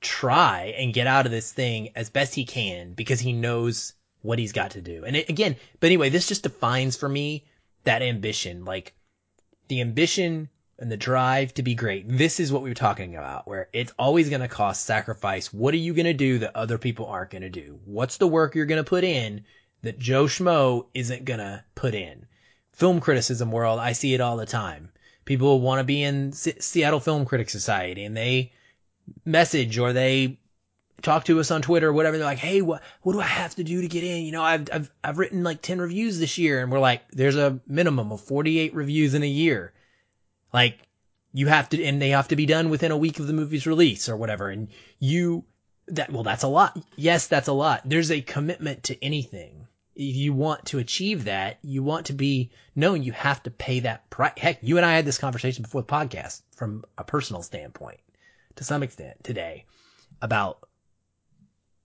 try 0.00 0.74
and 0.78 0.94
get 0.94 1.06
out 1.06 1.26
of 1.26 1.32
this 1.32 1.52
thing 1.52 1.90
as 1.94 2.10
best 2.10 2.34
he 2.34 2.44
can 2.44 2.92
because 2.94 3.20
he 3.20 3.32
knows 3.32 3.92
what 4.22 4.38
he's 4.38 4.52
got 4.52 4.72
to 4.72 4.80
do. 4.80 5.04
And 5.04 5.16
it, 5.16 5.28
again, 5.28 5.56
but 5.78 5.86
anyway, 5.86 6.10
this 6.10 6.28
just 6.28 6.42
defines 6.42 6.96
for 6.96 7.08
me 7.08 7.44
that 7.84 8.02
ambition, 8.02 8.64
like 8.64 8.94
the 9.68 9.80
ambition 9.80 10.48
and 10.78 10.90
the 10.90 10.96
drive 10.96 11.52
to 11.54 11.62
be 11.62 11.74
great. 11.74 12.08
This 12.08 12.40
is 12.40 12.50
what 12.50 12.62
we 12.62 12.70
were 12.70 12.74
talking 12.74 13.14
about, 13.14 13.46
where 13.46 13.68
it's 13.72 13.92
always 13.98 14.30
going 14.30 14.40
to 14.40 14.48
cost 14.48 14.86
sacrifice. 14.86 15.52
What 15.52 15.74
are 15.74 15.78
you 15.78 15.94
going 15.94 16.06
to 16.06 16.14
do 16.14 16.38
that 16.38 16.56
other 16.56 16.78
people 16.78 17.06
aren't 17.06 17.30
going 17.30 17.42
to 17.42 17.50
do? 17.50 17.78
What's 17.84 18.16
the 18.16 18.26
work 18.26 18.54
you're 18.54 18.66
going 18.66 18.82
to 18.82 18.88
put 18.88 19.04
in 19.04 19.44
that 19.82 19.98
Joe 19.98 20.24
Schmo 20.24 20.86
isn't 20.94 21.26
going 21.26 21.40
to 21.40 21.62
put 21.74 21.94
in? 21.94 22.26
Film 22.72 23.00
criticism 23.00 23.52
world, 23.52 23.78
I 23.78 23.92
see 23.92 24.14
it 24.14 24.22
all 24.22 24.38
the 24.38 24.46
time. 24.46 24.90
People 25.26 25.60
want 25.60 25.80
to 25.80 25.84
be 25.84 26.02
in 26.02 26.30
S- 26.30 26.48
Seattle 26.60 26.98
Film 26.98 27.26
Critics 27.26 27.52
Society 27.52 28.04
and 28.04 28.16
they 28.16 28.52
message 29.24 29.78
or 29.78 29.92
they 29.92 30.39
talk 31.02 31.24
to 31.24 31.40
us 31.40 31.50
on 31.50 31.62
Twitter 31.62 31.88
or 31.88 31.92
whatever. 31.92 32.16
They're 32.16 32.26
like, 32.26 32.38
Hey, 32.38 32.62
what, 32.62 32.82
what 33.02 33.12
do 33.12 33.20
I 33.20 33.24
have 33.24 33.54
to 33.56 33.64
do 33.64 33.82
to 33.82 33.88
get 33.88 34.04
in? 34.04 34.24
You 34.24 34.32
know, 34.32 34.42
I've, 34.42 34.68
I've, 34.72 34.90
I've 35.02 35.18
written 35.18 35.42
like 35.42 35.62
10 35.62 35.80
reviews 35.80 36.18
this 36.18 36.38
year. 36.38 36.62
And 36.62 36.70
we're 36.70 36.78
like, 36.78 37.02
there's 37.10 37.36
a 37.36 37.60
minimum 37.66 38.12
of 38.12 38.20
48 38.20 38.74
reviews 38.74 39.14
in 39.14 39.22
a 39.22 39.28
year. 39.28 39.72
Like 40.52 40.78
you 41.32 41.46
have 41.46 41.68
to, 41.70 41.82
and 41.82 42.00
they 42.00 42.10
have 42.10 42.28
to 42.28 42.36
be 42.36 42.46
done 42.46 42.70
within 42.70 42.92
a 42.92 42.96
week 42.96 43.18
of 43.18 43.26
the 43.26 43.32
movie's 43.32 43.66
release 43.66 44.08
or 44.08 44.16
whatever. 44.16 44.48
And 44.48 44.68
you, 44.98 45.44
that, 45.88 46.12
well, 46.12 46.22
that's 46.22 46.44
a 46.44 46.48
lot. 46.48 46.78
Yes, 46.96 47.26
that's 47.26 47.48
a 47.48 47.52
lot. 47.52 47.82
There's 47.84 48.10
a 48.10 48.20
commitment 48.20 48.84
to 48.84 49.04
anything. 49.04 49.66
If 49.94 50.16
you 50.16 50.32
want 50.32 50.66
to 50.66 50.78
achieve 50.78 51.24
that, 51.24 51.58
you 51.62 51.82
want 51.82 52.06
to 52.06 52.12
be 52.14 52.52
known, 52.74 53.02
you 53.02 53.12
have 53.12 53.42
to 53.42 53.50
pay 53.50 53.80
that 53.80 54.08
price. 54.08 54.32
Heck, 54.36 54.58
you 54.62 54.76
and 54.76 54.86
I 54.86 54.94
had 54.94 55.04
this 55.04 55.18
conversation 55.18 55.62
before 55.62 55.82
the 55.82 55.88
podcast 55.88 56.42
from 56.56 56.84
a 56.96 57.04
personal 57.04 57.42
standpoint 57.42 58.00
to 58.56 58.64
some 58.64 58.82
extent 58.82 59.22
today 59.24 59.66
about 60.22 60.68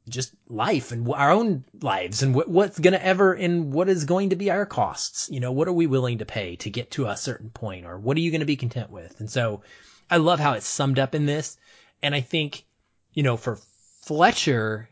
just 0.07 0.33
life 0.47 0.91
and 0.91 1.07
our 1.09 1.31
own 1.31 1.63
lives 1.81 2.21
and 2.21 2.35
what's 2.35 2.79
going 2.79 2.93
to 2.93 3.03
ever 3.03 3.33
and 3.33 3.73
what 3.73 3.89
is 3.89 4.05
going 4.05 4.29
to 4.29 4.35
be 4.35 4.51
our 4.51 4.65
costs. 4.65 5.29
You 5.31 5.39
know, 5.39 5.51
what 5.51 5.67
are 5.67 5.73
we 5.73 5.87
willing 5.87 6.19
to 6.19 6.25
pay 6.25 6.55
to 6.57 6.69
get 6.69 6.91
to 6.91 7.07
a 7.07 7.17
certain 7.17 7.49
point 7.49 7.85
or 7.85 7.97
what 7.97 8.15
are 8.17 8.19
you 8.19 8.31
going 8.31 8.41
to 8.41 8.45
be 8.45 8.55
content 8.55 8.91
with? 8.91 9.19
And 9.19 9.29
so 9.29 9.61
I 10.09 10.17
love 10.17 10.39
how 10.39 10.53
it's 10.53 10.67
summed 10.67 10.99
up 10.99 11.15
in 11.15 11.25
this. 11.25 11.57
And 12.03 12.13
I 12.13 12.21
think, 12.21 12.65
you 13.13 13.23
know, 13.23 13.35
for 13.35 13.57
Fletcher, 14.01 14.89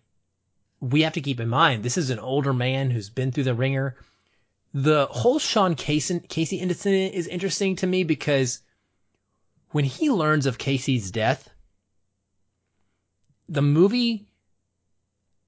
we 0.79 1.03
have 1.03 1.13
to 1.13 1.21
keep 1.21 1.39
in 1.39 1.49
mind 1.49 1.83
this 1.83 1.97
is 1.97 2.09
an 2.09 2.19
older 2.19 2.53
man 2.53 2.89
who's 2.89 3.09
been 3.09 3.31
through 3.31 3.43
the 3.43 3.53
ringer. 3.53 3.95
The 4.73 5.05
whole 5.11 5.37
Sean 5.37 5.75
Casey, 5.75 6.19
Casey 6.21 6.57
incident 6.57 7.13
is 7.13 7.27
interesting 7.27 7.75
to 7.77 7.87
me 7.87 8.03
because 8.03 8.61
when 9.69 9.85
he 9.85 10.09
learns 10.09 10.47
of 10.47 10.57
Casey's 10.57 11.11
death, 11.11 11.49
the 13.47 13.61
movie 13.61 14.25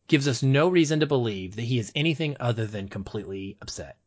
gives 0.07 0.27
us 0.27 0.43
no 0.43 0.67
reason 0.67 0.99
to 0.99 1.07
believe 1.07 1.55
that 1.55 1.63
he 1.63 1.79
is 1.79 1.91
anything 1.95 2.37
other 2.39 2.65
than 2.65 2.87
completely 2.87 3.57
upset. 3.61 3.97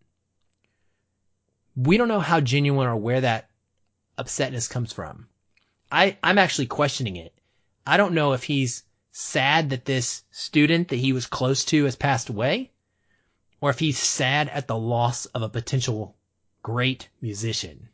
We 1.76 1.96
don't 1.96 2.08
know 2.08 2.20
how 2.20 2.40
genuine 2.40 2.86
or 2.86 2.96
where 2.96 3.20
that 3.20 3.50
upsetness 4.16 4.68
comes 4.68 4.92
from. 4.92 5.28
I, 5.90 6.16
I'm 6.22 6.38
actually 6.38 6.66
questioning 6.66 7.16
it. 7.16 7.32
I 7.86 7.96
don't 7.96 8.14
know 8.14 8.32
if 8.32 8.44
he's 8.44 8.82
sad 9.12 9.70
that 9.70 9.84
this 9.84 10.22
student 10.30 10.88
that 10.88 10.96
he 10.96 11.12
was 11.12 11.26
close 11.26 11.64
to 11.66 11.84
has 11.84 11.96
passed 11.96 12.28
away, 12.28 12.70
or 13.60 13.70
if 13.70 13.78
he's 13.78 13.98
sad 13.98 14.48
at 14.48 14.66
the 14.66 14.76
loss 14.76 15.26
of 15.26 15.42
a 15.42 15.48
potential 15.48 16.16
great 16.62 17.08
musician 17.20 17.88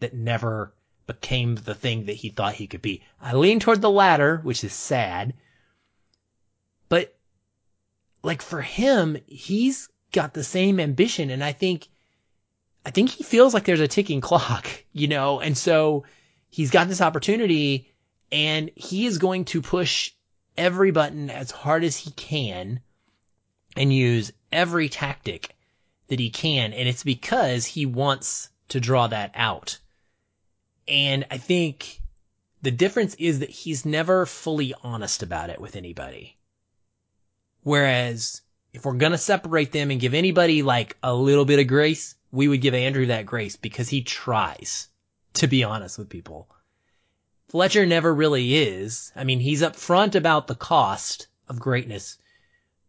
that 0.00 0.14
never 0.14 0.74
became 1.06 1.56
the 1.56 1.74
thing 1.74 2.04
that 2.06 2.14
he 2.14 2.28
thought 2.28 2.54
he 2.54 2.66
could 2.66 2.82
be. 2.82 3.02
I 3.20 3.34
lean 3.34 3.60
toward 3.60 3.80
the 3.80 3.90
latter, 3.90 4.38
which 4.38 4.62
is 4.62 4.72
sad. 4.72 5.34
But 6.88 7.16
like 8.22 8.42
for 8.42 8.60
him, 8.60 9.16
he's 9.26 9.88
got 10.12 10.34
the 10.34 10.44
same 10.44 10.80
ambition 10.80 11.30
and 11.30 11.42
I 11.42 11.52
think 11.52 11.88
I 12.84 12.90
think 12.90 13.10
he 13.10 13.24
feels 13.24 13.52
like 13.52 13.64
there's 13.64 13.80
a 13.80 13.88
ticking 13.88 14.20
clock, 14.20 14.66
you 14.92 15.08
know, 15.08 15.40
and 15.40 15.56
so 15.56 16.04
he's 16.48 16.70
got 16.70 16.88
this 16.88 17.00
opportunity 17.00 17.92
and 18.32 18.70
he 18.74 19.06
is 19.06 19.18
going 19.18 19.44
to 19.46 19.62
push 19.62 20.12
every 20.56 20.90
button 20.90 21.30
as 21.30 21.50
hard 21.50 21.84
as 21.84 21.96
he 21.96 22.10
can 22.12 22.80
and 23.76 23.92
use 23.92 24.32
every 24.52 24.88
tactic 24.88 25.54
that 26.08 26.18
he 26.18 26.30
can. 26.30 26.72
And 26.72 26.88
it's 26.88 27.04
because 27.04 27.64
he 27.64 27.86
wants 27.86 28.50
to 28.68 28.80
draw 28.80 29.06
that 29.06 29.32
out. 29.34 29.78
And 30.86 31.26
I 31.30 31.38
think 31.38 32.00
the 32.62 32.70
difference 32.70 33.14
is 33.14 33.40
that 33.40 33.50
he's 33.50 33.84
never 33.84 34.26
fully 34.26 34.74
honest 34.82 35.22
about 35.22 35.50
it 35.50 35.60
with 35.60 35.76
anybody. 35.76 36.36
Whereas 37.62 38.42
if 38.72 38.84
we're 38.84 38.94
going 38.94 39.12
to 39.12 39.18
separate 39.18 39.72
them 39.72 39.90
and 39.90 40.00
give 40.00 40.14
anybody 40.14 40.62
like 40.62 40.96
a 41.02 41.14
little 41.14 41.44
bit 41.44 41.58
of 41.58 41.66
grace, 41.66 42.14
we 42.32 42.48
would 42.48 42.60
give 42.60 42.74
Andrew 42.74 43.06
that 43.06 43.26
grace 43.26 43.56
because 43.56 43.88
he 43.88 44.02
tries 44.02 44.88
to 45.34 45.46
be 45.46 45.64
honest 45.64 45.98
with 45.98 46.08
people. 46.08 46.48
Fletcher 47.48 47.86
never 47.86 48.14
really 48.14 48.54
is. 48.54 49.12
I 49.16 49.24
mean, 49.24 49.40
he's 49.40 49.62
upfront 49.62 50.14
about 50.14 50.46
the 50.46 50.54
cost 50.54 51.28
of 51.48 51.58
greatness, 51.58 52.18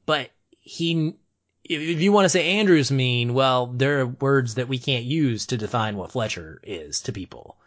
but 0.05 0.29
he, 0.59 1.15
if 1.63 2.01
you 2.01 2.11
want 2.11 2.25
to 2.25 2.29
say 2.29 2.59
Andrew's 2.59 2.91
mean, 2.91 3.33
well, 3.33 3.67
there 3.67 4.01
are 4.01 4.07
words 4.07 4.55
that 4.55 4.67
we 4.67 4.77
can't 4.77 5.05
use 5.05 5.47
to 5.47 5.57
define 5.57 5.97
what 5.97 6.11
Fletcher 6.11 6.61
is 6.63 7.01
to 7.01 7.11
people. 7.11 7.57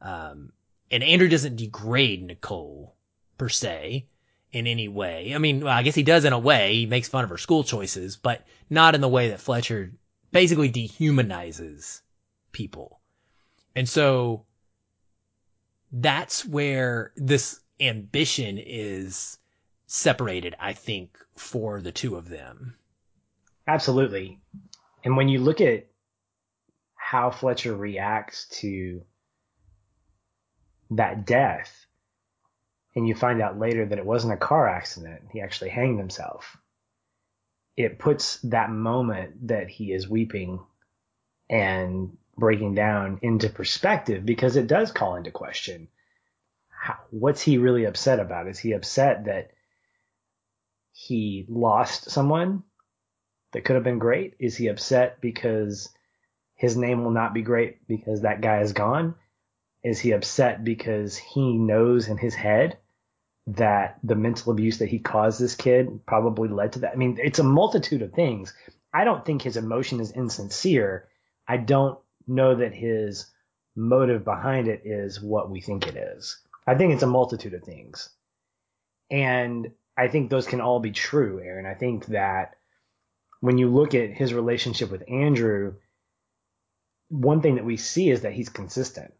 Um, 0.00 0.52
and 0.90 1.02
Andrew 1.02 1.28
doesn't 1.28 1.56
degrade 1.56 2.22
Nicole 2.22 2.94
per 3.38 3.48
se 3.48 4.06
in 4.52 4.66
any 4.66 4.88
way. 4.88 5.34
I 5.34 5.38
mean, 5.38 5.60
well, 5.60 5.72
I 5.72 5.82
guess 5.82 5.94
he 5.94 6.02
does 6.02 6.24
in 6.24 6.32
a 6.32 6.38
way. 6.38 6.74
He 6.74 6.86
makes 6.86 7.08
fun 7.08 7.24
of 7.24 7.30
her 7.30 7.38
school 7.38 7.64
choices, 7.64 8.16
but 8.16 8.46
not 8.68 8.94
in 8.94 9.00
the 9.00 9.08
way 9.08 9.30
that 9.30 9.40
Fletcher 9.40 9.92
basically 10.30 10.70
dehumanizes 10.70 12.00
people. 12.52 13.00
And 13.74 13.88
so 13.88 14.44
that's 15.90 16.44
where 16.44 17.12
this 17.16 17.60
ambition 17.80 18.58
is 18.58 19.38
separated, 19.86 20.54
I 20.60 20.74
think, 20.74 21.18
for 21.36 21.80
the 21.80 21.92
two 21.92 22.16
of 22.16 22.28
them. 22.28 22.76
Absolutely. 23.66 24.38
And 25.04 25.16
when 25.16 25.28
you 25.28 25.38
look 25.38 25.60
at 25.60 25.86
how 26.94 27.30
Fletcher 27.30 27.76
reacts 27.76 28.48
to 28.60 29.02
that 30.90 31.26
death, 31.26 31.81
and 32.94 33.06
you 33.06 33.14
find 33.14 33.40
out 33.40 33.58
later 33.58 33.86
that 33.86 33.98
it 33.98 34.06
wasn't 34.06 34.34
a 34.34 34.38
car 34.38 34.68
accident, 34.68 35.22
he 35.32 35.40
actually 35.40 35.70
hanged 35.70 35.98
himself. 35.98 36.56
It 37.76 37.98
puts 37.98 38.36
that 38.42 38.70
moment 38.70 39.48
that 39.48 39.68
he 39.68 39.92
is 39.92 40.08
weeping 40.08 40.60
and 41.48 42.16
breaking 42.36 42.74
down 42.74 43.18
into 43.22 43.48
perspective 43.48 44.24
because 44.26 44.56
it 44.56 44.66
does 44.66 44.92
call 44.92 45.16
into 45.16 45.30
question 45.30 45.88
how, 46.68 46.96
what's 47.10 47.40
he 47.40 47.58
really 47.58 47.84
upset 47.84 48.18
about? 48.18 48.48
Is 48.48 48.58
he 48.58 48.72
upset 48.72 49.26
that 49.26 49.52
he 50.92 51.46
lost 51.48 52.10
someone 52.10 52.64
that 53.52 53.64
could 53.64 53.76
have 53.76 53.84
been 53.84 54.00
great? 54.00 54.34
Is 54.38 54.56
he 54.56 54.66
upset 54.66 55.20
because 55.20 55.88
his 56.54 56.76
name 56.76 57.04
will 57.04 57.12
not 57.12 57.34
be 57.34 57.42
great 57.42 57.86
because 57.86 58.22
that 58.22 58.40
guy 58.40 58.60
is 58.60 58.72
gone? 58.72 59.14
Is 59.84 60.00
he 60.00 60.12
upset 60.12 60.64
because 60.64 61.16
he 61.16 61.56
knows 61.56 62.08
in 62.08 62.18
his 62.18 62.34
head 62.34 62.78
that 63.46 63.98
the 64.04 64.14
mental 64.14 64.52
abuse 64.52 64.78
that 64.78 64.88
he 64.88 64.98
caused 64.98 65.40
this 65.40 65.54
kid 65.54 66.06
probably 66.06 66.48
led 66.48 66.72
to 66.72 66.80
that? 66.80 66.92
I 66.92 66.96
mean, 66.96 67.18
it's 67.22 67.38
a 67.38 67.44
multitude 67.44 68.02
of 68.02 68.12
things. 68.12 68.54
I 68.94 69.04
don't 69.04 69.24
think 69.24 69.42
his 69.42 69.56
emotion 69.56 70.00
is 70.00 70.12
insincere. 70.12 71.08
I 71.48 71.56
don't 71.56 71.98
know 72.26 72.54
that 72.54 72.74
his 72.74 73.26
motive 73.74 74.24
behind 74.24 74.68
it 74.68 74.82
is 74.84 75.20
what 75.20 75.50
we 75.50 75.60
think 75.60 75.86
it 75.86 75.96
is. 75.96 76.38
I 76.66 76.74
think 76.74 76.92
it's 76.92 77.02
a 77.02 77.08
multitude 77.08 77.54
of 77.54 77.62
things. 77.62 78.10
And 79.10 79.72
I 79.96 80.08
think 80.08 80.30
those 80.30 80.46
can 80.46 80.60
all 80.60 80.80
be 80.80 80.92
true, 80.92 81.40
Aaron. 81.42 81.66
I 81.66 81.74
think 81.74 82.06
that 82.06 82.54
when 83.40 83.58
you 83.58 83.68
look 83.68 83.94
at 83.94 84.10
his 84.10 84.32
relationship 84.32 84.90
with 84.90 85.02
Andrew, 85.08 85.74
one 87.08 87.42
thing 87.42 87.56
that 87.56 87.64
we 87.64 87.76
see 87.76 88.08
is 88.08 88.22
that 88.22 88.32
he's 88.32 88.48
consistent. 88.48 89.12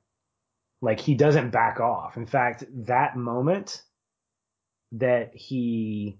Like 0.80 1.00
he 1.00 1.14
doesn't 1.14 1.50
back 1.50 1.80
off. 1.80 2.16
In 2.16 2.26
fact, 2.26 2.64
that 2.86 3.16
moment 3.16 3.82
that 4.92 5.34
he 5.34 6.18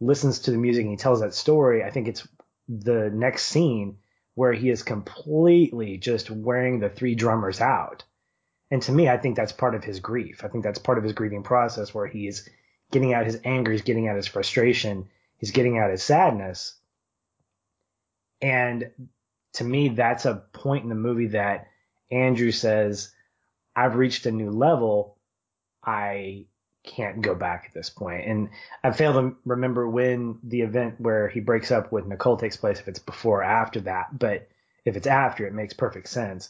listens 0.00 0.40
to 0.40 0.50
the 0.50 0.58
music 0.58 0.82
and 0.82 0.90
he 0.90 0.96
tells 0.96 1.20
that 1.20 1.34
story, 1.34 1.84
I 1.84 1.90
think 1.90 2.08
it's 2.08 2.26
the 2.68 3.10
next 3.10 3.44
scene 3.44 3.98
where 4.34 4.52
he 4.52 4.70
is 4.70 4.82
completely 4.82 5.96
just 5.96 6.30
wearing 6.30 6.78
the 6.78 6.90
three 6.90 7.14
drummers 7.14 7.60
out. 7.60 8.04
And 8.70 8.82
to 8.82 8.92
me, 8.92 9.08
I 9.08 9.16
think 9.16 9.36
that's 9.36 9.52
part 9.52 9.74
of 9.74 9.84
his 9.84 10.00
grief. 10.00 10.42
I 10.44 10.48
think 10.48 10.64
that's 10.64 10.78
part 10.78 10.98
of 10.98 11.04
his 11.04 11.12
grieving 11.12 11.42
process 11.42 11.94
where 11.94 12.06
he's 12.06 12.48
getting 12.90 13.14
out 13.14 13.26
his 13.26 13.40
anger, 13.44 13.72
he's 13.72 13.82
getting 13.82 14.08
out 14.08 14.16
his 14.16 14.26
frustration, 14.26 15.08
he's 15.38 15.52
getting 15.52 15.78
out 15.78 15.90
his 15.90 16.02
sadness. 16.02 16.74
And 18.42 18.90
to 19.54 19.64
me, 19.64 19.88
that's 19.88 20.26
a 20.26 20.42
point 20.52 20.82
in 20.82 20.88
the 20.88 20.94
movie 20.94 21.28
that 21.28 21.68
Andrew 22.10 22.50
says, 22.50 23.12
I've 23.74 23.96
reached 23.96 24.26
a 24.26 24.30
new 24.30 24.50
level. 24.50 25.16
I 25.84 26.46
can't 26.86 27.20
go 27.20 27.34
back 27.34 27.64
at 27.66 27.74
this 27.74 27.90
point. 27.90 28.26
And 28.26 28.48
I 28.82 28.92
fail 28.92 29.12
to 29.14 29.36
remember 29.44 29.88
when 29.88 30.38
the 30.42 30.62
event 30.62 31.00
where 31.00 31.28
he 31.28 31.40
breaks 31.40 31.70
up 31.70 31.92
with 31.92 32.06
Nicole 32.06 32.36
takes 32.36 32.56
place, 32.56 32.78
if 32.78 32.88
it's 32.88 32.98
before 32.98 33.40
or 33.40 33.44
after 33.44 33.80
that. 33.80 34.18
But 34.18 34.48
if 34.84 34.96
it's 34.96 35.06
after, 35.06 35.46
it 35.46 35.52
makes 35.52 35.74
perfect 35.74 36.08
sense. 36.08 36.48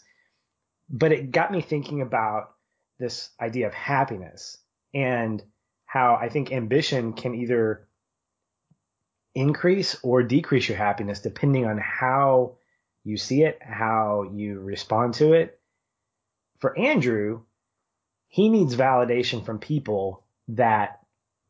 But 0.89 1.12
it 1.12 1.32
got 1.32 1.51
me 1.51 1.62
thinking 1.62 2.03
about 2.03 2.55
this 2.99 3.30
idea 3.41 3.66
of 3.66 3.74
happiness 3.74 4.59
and 4.95 5.43
how 5.87 6.18
I 6.20 6.28
think 6.28 6.53
ambition 6.53 7.14
can 7.14 7.34
either 7.34 7.89
increase 9.34 9.97
or 10.03 10.22
decrease 10.22 10.68
your 10.68 10.78
happiness 10.78 11.20
depending 11.20 11.66
on 11.66 11.78
how 11.78 12.57
you 13.05 13.16
see 13.16 13.43
it, 13.43 13.59
how 13.62 14.30
you 14.34 14.61
respond 14.61 15.14
to 15.14 15.32
it. 15.32 15.59
For 16.59 16.76
Andrew, 16.78 17.43
he 18.28 18.49
needs 18.49 18.74
validation 18.74 19.45
from 19.45 19.59
people 19.59 20.26
that 20.49 21.01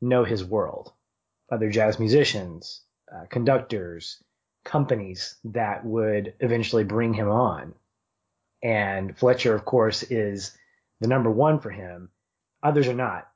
know 0.01 0.25
his 0.25 0.45
world, 0.45 0.93
other 1.51 1.71
jazz 1.71 1.99
musicians, 1.99 2.83
uh, 3.13 3.27
conductors, 3.31 4.23
companies 4.65 5.37
that 5.45 5.85
would 5.85 6.35
eventually 6.41 6.85
bring 6.85 7.15
him 7.15 7.29
on. 7.29 7.75
And 8.63 9.17
Fletcher, 9.17 9.55
of 9.55 9.65
course, 9.65 10.03
is 10.03 10.57
the 11.01 11.09
number 11.09 11.31
one 11.31 11.61
for 11.61 11.71
him. 11.71 12.11
Others 12.63 12.89
are 12.89 12.95
not. 12.95 13.29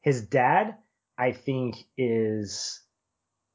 His 0.00 0.22
dad, 0.22 0.76
I 1.18 1.32
think, 1.32 1.76
is 1.96 2.80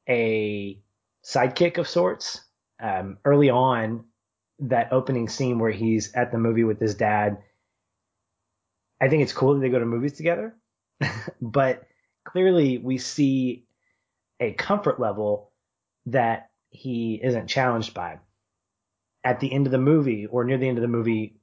a 0.08 0.80
sidekick 1.24 1.78
of 1.78 1.88
sorts. 1.88 2.40
Um, 2.82 3.18
early 3.24 3.50
on, 3.50 4.04
that 4.60 4.92
opening 4.92 5.28
scene 5.28 5.58
where 5.58 5.70
he's 5.70 6.12
at 6.12 6.32
the 6.32 6.38
movie 6.38 6.64
with 6.64 6.80
his 6.80 6.94
dad, 6.94 7.38
I 9.00 9.08
think 9.08 9.22
it's 9.22 9.32
cool 9.32 9.54
that 9.54 9.60
they 9.60 9.68
go 9.70 9.78
to 9.78 9.86
movies 9.86 10.12
together. 10.12 10.54
but 11.40 11.86
clearly, 12.24 12.78
we 12.78 12.98
see 12.98 13.64
a 14.38 14.52
comfort 14.52 15.00
level 15.00 15.50
that 16.06 16.50
he 16.70 17.20
isn't 17.22 17.48
challenged 17.48 17.94
by. 17.94 18.18
At 19.22 19.40
the 19.40 19.52
end 19.52 19.66
of 19.66 19.72
the 19.72 19.78
movie, 19.78 20.26
or 20.26 20.44
near 20.44 20.58
the 20.58 20.68
end 20.68 20.78
of 20.78 20.82
the 20.82 20.88
movie, 20.88 21.40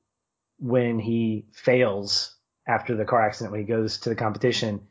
when 0.59 0.99
he 0.99 1.45
fails 1.51 2.35
after 2.67 2.95
the 2.95 3.05
car 3.05 3.21
accident, 3.21 3.51
when 3.51 3.61
he 3.61 3.67
goes 3.67 3.99
to 3.99 4.09
the 4.09 4.15
competition, 4.15 4.87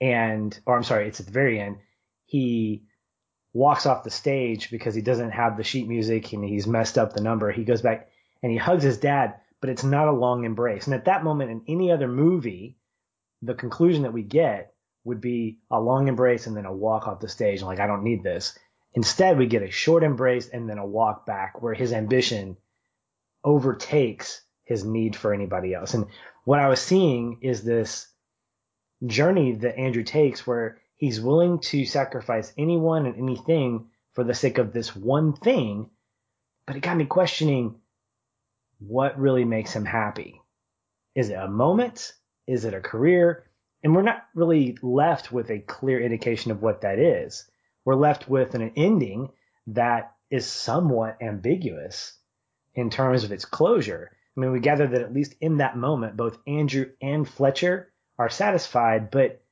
and 0.00 0.58
or 0.66 0.76
I'm 0.76 0.84
sorry, 0.84 1.08
it's 1.08 1.20
at 1.20 1.26
the 1.26 1.32
very 1.32 1.60
end. 1.60 1.78
He 2.26 2.84
walks 3.52 3.86
off 3.86 4.04
the 4.04 4.10
stage 4.10 4.70
because 4.70 4.94
he 4.94 5.02
doesn't 5.02 5.32
have 5.32 5.56
the 5.56 5.64
sheet 5.64 5.88
music 5.88 6.32
and 6.32 6.44
he's 6.44 6.66
messed 6.66 6.96
up 6.96 7.12
the 7.12 7.20
number. 7.20 7.50
He 7.50 7.64
goes 7.64 7.82
back 7.82 8.08
and 8.42 8.52
he 8.52 8.58
hugs 8.58 8.84
his 8.84 8.98
dad, 8.98 9.34
but 9.60 9.70
it's 9.70 9.82
not 9.82 10.08
a 10.08 10.12
long 10.12 10.44
embrace. 10.44 10.86
And 10.86 10.94
at 10.94 11.06
that 11.06 11.24
moment 11.24 11.50
in 11.50 11.62
any 11.66 11.90
other 11.90 12.08
movie, 12.08 12.78
the 13.42 13.54
conclusion 13.54 14.02
that 14.02 14.12
we 14.12 14.22
get 14.22 14.74
would 15.04 15.20
be 15.20 15.58
a 15.70 15.80
long 15.80 16.08
embrace 16.08 16.46
and 16.46 16.56
then 16.56 16.66
a 16.66 16.72
walk 16.72 17.08
off 17.08 17.20
the 17.20 17.28
stage. 17.28 17.62
like, 17.62 17.80
I 17.80 17.86
don't 17.86 18.04
need 18.04 18.22
this. 18.22 18.58
Instead, 18.94 19.38
we 19.38 19.46
get 19.46 19.62
a 19.62 19.70
short 19.70 20.02
embrace 20.02 20.48
and 20.48 20.68
then 20.68 20.78
a 20.78 20.86
walk 20.86 21.26
back 21.26 21.62
where 21.62 21.74
his 21.74 21.92
ambition 21.92 22.56
overtakes 23.44 24.42
his 24.64 24.84
need 24.84 25.16
for 25.16 25.32
anybody 25.32 25.74
else. 25.74 25.94
And 25.94 26.06
what 26.44 26.58
I 26.58 26.68
was 26.68 26.80
seeing 26.80 27.38
is 27.40 27.62
this 27.62 28.08
journey 29.06 29.52
that 29.52 29.78
Andrew 29.78 30.02
takes 30.02 30.46
where 30.46 30.78
he's 30.96 31.20
willing 31.20 31.60
to 31.60 31.84
sacrifice 31.86 32.52
anyone 32.58 33.06
and 33.06 33.16
anything 33.16 33.86
for 34.12 34.24
the 34.24 34.34
sake 34.34 34.58
of 34.58 34.72
this 34.72 34.94
one 34.94 35.32
thing. 35.32 35.88
But 36.66 36.76
it 36.76 36.82
got 36.82 36.96
me 36.96 37.06
questioning 37.06 37.76
what 38.80 39.18
really 39.18 39.44
makes 39.44 39.72
him 39.72 39.84
happy. 39.84 40.40
Is 41.14 41.30
it 41.30 41.34
a 41.34 41.48
moment? 41.48 42.12
Is 42.50 42.64
it 42.64 42.74
a 42.74 42.80
career? 42.80 43.44
And 43.84 43.94
we're 43.94 44.02
not 44.02 44.24
really 44.34 44.76
left 44.82 45.30
with 45.30 45.50
a 45.50 45.60
clear 45.60 46.00
indication 46.00 46.50
of 46.50 46.60
what 46.60 46.80
that 46.80 46.98
is. 46.98 47.48
We're 47.84 47.94
left 47.94 48.28
with 48.28 48.56
an 48.56 48.72
ending 48.76 49.28
that 49.68 50.16
is 50.30 50.46
somewhat 50.46 51.18
ambiguous 51.22 52.18
in 52.74 52.90
terms 52.90 53.22
of 53.22 53.30
its 53.30 53.44
closure. 53.44 54.10
I 54.36 54.40
mean, 54.40 54.50
we 54.50 54.58
gather 54.58 54.88
that 54.88 55.00
at 55.00 55.14
least 55.14 55.36
in 55.40 55.58
that 55.58 55.76
moment, 55.76 56.16
both 56.16 56.38
Andrew 56.44 56.86
and 57.00 57.28
Fletcher 57.28 57.92
are 58.18 58.28
satisfied, 58.28 59.12
but 59.12 59.44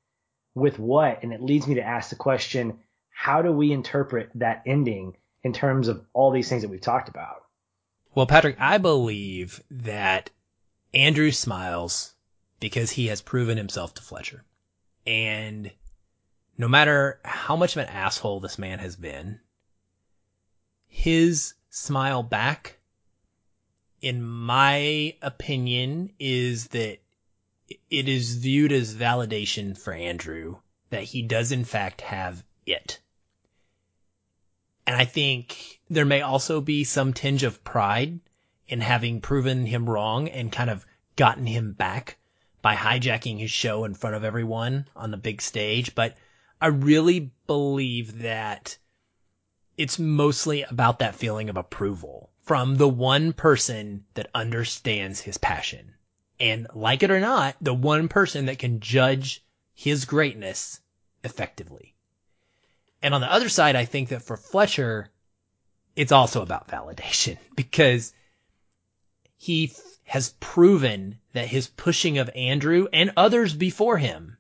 with 0.57 0.81
what? 0.81 1.23
And 1.23 1.33
it 1.33 1.41
leads 1.41 1.69
me 1.69 1.77
to 1.77 1.87
ask 1.87 2.11
the 2.11 2.17
question, 2.17 2.81
how 3.11 3.43
do 3.43 3.53
we 3.53 3.71
interpret 3.71 4.31
that 4.35 4.63
ending 4.67 5.17
in 5.45 5.53
terms 5.53 5.87
of 5.87 6.05
all 6.13 6.33
these 6.33 6.49
things 6.49 6.63
that 6.63 6.71
we've 6.71 6.81
talked 6.81 7.09
about? 7.09 7.45
Well, 8.13 8.27
Patrick, 8.27 8.57
I 8.59 8.79
believe 8.79 9.63
that 9.71 10.31
Andrew 10.93 11.31
smiles 11.31 12.15
because 12.61 12.91
he 12.91 13.07
has 13.07 13.21
proven 13.23 13.57
himself 13.57 13.95
to 13.95 14.03
Fletcher. 14.03 14.45
And 15.07 15.71
no 16.57 16.69
matter 16.69 17.21
how 17.25 17.57
much 17.57 17.77
of 17.77 17.83
an 17.83 17.89
asshole 17.89 18.41
this 18.41 18.59
man 18.59 18.79
has 18.79 18.97
been, 18.97 19.41
his 20.89 21.55
smile 21.71 22.23
back, 22.23 22.79
in 24.01 24.23
my 24.23 25.17
opinion, 25.23 26.13
is 26.19 26.69
that 26.69 26.99
it 27.91 28.09
is 28.09 28.37
viewed 28.37 28.73
as 28.73 28.95
validation 28.95 29.77
for 29.77 29.93
Andrew 29.93 30.57
that 30.91 31.05
he 31.05 31.23
does 31.23 31.53
in 31.53 31.65
fact 31.65 32.01
have 32.01 32.45
it. 32.67 32.99
And 34.87 34.97
I 34.97 35.05
think 35.05 35.81
there 35.91 36.07
may 36.07 36.23
also 36.23 36.61
be 36.61 36.85
some 36.85 37.13
tinge 37.13 37.43
of 37.43 37.63
pride 37.63 38.21
in 38.67 38.81
having 38.81 39.21
proven 39.21 39.67
him 39.67 39.89
wrong 39.89 40.29
and 40.29 40.51
kind 40.51 40.71
of 40.71 40.87
gotten 41.17 41.47
him 41.47 41.73
back 41.73 42.18
by 42.63 42.75
hijacking 42.75 43.39
his 43.39 43.51
show 43.51 43.85
in 43.85 43.95
front 43.95 44.17
of 44.17 44.25
everyone 44.25 44.87
on 44.97 45.11
the 45.11 45.17
big 45.17 45.41
stage. 45.41 45.95
But 45.95 46.17
I 46.61 46.69
really 46.69 47.31
believe 47.47 48.21
that 48.21 48.79
it's 49.77 49.99
mostly 49.99 50.63
about 50.63 50.99
that 50.99 51.15
feeling 51.15 51.49
of 51.49 51.57
approval 51.57 52.31
from 52.43 52.77
the 52.77 52.89
one 52.89 53.33
person 53.33 54.05
that 54.15 54.31
understands 54.35 55.21
his 55.21 55.39
passion. 55.39 55.95
And 56.41 56.67
like 56.75 57.03
it 57.03 57.11
or 57.11 57.21
not, 57.21 57.57
the 57.61 57.75
one 57.75 58.09
person 58.09 58.47
that 58.47 58.59
can 58.59 58.81
judge 58.81 59.45
his 59.75 60.05
greatness 60.05 60.81
effectively. 61.23 61.95
And 63.03 63.15
on 63.15 63.21
the 63.21 63.33
other 63.33 63.49
side, 63.49 63.77
I 63.77 63.85
think 63.85 64.09
that 64.09 64.23
for 64.23 64.37
Fletcher, 64.37 65.11
it's 65.95 66.13
also 66.13 66.43
about 66.43 66.69
validation 66.69 67.39
because 67.57 68.13
he 69.39 69.73
has 70.05 70.35
proven 70.41 71.19
that 71.33 71.49
his 71.49 71.69
pushing 71.69 72.19
of 72.19 72.29
Andrew 72.35 72.89
and 72.93 73.13
others 73.17 73.55
before 73.55 73.99
him, 73.99 74.37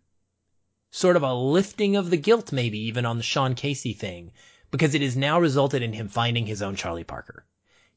sort 0.91 1.17
of 1.17 1.23
a 1.23 1.33
lifting 1.33 1.97
of 1.97 2.11
the 2.11 2.17
guilt 2.17 2.53
maybe 2.53 2.79
even 2.81 3.07
on 3.07 3.17
the 3.17 3.23
Sean 3.23 3.55
Casey 3.55 3.93
thing, 3.93 4.33
because 4.71 4.95
it 4.95 5.03
has 5.03 5.17
now 5.17 5.39
resulted 5.41 5.83
in 5.83 5.93
him 5.93 6.09
finding 6.09 6.47
his 6.47 6.63
own 6.63 6.75
Charlie 6.75 7.05
Parker. 7.05 7.47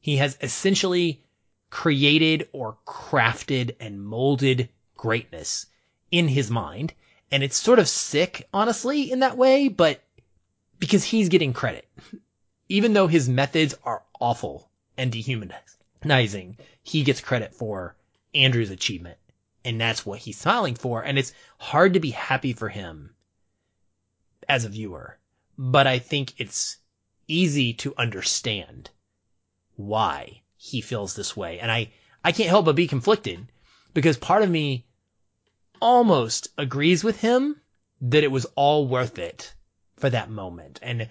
He 0.00 0.16
has 0.16 0.38
essentially 0.40 1.22
created 1.70 2.48
or 2.52 2.78
crafted 2.86 3.74
and 3.80 4.04
molded 4.04 4.68
greatness 4.96 5.66
in 6.10 6.28
his 6.28 6.50
mind. 6.50 6.92
And 7.30 7.42
it's 7.42 7.56
sort 7.56 7.78
of 7.78 7.88
sick, 7.88 8.46
honestly, 8.52 9.10
in 9.10 9.20
that 9.20 9.38
way, 9.38 9.68
but 9.68 10.04
because 10.78 11.02
he's 11.02 11.30
getting 11.30 11.52
credit. 11.52 11.88
Even 12.68 12.92
though 12.92 13.06
his 13.06 13.28
methods 13.28 13.74
are 13.84 14.02
awful 14.20 14.70
and 14.96 15.10
dehumanizing, 15.10 15.81
he 16.82 17.02
gets 17.02 17.20
credit 17.20 17.54
for 17.54 17.96
Andrew's 18.34 18.70
achievement. 18.70 19.18
And 19.64 19.80
that's 19.80 20.04
what 20.04 20.18
he's 20.18 20.38
smiling 20.38 20.74
for. 20.74 21.02
And 21.02 21.18
it's 21.18 21.32
hard 21.58 21.94
to 21.94 22.00
be 22.00 22.10
happy 22.10 22.52
for 22.52 22.68
him 22.68 23.14
as 24.48 24.64
a 24.64 24.68
viewer. 24.68 25.18
But 25.56 25.86
I 25.86 25.98
think 26.00 26.34
it's 26.38 26.78
easy 27.28 27.74
to 27.74 27.94
understand 27.96 28.90
why 29.76 30.42
he 30.56 30.80
feels 30.80 31.14
this 31.14 31.36
way. 31.36 31.60
And 31.60 31.70
I, 31.70 31.92
I 32.24 32.32
can't 32.32 32.48
help 32.48 32.64
but 32.64 32.76
be 32.76 32.88
conflicted 32.88 33.46
because 33.94 34.16
part 34.16 34.42
of 34.42 34.50
me 34.50 34.86
almost 35.80 36.48
agrees 36.58 37.04
with 37.04 37.20
him 37.20 37.60
that 38.00 38.24
it 38.24 38.30
was 38.30 38.46
all 38.56 38.86
worth 38.88 39.18
it 39.18 39.54
for 39.96 40.10
that 40.10 40.30
moment. 40.30 40.78
And 40.82 41.08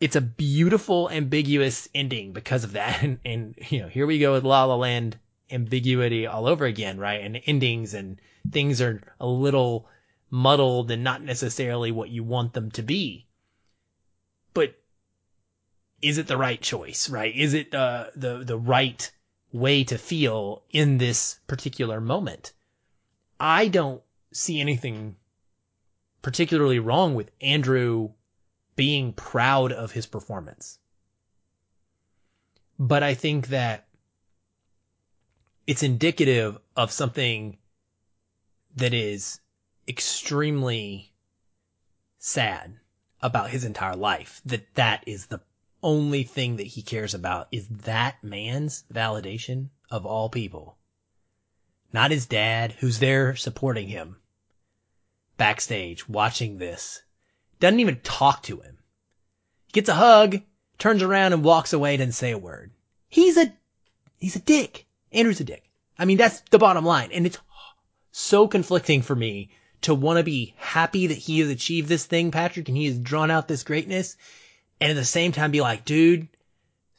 it's 0.00 0.16
a 0.16 0.20
beautiful, 0.20 1.10
ambiguous 1.10 1.88
ending 1.94 2.32
because 2.32 2.64
of 2.64 2.72
that. 2.72 3.02
And, 3.02 3.18
and, 3.24 3.54
you 3.68 3.80
know, 3.80 3.88
here 3.88 4.06
we 4.06 4.18
go 4.18 4.32
with 4.32 4.44
La 4.44 4.64
La 4.64 4.74
Land 4.74 5.18
ambiguity 5.50 6.26
all 6.26 6.46
over 6.46 6.64
again, 6.64 6.98
right? 6.98 7.22
And 7.22 7.40
endings 7.46 7.94
and 7.94 8.20
things 8.50 8.80
are 8.80 9.02
a 9.20 9.26
little 9.26 9.88
muddled 10.30 10.90
and 10.90 11.04
not 11.04 11.22
necessarily 11.22 11.92
what 11.92 12.08
you 12.08 12.24
want 12.24 12.52
them 12.54 12.70
to 12.72 12.82
be. 12.82 13.26
But 14.54 14.74
is 16.00 16.18
it 16.18 16.26
the 16.26 16.36
right 16.36 16.60
choice, 16.60 17.10
right? 17.10 17.34
Is 17.34 17.54
it 17.54 17.74
uh, 17.74 18.06
the 18.16 18.38
the 18.44 18.58
right 18.58 19.10
way 19.52 19.84
to 19.84 19.98
feel 19.98 20.62
in 20.70 20.98
this 20.98 21.38
particular 21.46 22.00
moment. 22.00 22.52
I 23.38 23.68
don't 23.68 24.02
see 24.32 24.60
anything 24.60 25.16
particularly 26.22 26.78
wrong 26.78 27.14
with 27.14 27.30
Andrew 27.40 28.10
being 28.80 29.12
proud 29.12 29.72
of 29.72 29.92
his 29.92 30.06
performance. 30.06 30.78
But 32.78 33.02
I 33.02 33.12
think 33.12 33.48
that 33.48 33.86
it's 35.66 35.82
indicative 35.82 36.56
of 36.74 36.90
something 36.90 37.58
that 38.76 38.94
is 38.94 39.38
extremely 39.86 41.12
sad 42.16 42.80
about 43.20 43.50
his 43.50 43.64
entire 43.64 43.96
life. 43.96 44.40
That 44.46 44.74
that 44.76 45.04
is 45.06 45.26
the 45.26 45.42
only 45.82 46.22
thing 46.22 46.56
that 46.56 46.68
he 46.68 46.80
cares 46.80 47.12
about 47.12 47.48
is 47.52 47.68
that 47.68 48.24
man's 48.24 48.84
validation 48.90 49.68
of 49.90 50.06
all 50.06 50.30
people. 50.30 50.78
Not 51.92 52.12
his 52.12 52.24
dad, 52.24 52.72
who's 52.78 52.98
there 52.98 53.36
supporting 53.36 53.88
him 53.88 54.16
backstage 55.36 56.08
watching 56.08 56.56
this. 56.56 57.02
Doesn't 57.60 57.80
even 57.80 58.00
talk 58.00 58.42
to 58.44 58.60
him. 58.60 58.78
Gets 59.72 59.88
a 59.88 59.94
hug, 59.94 60.40
turns 60.78 61.02
around 61.02 61.34
and 61.34 61.44
walks 61.44 61.72
away, 61.72 61.96
doesn't 61.96 62.12
say 62.12 62.32
a 62.32 62.38
word. 62.38 62.72
He's 63.08 63.36
a, 63.36 63.52
he's 64.18 64.36
a 64.36 64.40
dick. 64.40 64.86
Andrew's 65.12 65.40
a 65.40 65.44
dick. 65.44 65.70
I 65.98 66.06
mean, 66.06 66.16
that's 66.16 66.40
the 66.50 66.58
bottom 66.58 66.84
line. 66.84 67.10
And 67.12 67.26
it's 67.26 67.38
so 68.12 68.48
conflicting 68.48 69.02
for 69.02 69.14
me 69.14 69.50
to 69.82 69.94
want 69.94 70.18
to 70.18 70.24
be 70.24 70.54
happy 70.56 71.08
that 71.08 71.18
he 71.18 71.40
has 71.40 71.50
achieved 71.50 71.88
this 71.88 72.04
thing, 72.04 72.30
Patrick, 72.30 72.68
and 72.68 72.76
he 72.76 72.86
has 72.86 72.98
drawn 72.98 73.30
out 73.30 73.46
this 73.46 73.62
greatness. 73.62 74.16
And 74.80 74.90
at 74.90 74.96
the 74.96 75.04
same 75.04 75.32
time 75.32 75.50
be 75.50 75.60
like, 75.60 75.84
dude, 75.84 76.28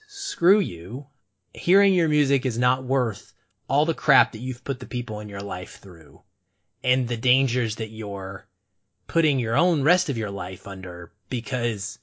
screw 0.08 0.60
you. 0.60 1.08
Hearing 1.54 1.94
your 1.94 2.08
music 2.08 2.46
is 2.46 2.58
not 2.58 2.84
worth 2.84 3.34
all 3.68 3.86
the 3.86 3.94
crap 3.94 4.34
that 4.34 4.40
you've 4.40 4.64
put 4.64 4.80
the 4.80 4.86
people 4.86 5.20
in 5.20 5.30
your 5.30 5.42
life 5.42 5.80
through 5.82 6.22
and 6.84 7.08
the 7.08 7.18
dangers 7.18 7.78
that 7.78 7.90
you're 7.90 8.46
putting 9.08 9.40
your 9.40 9.56
own 9.56 9.84
rest 9.84 10.10
of 10.10 10.18
your 10.18 10.32
life 10.32 10.68
under 10.68 11.12
because 11.30 12.00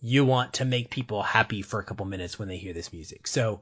you 0.00 0.24
want 0.24 0.54
to 0.54 0.64
make 0.64 0.90
people 0.90 1.22
happy 1.22 1.62
for 1.62 1.80
a 1.80 1.84
couple 1.84 2.06
minutes 2.06 2.38
when 2.38 2.48
they 2.48 2.56
hear 2.56 2.72
this 2.72 2.92
music. 2.92 3.26
So 3.26 3.60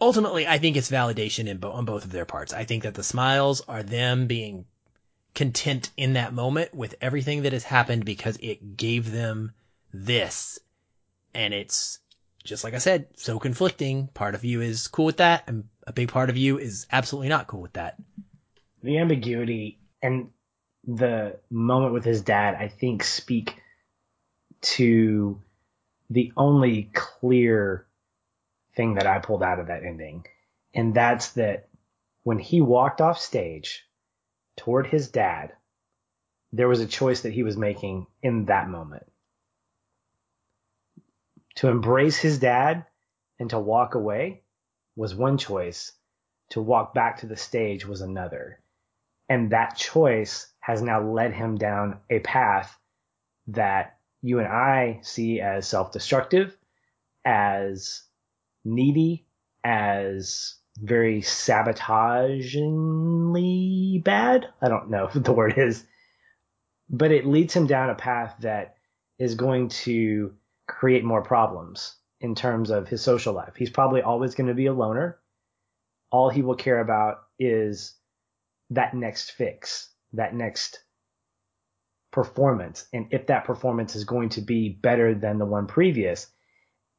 ultimately, 0.00 0.46
I 0.46 0.58
think 0.58 0.76
it's 0.76 0.90
validation 0.90 1.46
in 1.46 1.58
bo- 1.58 1.72
on 1.72 1.84
both 1.84 2.04
of 2.04 2.12
their 2.12 2.26
parts. 2.26 2.52
I 2.52 2.64
think 2.64 2.82
that 2.82 2.94
the 2.94 3.02
smiles 3.02 3.62
are 3.62 3.82
them 3.82 4.26
being 4.26 4.66
content 5.34 5.90
in 5.96 6.14
that 6.14 6.32
moment 6.32 6.74
with 6.74 6.94
everything 7.00 7.42
that 7.42 7.52
has 7.52 7.64
happened 7.64 8.04
because 8.04 8.36
it 8.40 8.76
gave 8.76 9.10
them 9.10 9.52
this. 9.92 10.58
And 11.34 11.54
it's 11.54 12.00
just 12.44 12.64
like 12.64 12.74
I 12.74 12.78
said, 12.78 13.06
so 13.16 13.38
conflicting. 13.38 14.08
Part 14.08 14.34
of 14.34 14.44
you 14.44 14.60
is 14.60 14.88
cool 14.88 15.04
with 15.06 15.18
that, 15.18 15.44
and 15.46 15.64
a 15.86 15.92
big 15.92 16.08
part 16.08 16.30
of 16.30 16.36
you 16.36 16.58
is 16.58 16.86
absolutely 16.90 17.28
not 17.28 17.46
cool 17.46 17.60
with 17.60 17.74
that. 17.74 17.96
The 18.82 18.98
ambiguity 18.98 19.78
and 20.02 20.30
the 20.88 21.38
moment 21.50 21.92
with 21.92 22.04
his 22.04 22.22
dad, 22.22 22.54
I 22.54 22.68
think, 22.68 23.04
speak 23.04 23.60
to 24.60 25.40
the 26.08 26.32
only 26.34 26.90
clear 26.94 27.86
thing 28.74 28.94
that 28.94 29.06
I 29.06 29.18
pulled 29.18 29.42
out 29.42 29.60
of 29.60 29.66
that 29.66 29.84
ending. 29.84 30.24
And 30.72 30.94
that's 30.94 31.32
that 31.32 31.68
when 32.22 32.38
he 32.38 32.62
walked 32.62 33.02
off 33.02 33.20
stage 33.20 33.84
toward 34.56 34.86
his 34.86 35.10
dad, 35.10 35.52
there 36.52 36.68
was 36.68 36.80
a 36.80 36.86
choice 36.86 37.20
that 37.20 37.34
he 37.34 37.42
was 37.42 37.58
making 37.58 38.06
in 38.22 38.46
that 38.46 38.70
moment. 38.70 39.06
To 41.56 41.68
embrace 41.68 42.16
his 42.16 42.38
dad 42.38 42.86
and 43.38 43.50
to 43.50 43.58
walk 43.58 43.94
away 43.94 44.42
was 44.96 45.14
one 45.14 45.36
choice. 45.36 45.92
To 46.50 46.62
walk 46.62 46.94
back 46.94 47.18
to 47.18 47.26
the 47.26 47.36
stage 47.36 47.86
was 47.86 48.00
another. 48.00 48.60
And 49.28 49.50
that 49.50 49.76
choice 49.76 50.46
has 50.60 50.82
now 50.82 51.02
led 51.02 51.32
him 51.32 51.56
down 51.56 51.98
a 52.10 52.20
path 52.20 52.78
that 53.48 53.98
you 54.22 54.38
and 54.38 54.48
I 54.48 55.00
see 55.02 55.40
as 55.40 55.66
self 55.66 55.92
destructive, 55.92 56.56
as 57.24 58.02
needy, 58.64 59.26
as 59.64 60.54
very 60.80 61.22
sabotagingly 61.22 64.00
bad. 64.04 64.46
I 64.62 64.68
don't 64.68 64.90
know 64.90 65.06
what 65.12 65.24
the 65.24 65.32
word 65.32 65.58
is, 65.58 65.84
but 66.88 67.10
it 67.12 67.26
leads 67.26 67.54
him 67.54 67.66
down 67.66 67.90
a 67.90 67.94
path 67.94 68.36
that 68.40 68.76
is 69.18 69.34
going 69.34 69.68
to 69.68 70.34
create 70.66 71.04
more 71.04 71.22
problems 71.22 71.96
in 72.20 72.34
terms 72.34 72.70
of 72.70 72.88
his 72.88 73.02
social 73.02 73.34
life. 73.34 73.54
He's 73.56 73.70
probably 73.70 74.02
always 74.02 74.34
going 74.34 74.48
to 74.48 74.54
be 74.54 74.66
a 74.66 74.72
loner. 74.72 75.18
All 76.10 76.30
he 76.30 76.42
will 76.42 76.54
care 76.54 76.80
about 76.80 77.18
is 77.38 77.94
that 78.70 78.94
next 78.94 79.32
fix, 79.32 79.88
that 80.12 80.34
next 80.34 80.80
performance, 82.10 82.86
and 82.92 83.08
if 83.10 83.26
that 83.26 83.44
performance 83.44 83.94
is 83.94 84.04
going 84.04 84.30
to 84.30 84.40
be 84.40 84.68
better 84.68 85.14
than 85.14 85.38
the 85.38 85.46
one 85.46 85.66
previous. 85.66 86.26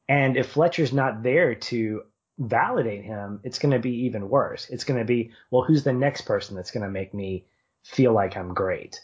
And 0.08 0.36
if 0.36 0.50
Fletcher's 0.50 0.92
not 0.92 1.22
there 1.22 1.54
to 1.54 2.02
validate 2.38 3.04
him, 3.04 3.40
it's 3.44 3.58
going 3.58 3.72
to 3.72 3.78
be 3.78 4.06
even 4.06 4.28
worse. 4.28 4.68
It's 4.70 4.84
going 4.84 4.98
to 4.98 5.04
be, 5.04 5.32
well, 5.50 5.62
who's 5.62 5.84
the 5.84 5.92
next 5.92 6.22
person 6.22 6.56
that's 6.56 6.70
going 6.70 6.84
to 6.84 6.90
make 6.90 7.12
me 7.12 7.46
feel 7.84 8.12
like 8.12 8.36
I'm 8.36 8.54
great? 8.54 9.00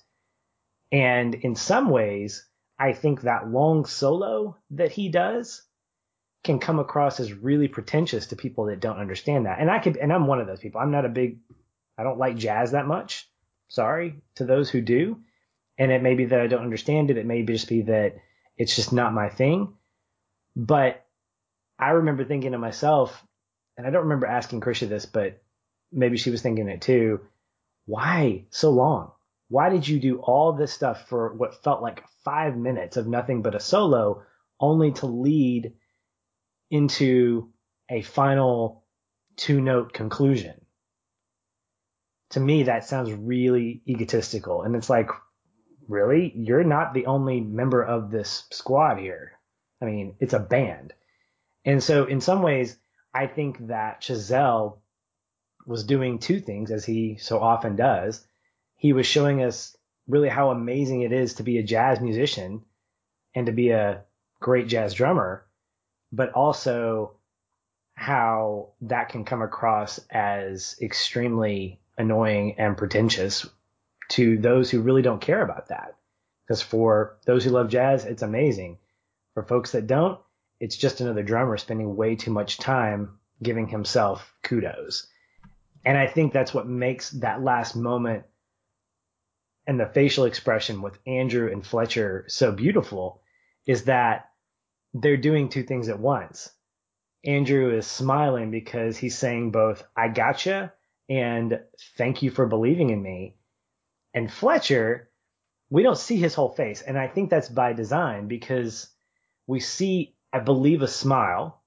And 0.90 1.34
in 1.34 1.54
some 1.54 1.90
ways, 1.90 2.46
I 2.78 2.92
think 2.92 3.22
that 3.22 3.50
long 3.50 3.84
solo 3.84 4.56
that 4.70 4.92
he 4.92 5.08
does 5.08 5.62
can 6.44 6.58
come 6.58 6.78
across 6.78 7.18
as 7.20 7.32
really 7.32 7.68
pretentious 7.68 8.26
to 8.26 8.36
people 8.36 8.66
that 8.66 8.80
don't 8.80 8.98
understand 8.98 9.46
that. 9.46 9.58
And 9.58 9.70
I 9.70 9.80
could, 9.80 9.96
and 9.96 10.12
I'm 10.12 10.26
one 10.26 10.40
of 10.40 10.46
those 10.46 10.60
people. 10.60 10.80
I'm 10.80 10.92
not 10.92 11.04
a 11.04 11.08
big, 11.10 11.38
I 11.98 12.02
don't 12.02 12.18
like 12.18 12.36
jazz 12.36 12.72
that 12.72 12.86
much. 12.86 13.28
Sorry 13.68 14.20
to 14.36 14.44
those 14.44 14.70
who 14.70 14.80
do. 14.80 15.20
And 15.78 15.92
it 15.92 16.02
may 16.02 16.14
be 16.14 16.26
that 16.26 16.40
I 16.40 16.46
don't 16.46 16.64
understand 16.64 17.10
it. 17.10 17.18
It 17.18 17.26
may 17.26 17.42
be 17.42 17.52
just 17.54 17.68
be 17.68 17.82
that 17.82 18.16
it's 18.56 18.76
just 18.76 18.92
not 18.92 19.12
my 19.12 19.28
thing. 19.28 19.74
But 20.54 21.04
I 21.78 21.90
remember 21.90 22.24
thinking 22.24 22.52
to 22.52 22.58
myself, 22.58 23.22
and 23.76 23.86
I 23.86 23.90
don't 23.90 24.04
remember 24.04 24.26
asking 24.26 24.62
Krisha 24.62 24.88
this, 24.88 25.04
but 25.04 25.42
maybe 25.92 26.16
she 26.16 26.30
was 26.30 26.42
thinking 26.42 26.68
it 26.68 26.80
too. 26.80 27.20
Why 27.84 28.46
so 28.50 28.70
long? 28.70 29.12
Why 29.48 29.68
did 29.68 29.86
you 29.86 30.00
do 30.00 30.18
all 30.18 30.52
this 30.52 30.72
stuff 30.72 31.08
for 31.08 31.32
what 31.34 31.62
felt 31.62 31.82
like 31.82 32.02
five 32.24 32.56
minutes 32.56 32.96
of 32.96 33.06
nothing 33.06 33.42
but 33.42 33.54
a 33.54 33.60
solo 33.60 34.22
only 34.58 34.92
to 34.92 35.06
lead 35.06 35.74
into 36.70 37.50
a 37.88 38.02
final 38.02 38.84
two 39.36 39.60
note 39.60 39.92
conclusion? 39.92 40.65
To 42.30 42.40
me, 42.40 42.64
that 42.64 42.84
sounds 42.84 43.12
really 43.12 43.82
egotistical. 43.86 44.62
And 44.62 44.74
it's 44.74 44.90
like, 44.90 45.10
really? 45.88 46.32
You're 46.34 46.64
not 46.64 46.94
the 46.94 47.06
only 47.06 47.40
member 47.40 47.82
of 47.82 48.10
this 48.10 48.44
squad 48.50 48.98
here. 48.98 49.32
I 49.80 49.84
mean, 49.84 50.16
it's 50.20 50.34
a 50.34 50.40
band. 50.40 50.92
And 51.64 51.82
so 51.82 52.04
in 52.04 52.20
some 52.20 52.42
ways, 52.42 52.76
I 53.14 53.26
think 53.26 53.68
that 53.68 54.02
Chazelle 54.02 54.78
was 55.66 55.84
doing 55.84 56.18
two 56.18 56.40
things 56.40 56.70
as 56.70 56.84
he 56.84 57.16
so 57.18 57.40
often 57.40 57.76
does. 57.76 58.26
He 58.76 58.92
was 58.92 59.06
showing 59.06 59.42
us 59.42 59.76
really 60.06 60.28
how 60.28 60.50
amazing 60.50 61.02
it 61.02 61.12
is 61.12 61.34
to 61.34 61.42
be 61.42 61.58
a 61.58 61.62
jazz 61.62 62.00
musician 62.00 62.62
and 63.34 63.46
to 63.46 63.52
be 63.52 63.70
a 63.70 64.04
great 64.40 64.68
jazz 64.68 64.94
drummer, 64.94 65.46
but 66.12 66.32
also 66.32 67.16
how 67.94 68.70
that 68.82 69.08
can 69.08 69.24
come 69.24 69.42
across 69.42 69.98
as 70.10 70.76
extremely 70.80 71.80
annoying 71.98 72.56
and 72.58 72.76
pretentious 72.76 73.46
to 74.08 74.38
those 74.38 74.70
who 74.70 74.82
really 74.82 75.02
don't 75.02 75.20
care 75.20 75.42
about 75.42 75.68
that. 75.68 75.96
Because 76.44 76.62
for 76.62 77.18
those 77.26 77.44
who 77.44 77.50
love 77.50 77.68
jazz, 77.68 78.04
it's 78.04 78.22
amazing. 78.22 78.78
For 79.34 79.42
folks 79.42 79.72
that 79.72 79.86
don't, 79.86 80.20
it's 80.60 80.76
just 80.76 81.00
another 81.00 81.22
drummer 81.22 81.56
spending 81.56 81.96
way 81.96 82.16
too 82.16 82.30
much 82.30 82.58
time 82.58 83.18
giving 83.42 83.68
himself 83.68 84.32
kudos. 84.42 85.06
And 85.84 85.98
I 85.98 86.06
think 86.06 86.32
that's 86.32 86.54
what 86.54 86.68
makes 86.68 87.10
that 87.10 87.42
last 87.42 87.76
moment 87.76 88.24
and 89.66 89.80
the 89.80 89.86
facial 89.86 90.24
expression 90.24 90.80
with 90.80 90.98
Andrew 91.06 91.50
and 91.50 91.66
Fletcher 91.66 92.24
so 92.28 92.52
beautiful 92.52 93.20
is 93.66 93.84
that 93.84 94.30
they're 94.94 95.16
doing 95.16 95.48
two 95.48 95.64
things 95.64 95.88
at 95.88 95.98
once. 95.98 96.50
Andrew 97.24 97.76
is 97.76 97.86
smiling 97.86 98.52
because 98.52 98.96
he's 98.96 99.18
saying 99.18 99.50
both, 99.50 99.82
I 99.96 100.08
gotcha 100.08 100.72
and 101.08 101.60
thank 101.96 102.22
you 102.22 102.30
for 102.30 102.46
believing 102.46 102.90
in 102.90 103.02
me. 103.02 103.36
And 104.14 104.32
Fletcher, 104.32 105.08
we 105.70 105.82
don't 105.82 105.98
see 105.98 106.16
his 106.16 106.34
whole 106.34 106.48
face. 106.48 106.82
And 106.82 106.98
I 106.98 107.08
think 107.08 107.30
that's 107.30 107.48
by 107.48 107.72
design 107.72 108.28
because 108.28 108.88
we 109.46 109.60
see, 109.60 110.14
I 110.32 110.40
believe, 110.40 110.82
a 110.82 110.88
smile. 110.88 111.62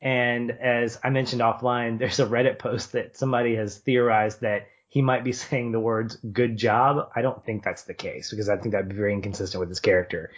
And 0.00 0.50
as 0.50 0.98
I 1.02 1.10
mentioned 1.10 1.42
offline, 1.42 1.98
there's 1.98 2.20
a 2.20 2.26
Reddit 2.26 2.58
post 2.58 2.92
that 2.92 3.16
somebody 3.16 3.56
has 3.56 3.78
theorized 3.78 4.42
that 4.42 4.66
he 4.88 5.02
might 5.02 5.24
be 5.24 5.32
saying 5.44 5.72
the 5.72 5.80
words 5.80 6.16
good 6.16 6.56
job. 6.56 7.10
I 7.14 7.22
don't 7.22 7.44
think 7.44 7.64
that's 7.64 7.84
the 7.84 7.94
case 7.94 8.30
because 8.30 8.48
I 8.48 8.56
think 8.56 8.72
that'd 8.72 8.88
be 8.88 8.96
very 8.96 9.14
inconsistent 9.14 9.60
with 9.60 9.68
his 9.68 9.80
character. 9.80 10.30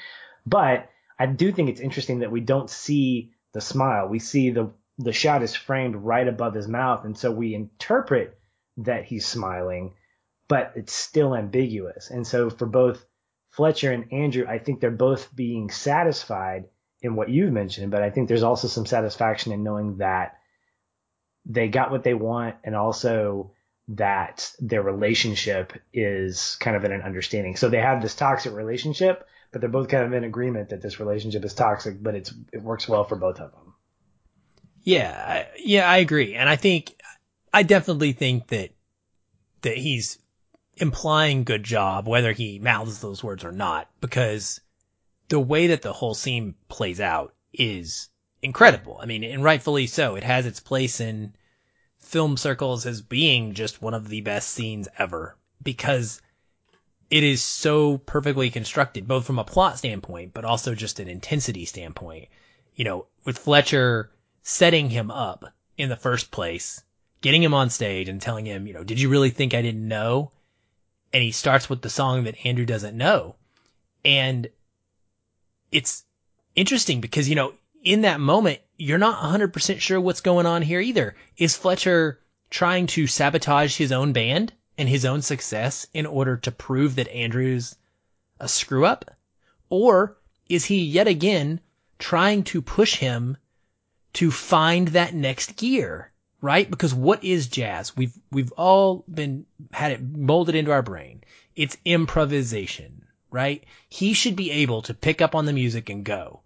But 0.47 0.89
I 1.19 1.27
do 1.27 1.53
think 1.53 1.69
it's 1.69 1.81
interesting 1.81 2.21
that 2.21 2.33
we 2.33 2.41
don't 2.41 2.71
see 2.71 3.33
the 3.53 3.61
smile. 3.61 4.09
We 4.09 4.19
see 4.19 4.51
the 4.51 4.71
the 5.01 5.13
shot 5.13 5.43
is 5.43 5.55
framed 5.55 5.97
right 5.97 6.29
above 6.29 6.55
his 6.55 6.69
mouth, 6.69 7.05
and 7.05 7.17
so 7.17 7.31
we 7.31 7.55
interpret 7.55 8.39
that 8.77 9.05
he's 9.05 9.27
smiling, 9.27 9.95
but 10.47 10.73
it's 10.77 10.93
still 10.93 11.35
ambiguous. 11.35 12.11
And 12.11 12.27
so 12.27 12.51
for 12.51 12.67
both 12.67 13.05
Fletcher 13.51 13.93
and 13.93 14.13
Andrew, 14.13 14.47
I 14.47 14.59
think 14.59 14.81
they're 14.81 14.91
both 14.91 15.35
being 15.35 15.71
satisfied 15.71 16.67
in 17.03 17.17
what 17.17 17.31
you've 17.31 17.53
mentioned, 17.53 17.91
but 17.91 18.03
I 18.03 18.11
think 18.11 18.29
there's 18.29 18.43
also 18.43 18.69
some 18.69 18.85
satisfaction 18.87 19.53
in 19.53 19.63
knowing 19.63 19.97
that 19.99 20.37
they 21.47 21.69
got 21.69 21.91
what 21.91 22.05
they 22.05 22.15
want 22.15 22.57
and 22.63 22.77
also 22.77 23.53
that 23.89 24.53
their 24.61 24.83
relationship 24.83 25.73
is 25.93 26.57
kind 26.61 26.77
of 26.77 26.85
in 26.85 26.93
an 26.93 27.03
understanding. 27.03 27.57
So 27.57 27.69
they 27.71 27.81
have 27.81 28.03
this 28.03 28.15
toxic 28.15 28.53
relationship, 28.53 29.27
but 29.51 29.61
they're 29.61 29.71
both 29.71 29.89
kind 29.89 30.05
of 30.05 30.13
in 30.13 30.25
agreement 30.25 30.69
that 30.69 30.83
this 30.83 31.01
relationship 31.01 31.45
is 31.45 31.55
toxic, 31.55 32.01
but 32.03 32.15
it's 32.15 32.33
it 32.53 32.63
works 32.63 32.87
well 32.87 33.05
for 33.05 33.17
both 33.17 33.41
of 33.41 33.51
them. 33.51 33.70
Yeah, 34.83 35.47
yeah, 35.59 35.89
I 35.89 35.99
agree. 35.99 36.35
And 36.35 36.49
I 36.49 36.57
think 36.57 37.01
I 37.53 37.63
definitely 37.63 38.13
think 38.13 38.49
that 38.49 38.71
that 39.63 39.77
he's 39.77 40.19
implying 40.77 41.45
good 41.45 41.63
job 41.63 42.09
whether 42.09 42.33
he 42.33 42.59
mouths 42.59 43.01
those 43.01 43.23
words 43.23 43.45
or 43.45 43.53
not 43.53 43.91
because 44.01 44.61
the 45.29 45.41
way 45.41 45.69
that 45.69 45.83
the 45.83 45.93
whole 45.93 46.15
scene 46.15 46.55
plays 46.69 47.01
out 47.01 47.35
is 47.53 48.09
incredible. 48.43 48.99
I 49.01 49.07
mean, 49.07 49.23
and 49.23 49.45
rightfully 49.45 49.87
so. 49.87 50.17
It 50.17 50.25
has 50.25 50.47
its 50.47 50.61
place 50.61 51.01
in 51.01 51.35
film 51.99 52.37
circles 52.37 52.87
as 52.87 53.03
being 53.03 53.53
just 53.55 53.83
one 53.83 53.95
of 53.95 54.09
the 54.09 54.23
best 54.23 54.49
scenes 54.49 54.89
ever 54.99 55.37
because 55.63 56.23
it 57.11 57.23
is 57.23 57.45
so 57.45 57.99
perfectly 57.99 58.51
constructed, 58.51 59.07
both 59.07 59.27
from 59.27 59.39
a 59.39 59.45
plot 59.45 59.79
standpoint, 59.79 60.33
but 60.33 60.45
also 60.45 60.75
just 60.75 61.01
an 61.01 61.09
intensity 61.09 61.65
standpoint. 61.67 62.29
You 62.75 62.85
know, 62.85 63.07
with 63.25 63.39
Fletcher 63.39 64.11
setting 64.43 64.91
him 64.91 65.11
up 65.11 65.53
in 65.77 65.89
the 65.89 65.97
first 65.97 66.31
place, 66.31 66.83
getting 67.21 67.43
him 67.43 67.55
on 67.55 67.71
stage 67.71 68.09
and 68.09 68.21
telling 68.21 68.47
him, 68.47 68.67
you 68.67 68.75
know, 68.75 68.85
did 68.85 69.01
you 69.01 69.09
really 69.09 69.31
think 69.31 69.55
I 69.55 69.63
didn't 69.63 69.87
know? 69.87 70.31
And 71.13 71.23
he 71.23 71.33
starts 71.33 71.69
with 71.69 71.83
the 71.83 71.91
song 71.91 72.25
that 72.25 72.45
Andrew 72.45 72.67
doesn't 72.67 72.97
know. 72.97 73.35
And 74.05 74.49
it's 75.73 76.05
interesting 76.55 77.01
because, 77.01 77.29
you 77.29 77.35
know, 77.35 77.55
in 77.83 78.03
that 78.03 78.21
moment, 78.21 78.61
you're 78.77 78.99
not 78.99 79.23
100% 79.23 79.81
sure 79.81 80.01
what's 80.01 80.21
going 80.21 80.47
on 80.47 80.63
here 80.63 80.81
either. 80.81 81.17
Is 81.37 81.57
Fletcher 81.57 82.21
trying 82.51 82.87
to 82.89 83.07
sabotage 83.07 83.77
his 83.77 83.93
own 83.93 84.13
band 84.13 84.53
and 84.77 84.89
his 84.89 85.05
own 85.05 85.23
success 85.23 85.87
in 85.93 86.07
order 86.07 86.37
to 86.39 86.51
prove 86.51 86.97
that 86.97 87.09
Andrew's 87.09 87.77
a 88.39 88.49
screw 88.49 88.87
up? 88.87 89.17
Or 89.69 90.17
is 90.49 90.65
he 90.65 90.83
yet 90.85 91.07
again 91.07 91.61
trying 91.99 92.45
to 92.45 92.63
push 92.63 92.97
him 92.97 93.37
to 94.15 94.31
find 94.31 94.89
that 94.89 95.15
next 95.15 95.57
gear? 95.57 96.11
Right? 96.43 96.71
Because 96.71 96.95
what 96.95 97.23
is 97.23 97.49
jazz? 97.49 97.97
We've, 97.97 98.19
we've 98.33 98.53
all 98.53 99.05
been, 99.13 99.45
had 99.73 99.93
it 99.93 100.01
molded 100.01 100.55
into 100.55 100.73
our 100.73 100.83
brain. 100.83 101.23
It's 101.55 101.77
improvisation, 101.85 103.05
right? 103.31 103.63
He 103.89 104.15
should 104.15 104.37
be 104.37 104.51
able 104.51 104.83
to 104.83 104.95
pick 104.95 105.21
up 105.21 105.35
on 105.35 105.45
the 105.45 105.53
music 105.53 105.91
and 105.91 106.03
go. 106.05 106.41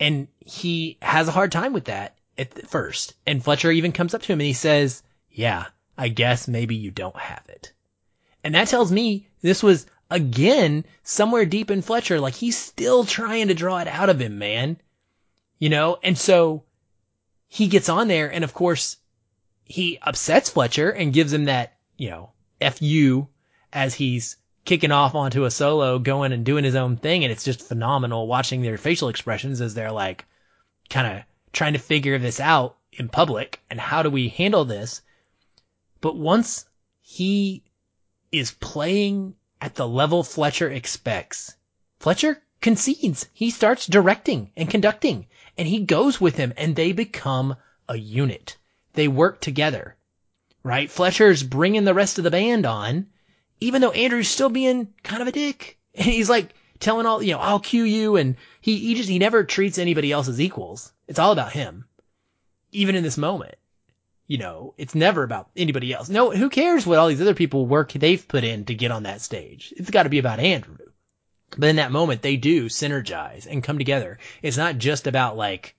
And 0.00 0.28
he 0.40 0.98
has 1.02 1.28
a 1.28 1.32
hard 1.32 1.52
time 1.52 1.72
with 1.72 1.84
that 1.84 2.16
at 2.36 2.68
first. 2.68 3.14
And 3.26 3.42
Fletcher 3.42 3.70
even 3.70 3.92
comes 3.92 4.14
up 4.14 4.22
to 4.22 4.32
him 4.32 4.40
and 4.40 4.46
he 4.46 4.52
says, 4.52 5.02
yeah, 5.30 5.66
I 5.96 6.08
guess 6.08 6.48
maybe 6.48 6.76
you 6.76 6.90
don't 6.90 7.18
have 7.18 7.44
it. 7.48 7.72
And 8.42 8.54
that 8.54 8.68
tells 8.68 8.90
me 8.90 9.28
this 9.42 9.62
was 9.62 9.86
again 10.10 10.84
somewhere 11.02 11.44
deep 11.44 11.70
in 11.70 11.82
Fletcher, 11.82 12.20
like 12.20 12.34
he's 12.34 12.56
still 12.56 13.04
trying 13.04 13.48
to 13.48 13.54
draw 13.54 13.78
it 13.78 13.88
out 13.88 14.08
of 14.08 14.20
him, 14.20 14.38
man. 14.38 14.78
You 15.58 15.68
know, 15.68 15.98
and 16.02 16.16
so 16.16 16.62
he 17.48 17.66
gets 17.66 17.88
on 17.88 18.08
there 18.08 18.30
and 18.32 18.44
of 18.44 18.52
course 18.54 18.96
he 19.64 19.98
upsets 20.02 20.50
Fletcher 20.50 20.90
and 20.90 21.12
gives 21.12 21.32
him 21.32 21.46
that, 21.46 21.76
you 21.96 22.10
know, 22.10 22.30
FU 22.60 23.26
as 23.72 23.94
he's 23.94 24.36
kicking 24.64 24.92
off 24.92 25.14
onto 25.14 25.44
a 25.44 25.50
solo, 25.50 25.98
going 25.98 26.32
and 26.32 26.44
doing 26.44 26.64
his 26.64 26.74
own 26.74 26.96
thing. 26.96 27.24
And 27.24 27.32
it's 27.32 27.44
just 27.44 27.62
phenomenal 27.62 28.26
watching 28.26 28.62
their 28.62 28.78
facial 28.78 29.08
expressions 29.08 29.60
as 29.60 29.74
they're 29.74 29.92
like 29.92 30.24
kind 30.88 31.18
of 31.18 31.24
trying 31.52 31.74
to 31.74 31.78
figure 31.78 32.18
this 32.18 32.40
out 32.40 32.76
in 32.92 33.08
public 33.08 33.60
and 33.70 33.80
how 33.80 34.02
do 34.02 34.10
we 34.10 34.28
handle 34.28 34.64
this? 34.64 35.02
But 36.00 36.16
once 36.16 36.64
he 37.00 37.62
is 38.30 38.52
playing 38.52 39.34
at 39.60 39.74
the 39.74 39.88
level 39.88 40.22
Fletcher 40.22 40.70
expects, 40.70 41.56
Fletcher 41.98 42.42
concedes. 42.60 43.28
He 43.32 43.50
starts 43.50 43.86
directing 43.86 44.50
and 44.56 44.70
conducting 44.70 45.26
and 45.58 45.68
he 45.68 45.80
goes 45.80 46.20
with 46.20 46.36
him 46.36 46.54
and 46.56 46.74
they 46.74 46.92
become 46.92 47.56
a 47.88 47.96
unit. 47.96 48.56
They 48.94 49.08
work 49.08 49.40
together, 49.40 49.96
right? 50.62 50.90
Fletcher's 50.90 51.42
bringing 51.42 51.84
the 51.84 51.94
rest 51.94 52.16
of 52.16 52.24
the 52.24 52.30
band 52.30 52.64
on 52.64 53.08
even 53.60 53.80
though 53.80 53.90
Andrew's 53.90 54.28
still 54.28 54.48
being 54.48 54.88
kind 55.02 55.22
of 55.22 55.28
a 55.28 55.32
dick. 55.32 55.76
And 55.94 56.06
he's 56.06 56.30
like 56.30 56.54
telling 56.78 57.06
all, 57.06 57.20
you 57.20 57.32
know, 57.32 57.40
I'll 57.40 57.58
cue 57.58 57.82
you. 57.82 58.14
And 58.14 58.36
he, 58.60 58.78
he 58.78 58.94
just, 58.94 59.08
he 59.08 59.18
never 59.18 59.42
treats 59.42 59.78
anybody 59.78 60.12
else 60.12 60.28
as 60.28 60.40
equals. 60.40 60.92
It's 61.08 61.18
all 61.18 61.32
about 61.32 61.50
him. 61.50 61.86
Even 62.70 62.94
in 62.94 63.02
this 63.02 63.18
moment, 63.18 63.56
you 64.28 64.38
know, 64.38 64.74
it's 64.78 64.94
never 64.94 65.24
about 65.24 65.50
anybody 65.56 65.92
else. 65.92 66.08
No, 66.08 66.30
who 66.30 66.48
cares 66.48 66.86
what 66.86 67.00
all 67.00 67.08
these 67.08 67.20
other 67.20 67.34
people 67.34 67.66
work 67.66 67.92
they've 67.92 68.28
put 68.28 68.44
in 68.44 68.64
to 68.66 68.74
get 68.74 68.92
on 68.92 69.02
that 69.04 69.22
stage? 69.22 69.74
It's 69.76 69.90
got 69.90 70.04
to 70.04 70.08
be 70.08 70.20
about 70.20 70.38
Andrew. 70.38 70.76
But 71.56 71.70
in 71.70 71.76
that 71.76 71.92
moment, 71.92 72.22
they 72.22 72.36
do 72.36 72.66
synergize 72.66 73.46
and 73.46 73.64
come 73.64 73.78
together. 73.78 74.18
It's 74.42 74.56
not 74.56 74.78
just 74.78 75.06
about 75.06 75.36
like 75.36 75.74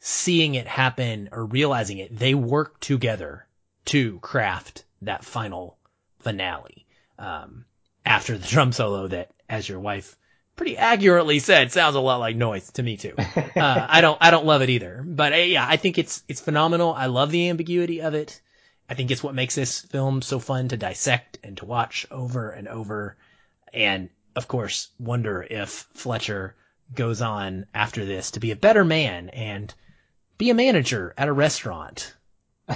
seeing 0.00 0.54
it 0.54 0.66
happen 0.66 1.28
or 1.32 1.44
realizing 1.44 1.98
it. 1.98 2.16
They 2.16 2.34
work 2.34 2.80
together 2.80 3.46
to 3.86 4.18
craft 4.20 4.84
that 5.02 5.24
final 5.24 5.76
finale 6.20 6.86
um, 7.18 7.64
after 8.04 8.38
the 8.38 8.46
drum 8.46 8.72
solo 8.72 9.08
that, 9.08 9.30
as 9.48 9.68
your 9.68 9.80
wife 9.80 10.16
pretty 10.56 10.76
accurately 10.76 11.38
said, 11.38 11.72
sounds 11.72 11.94
a 11.94 12.00
lot 12.00 12.18
like 12.18 12.36
noise 12.36 12.70
to 12.72 12.82
me 12.82 12.96
too. 12.96 13.14
Uh, 13.58 13.86
I 13.88 14.02
don't, 14.02 14.18
I 14.20 14.30
don't 14.30 14.46
love 14.46 14.62
it 14.62 14.70
either, 14.70 15.02
but 15.04 15.32
uh, 15.32 15.36
yeah, 15.36 15.66
I 15.68 15.78
think 15.78 15.98
it's, 15.98 16.22
it's 16.28 16.40
phenomenal. 16.40 16.94
I 16.94 17.06
love 17.06 17.32
the 17.32 17.48
ambiguity 17.48 18.02
of 18.02 18.14
it. 18.14 18.40
I 18.88 18.94
think 18.94 19.10
it's 19.10 19.22
what 19.22 19.34
makes 19.34 19.56
this 19.56 19.80
film 19.80 20.22
so 20.22 20.38
fun 20.38 20.68
to 20.68 20.76
dissect 20.76 21.38
and 21.42 21.56
to 21.56 21.64
watch 21.64 22.06
over 22.08 22.50
and 22.50 22.68
over. 22.68 23.16
And 23.74 24.10
of 24.38 24.46
course, 24.46 24.90
wonder 25.00 25.44
if 25.50 25.88
Fletcher 25.94 26.54
goes 26.94 27.20
on 27.20 27.66
after 27.74 28.04
this 28.04 28.30
to 28.30 28.40
be 28.40 28.52
a 28.52 28.56
better 28.56 28.84
man 28.84 29.30
and 29.30 29.74
be 30.38 30.48
a 30.50 30.54
manager 30.54 31.12
at 31.18 31.26
a 31.26 31.32
restaurant 31.32 32.14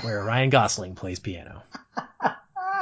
where 0.00 0.24
Ryan 0.24 0.50
Gosling 0.50 0.96
plays 0.96 1.20
piano. 1.20 1.62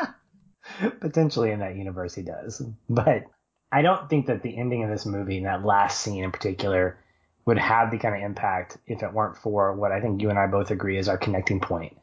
Potentially 1.01 1.51
in 1.51 1.59
that 1.59 1.77
universe 1.77 2.15
he 2.15 2.23
does. 2.23 2.63
But 2.89 3.25
I 3.71 3.83
don't 3.83 4.09
think 4.09 4.29
that 4.29 4.43
the 4.43 4.57
ending 4.57 4.83
of 4.83 4.89
this 4.89 5.05
movie 5.05 5.37
and 5.37 5.47
that 5.47 5.63
last 5.63 6.01
scene 6.01 6.25
in 6.25 6.33
particular 6.33 6.97
would 7.45 7.59
have 7.59 7.91
the 7.91 7.99
kind 7.99 8.15
of 8.15 8.23
impact 8.23 8.79
if 8.87 9.03
it 9.03 9.13
weren't 9.13 9.37
for 9.37 9.75
what 9.75 9.93
I 9.93 10.01
think 10.01 10.23
you 10.23 10.31
and 10.31 10.39
I 10.39 10.47
both 10.47 10.71
agree 10.71 10.97
is 10.97 11.07
our 11.07 11.19
connecting 11.19 11.61
point. 11.61 11.99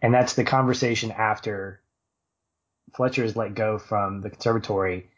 And 0.00 0.14
that's 0.14 0.32
the 0.32 0.44
conversation 0.44 1.12
after 1.12 1.82
Fletcher 2.94 3.22
is 3.22 3.36
let 3.36 3.54
go 3.54 3.76
from 3.76 4.22
the 4.22 4.30
conservatory 4.30 5.10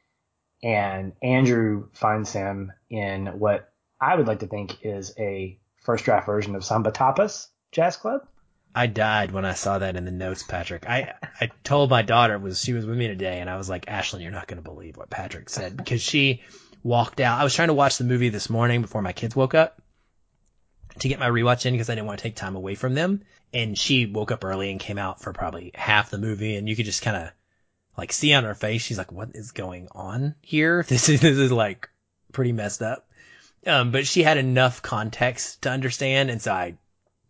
and 0.64 1.12
Andrew 1.22 1.88
finds 1.92 2.32
him 2.32 2.72
in 2.88 3.26
what 3.38 3.70
I 4.00 4.16
would 4.16 4.26
like 4.26 4.40
to 4.40 4.46
think 4.46 4.78
is 4.82 5.12
a 5.18 5.58
first 5.82 6.06
draft 6.06 6.24
version 6.24 6.56
of 6.56 6.64
Samba 6.64 6.90
Tapas 6.90 7.48
Jazz 7.70 7.96
Club. 7.96 8.22
I 8.74 8.86
died 8.86 9.30
when 9.30 9.44
I 9.44 9.52
saw 9.52 9.78
that 9.78 9.94
in 9.94 10.06
the 10.06 10.10
notes, 10.10 10.42
Patrick. 10.42 10.88
I, 10.88 11.12
I 11.40 11.50
told 11.62 11.90
my 11.90 12.02
daughter 12.02 12.38
was 12.38 12.64
she 12.64 12.72
was 12.72 12.86
with 12.86 12.96
me 12.96 13.06
today 13.06 13.40
and 13.40 13.48
I 13.48 13.56
was 13.58 13.68
like, 13.68 13.86
Ashlyn, 13.86 14.22
you're 14.22 14.32
not 14.32 14.48
going 14.48 14.60
to 14.60 14.68
believe 14.68 14.96
what 14.96 15.10
Patrick 15.10 15.50
said 15.50 15.76
because 15.76 16.02
she 16.02 16.42
walked 16.82 17.20
out. 17.20 17.38
I 17.38 17.44
was 17.44 17.54
trying 17.54 17.68
to 17.68 17.74
watch 17.74 17.98
the 17.98 18.04
movie 18.04 18.30
this 18.30 18.48
morning 18.48 18.80
before 18.80 19.02
my 19.02 19.12
kids 19.12 19.36
woke 19.36 19.54
up 19.54 19.80
to 20.98 21.08
get 21.08 21.20
my 21.20 21.28
rewatch 21.28 21.66
in 21.66 21.74
because 21.74 21.90
I 21.90 21.94
didn't 21.94 22.06
want 22.06 22.18
to 22.18 22.22
take 22.22 22.36
time 22.36 22.56
away 22.56 22.74
from 22.74 22.94
them. 22.94 23.20
And 23.52 23.78
she 23.78 24.06
woke 24.06 24.32
up 24.32 24.44
early 24.44 24.70
and 24.70 24.80
came 24.80 24.98
out 24.98 25.20
for 25.20 25.32
probably 25.34 25.70
half 25.74 26.10
the 26.10 26.18
movie 26.18 26.56
and 26.56 26.68
you 26.68 26.74
could 26.74 26.86
just 26.86 27.02
kind 27.02 27.18
of 27.18 27.30
like 27.96 28.12
see 28.12 28.32
on 28.32 28.44
her 28.44 28.54
face. 28.54 28.82
She's 28.82 28.98
like, 28.98 29.12
what 29.12 29.30
is 29.34 29.52
going 29.52 29.88
on 29.92 30.34
here? 30.40 30.82
This 30.88 31.08
is, 31.08 31.20
this 31.20 31.38
is 31.38 31.52
like 31.52 31.88
pretty 32.32 32.52
messed 32.52 32.82
up. 32.82 33.08
Um, 33.66 33.92
but 33.92 34.06
she 34.06 34.22
had 34.22 34.36
enough 34.36 34.82
context 34.82 35.62
to 35.62 35.70
understand. 35.70 36.30
And 36.30 36.40
so 36.40 36.52
I 36.52 36.74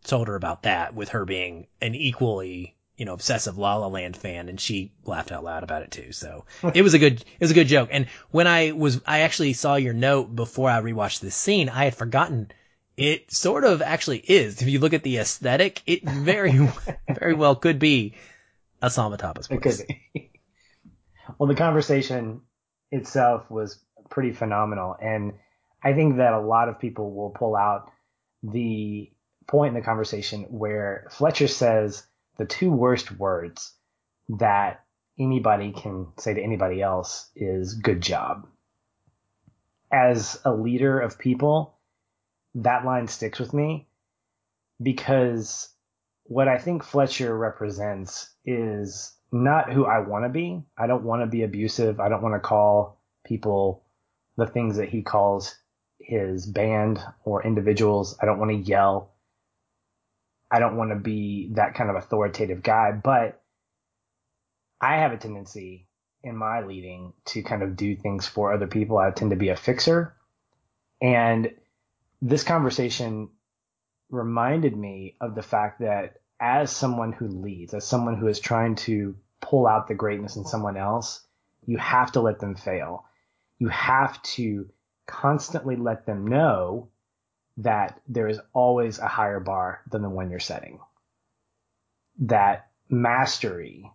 told 0.05 0.29
her 0.29 0.35
about 0.35 0.65
that 0.65 0.95
with 0.95 1.11
her 1.11 1.25
being 1.25 1.67
an 1.81 1.95
equally, 1.95 2.75
you 2.97 3.05
know, 3.05 3.15
obsessive 3.15 3.57
La 3.57 3.77
La 3.77 3.87
Land 3.87 4.17
fan 4.17 4.49
and 4.49 4.61
she 4.61 4.93
laughed 5.05 5.33
out 5.33 5.45
loud 5.45 5.63
about 5.63 5.83
it 5.83 5.91
too. 5.91 6.13
So 6.13 6.45
it 6.75 6.83
was 6.83 6.95
a 6.95 6.99
good, 6.99 7.21
it 7.21 7.41
was 7.41 7.51
a 7.51 7.55
good 7.55 7.69
joke. 7.69 7.91
And 7.93 8.07
when 8.31 8.47
I 8.47 8.73
was, 8.73 9.01
I 9.07 9.21
actually 9.21 9.53
saw 9.53 9.77
your 9.77 9.95
note 9.95 10.35
before 10.35 10.71
I 10.71 10.81
rewatched 10.81 11.21
this 11.21 11.37
scene, 11.37 11.69
I 11.69 11.85
had 11.85 11.95
forgotten 11.95 12.51
it 12.97 13.33
sort 13.33 13.65
of 13.65 13.83
actually 13.83 14.19
is. 14.19 14.63
If 14.63 14.69
you 14.69 14.79
look 14.79 14.93
at 14.93 15.03
the 15.03 15.19
aesthetic, 15.19 15.83
it 15.87 16.09
very, 16.09 16.53
very 17.09 17.35
well 17.35 17.57
could 17.57 17.79
be 17.79 18.15
a 18.83 18.91
Samba 18.91 19.17
Tapas 19.17 19.51
It 19.51 19.63
could 19.63 19.87
be. 20.13 20.31
Well, 21.39 21.49
the 21.49 21.55
conversation 21.55 22.41
itself 22.91 23.51
was 23.51 23.79
pretty 24.11 24.33
phenomenal. 24.33 24.97
And 25.01 25.35
I 25.83 25.93
think 25.93 26.17
that 26.17 26.33
a 26.33 26.41
lot 26.41 26.69
of 26.69 26.79
people 26.79 27.13
will 27.15 27.31
pull 27.31 27.57
out 27.57 27.91
the 28.43 29.11
point 29.47 29.75
in 29.75 29.81
the 29.81 29.85
conversation 29.85 30.45
where 30.45 31.07
Fletcher 31.11 31.49
says 31.49 32.07
the 32.39 32.47
two 32.47 32.71
worst 32.71 33.11
words 33.13 33.73
that 34.29 34.85
anybody 35.19 35.73
can 35.73 36.07
say 36.19 36.35
to 36.35 36.43
anybody 36.43 36.83
else 36.83 37.31
is 37.37 37.75
good 37.75 38.01
job. 38.01 38.47
As 39.93 40.41
a 40.45 40.53
leader 40.53 40.99
of 40.99 41.19
people, 41.19 41.79
that 42.57 42.85
line 42.85 43.07
sticks 43.07 43.39
with 43.39 43.53
me 43.53 43.87
because 44.83 45.69
what 46.25 46.49
I 46.49 46.59
think 46.59 46.83
Fletcher 46.83 47.37
represents 47.37 48.31
is 48.45 49.13
not 49.35 49.73
who 49.73 49.85
I 49.85 49.99
want 49.99 50.25
to 50.25 50.29
be. 50.29 50.63
I 50.79 50.87
don't 50.87 51.03
want 51.03 51.23
to 51.23 51.27
be 51.27 51.43
abusive. 51.43 51.99
I 51.99 52.09
don't 52.09 52.23
want 52.23 52.37
to 52.37 52.41
call 52.41 53.01
people 53.27 53.83
the 54.37 54.47
things 54.47 54.77
that 54.77 54.89
he 54.89 55.03
calls 55.03 55.57
his 55.99 56.47
band 56.47 57.03
or 57.25 57.43
individuals. 57.43 58.17
I 58.23 58.27
don't 58.27 58.39
want 58.39 58.53
to 58.53 58.57
yell. 58.57 59.11
I 60.51 60.61
don't 60.61 60.77
want 60.77 60.91
to 60.91 60.97
be 60.97 61.51
that 61.55 61.75
kind 61.75 61.91
of 61.91 61.97
authoritative 61.97 62.63
guy, 62.63 62.93
but 62.93 63.43
I 64.81 64.99
have 64.99 65.13
a 65.13 65.17
tendency 65.17 65.89
in 66.23 66.37
my 66.37 66.63
leading 66.63 67.13
to 67.27 67.43
kind 67.43 67.65
of 67.65 67.77
do 67.77 67.97
things 67.97 68.27
for 68.29 68.53
other 68.53 68.69
people. 68.69 68.99
I 68.99 69.11
tend 69.11 69.31
to 69.31 69.37
be 69.37 69.49
a 69.49 69.57
fixer. 69.57 70.15
And 71.03 71.51
this 72.23 72.45
conversation 72.45 73.31
reminded 74.11 74.77
me 74.77 75.17
of 75.21 75.35
the 75.35 75.43
fact 75.43 75.81
that 75.81 76.19
as 76.39 76.71
someone 76.71 77.13
who 77.13 77.27
leads, 77.27 77.75
as 77.75 77.85
someone 77.85 78.17
who 78.17 78.29
is 78.29 78.39
trying 78.39 78.77
to 78.77 79.17
pull 79.45 79.67
out 79.67 79.87
the 79.89 79.95
greatness 79.95 80.37
in 80.37 80.45
someone 80.45 80.77
else, 80.77 81.27
you 81.67 81.77
have 81.79 82.13
to 82.13 82.21
let 82.21 82.41
them 82.41 82.55
fail. 82.55 83.05
You 83.59 83.69
have 83.69 84.21
to 84.23 84.69
constantly 85.07 85.77
let 85.77 86.07
them 86.07 86.27
know 86.27 86.89
that 87.59 88.01
there 88.09 88.27
is 88.27 88.41
always 88.53 88.99
a 88.99 89.07
higher 89.07 89.41
bar 89.41 89.83
than 89.91 90.03
the 90.03 90.09
one 90.09 90.31
you're 90.31 90.41
setting. 90.41 90.81
That 92.21 92.69
mastery 92.89 93.91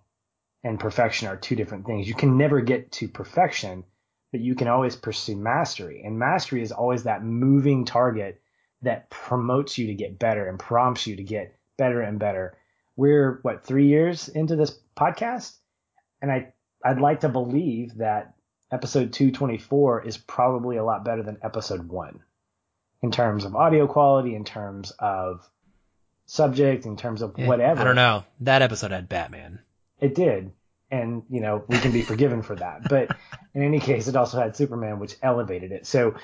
and 0.63 0.79
perfection 0.79 1.27
are 1.27 1.37
two 1.37 1.55
different 1.55 1.85
things. 1.85 2.07
You 2.07 2.13
can 2.13 2.37
never 2.37 2.61
get 2.61 2.91
to 2.93 3.07
perfection, 3.07 3.83
but 4.31 4.41
you 4.41 4.55
can 4.55 4.67
always 4.67 4.95
pursue 4.95 5.35
mastery. 5.35 6.03
And 6.05 6.19
mastery 6.19 6.61
is 6.61 6.71
always 6.71 7.03
that 7.03 7.23
moving 7.23 7.85
target 7.85 8.41
that 8.81 9.09
promotes 9.09 9.77
you 9.77 9.87
to 9.87 9.93
get 9.93 10.19
better 10.19 10.47
and 10.47 10.59
prompts 10.59 11.07
you 11.07 11.15
to 11.15 11.23
get 11.23 11.55
better 11.77 12.01
and 12.01 12.19
better. 12.19 12.55
We're 12.95 13.39
what 13.41 13.63
three 13.63 13.87
years 13.87 14.27
into 14.29 14.55
this 14.55 14.77
podcast, 14.99 15.55
and 16.21 16.31
I 16.31 16.53
I'd 16.83 16.99
like 16.99 17.21
to 17.21 17.29
believe 17.29 17.97
that 17.97 18.33
episode 18.71 19.13
224 19.13 20.05
is 20.05 20.17
probably 20.17 20.77
a 20.77 20.83
lot 20.83 21.03
better 21.03 21.23
than 21.23 21.37
episode 21.43 21.87
one 21.87 22.19
in 23.01 23.11
terms 23.11 23.45
of 23.45 23.55
audio 23.55 23.87
quality, 23.87 24.35
in 24.35 24.43
terms 24.43 24.91
of 24.99 25.47
subject, 26.25 26.85
in 26.85 26.97
terms 26.97 27.21
of 27.21 27.37
whatever. 27.37 27.81
I 27.81 27.83
don't 27.83 27.95
know. 27.95 28.23
That 28.41 28.61
episode 28.61 28.91
had 28.91 29.09
Batman. 29.09 29.59
It 29.99 30.15
did. 30.15 30.51
And, 30.91 31.23
you 31.29 31.39
know, 31.39 31.63
we 31.67 31.77
can 31.77 31.91
be 31.91 32.01
forgiven 32.01 32.41
for 32.41 32.55
that. 32.55 32.89
But 32.89 33.15
in 33.53 33.63
any 33.63 33.79
case, 33.79 34.07
it 34.07 34.15
also 34.15 34.39
had 34.39 34.55
Superman, 34.55 34.99
which 34.99 35.15
elevated 35.21 35.71
it. 35.71 35.85
So 35.85 36.15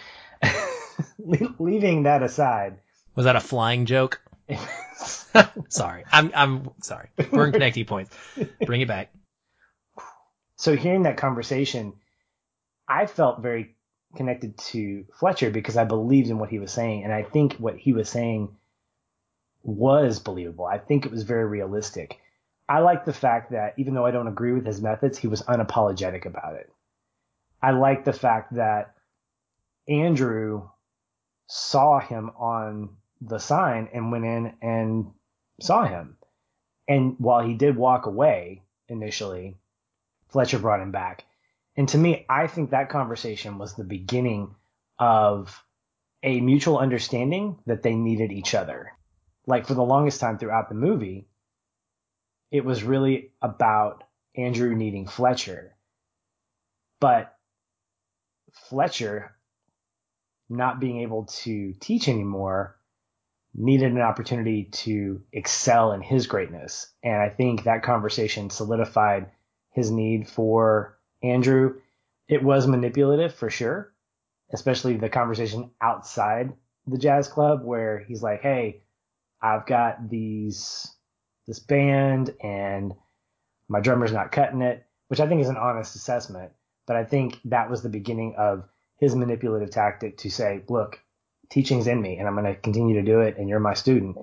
leaving 1.20 2.04
that 2.04 2.24
aside. 2.24 2.80
Was 3.16 3.26
that 3.26 3.36
a 3.36 3.42
flying 3.42 3.86
joke? 3.86 4.22
sorry. 5.70 6.04
I'm, 6.12 6.32
I'm 6.36 6.70
sorry. 6.82 7.10
We're 7.32 7.48
in 7.48 7.52
connecting 7.54 7.86
points. 7.86 8.16
Bring 8.66 8.82
it 8.82 8.88
back. 8.88 9.12
So 10.58 10.76
hearing 10.76 11.04
that 11.04 11.18
conversation, 11.18 11.94
I 12.88 13.06
felt 13.08 13.42
very 13.42 13.76
connected 14.16 14.58
to 14.58 15.06
Fletcher 15.20 15.50
because 15.50 15.78
I 15.78 15.84
believed 15.84 16.30
in 16.30 16.40
what 16.40 16.50
he 16.50 16.60
was 16.60 16.72
saying. 16.72 17.04
And 17.04 17.14
I 17.14 17.24
think 17.24 17.54
what 17.54 17.78
he 17.78 17.94
was 17.94 18.10
saying 18.10 18.56
was 19.64 20.20
believable. 20.20 20.66
I 20.66 20.78
think 20.78 21.06
it 21.06 21.12
was 21.12 21.24
very 21.24 21.46
realistic. 21.46 22.20
I 22.68 22.80
like 22.80 23.06
the 23.06 23.14
fact 23.14 23.52
that 23.52 23.74
even 23.78 23.94
though 23.94 24.06
I 24.06 24.12
don't 24.12 24.28
agree 24.28 24.54
with 24.54 24.66
his 24.66 24.82
methods, 24.82 25.18
he 25.18 25.28
was 25.28 25.42
unapologetic 25.44 26.26
about 26.26 26.56
it. 26.56 26.72
I 27.62 27.72
like 27.72 28.06
the 28.06 28.14
fact 28.14 28.56
that 28.56 28.96
Andrew 29.88 30.70
saw 31.48 32.00
him 32.00 32.32
on 32.38 32.90
the 33.22 33.40
sign 33.40 33.90
and 33.94 34.12
went 34.12 34.26
in 34.26 34.54
and 34.62 35.12
saw 35.62 35.86
him. 35.86 36.18
And 36.88 37.16
while 37.18 37.42
he 37.42 37.54
did 37.54 37.76
walk 37.76 38.06
away 38.06 38.62
initially, 38.88 39.58
Fletcher 40.30 40.60
brought 40.60 40.82
him 40.82 40.92
back. 40.92 41.26
And 41.78 41.90
to 41.90 41.98
me, 41.98 42.26
I 42.30 42.48
think 42.48 42.70
that 42.70 42.90
conversation 42.90 43.58
was 43.58 43.74
the 43.74 43.84
beginning 43.84 44.56
of 45.00 45.64
a 46.24 46.40
mutual 46.42 46.78
understanding 46.78 47.60
that 47.66 47.84
they 47.84 47.96
needed 47.96 48.32
each 48.32 48.56
other. 48.56 48.92
Like 49.48 49.68
for 49.68 49.74
the 49.74 49.84
longest 49.84 50.20
time 50.20 50.38
throughout 50.38 50.70
the 50.70 50.76
movie, 50.76 51.28
it 52.52 52.64
was 52.64 52.84
really 52.84 53.32
about 53.42 54.04
Andrew 54.36 54.76
needing 54.76 55.08
Fletcher. 55.08 55.76
But 57.00 57.36
Fletcher 58.70 59.36
not 60.50 60.80
being 60.80 61.02
able 61.02 61.26
to 61.26 61.74
teach 61.80 62.08
anymore 62.08 62.78
needed 63.58 63.92
an 63.92 64.02
opportunity 64.02 64.66
to 64.66 65.22
excel 65.32 65.94
in 65.94 66.02
his 66.02 66.28
greatness. 66.28 66.88
And 67.04 67.22
I 67.22 67.30
think 67.30 67.64
that 67.64 67.84
conversation 67.84 68.50
solidified 68.50 69.32
his 69.72 69.92
need 69.92 70.28
for 70.28 70.98
Andrew. 71.24 71.76
It 72.28 72.44
was 72.44 72.68
manipulative 72.68 73.34
for 73.34 73.50
sure, 73.50 73.94
especially 74.52 74.98
the 74.98 75.10
conversation 75.10 75.72
outside 75.82 76.54
the 76.88 76.98
jazz 76.98 77.28
club 77.28 77.64
where 77.64 78.00
he's 78.00 78.22
like, 78.22 78.42
Hey, 78.42 78.84
I've 79.42 79.66
got 79.66 80.10
these, 80.10 80.88
this 81.48 81.60
band 81.60 82.34
and 82.44 82.94
my 83.68 83.80
drummer's 83.80 84.12
not 84.12 84.32
cutting 84.32 84.62
it, 84.62 84.86
which 85.08 85.20
I 85.20 85.28
think 85.28 85.42
is 85.42 85.50
an 85.50 85.58
honest 85.58 85.96
assessment. 85.96 86.52
But 86.88 86.98
I 86.98 87.04
think 87.04 87.40
that 87.46 87.70
was 87.70 87.82
the 87.82 87.90
beginning 87.90 88.36
of 88.38 88.68
his 88.98 89.16
manipulative 89.16 89.72
tactic 89.72 90.18
to 90.20 90.30
say, 90.30 90.64
look, 90.70 91.00
teaching's 91.50 91.88
in 91.88 92.02
me 92.02 92.18
and 92.18 92.28
I'm 92.28 92.36
going 92.36 92.46
to 92.46 92.60
continue 92.60 92.96
to 92.96 93.06
do 93.06 93.22
it 93.22 93.38
and 93.38 93.48
you're 93.50 93.60
my 93.60 93.74
student. 93.74 94.18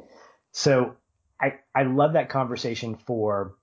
So 0.52 0.96
I, 1.40 1.54
I 1.74 1.84
love 1.84 2.14
that 2.14 2.28
conversation 2.28 2.96
for 2.96 3.54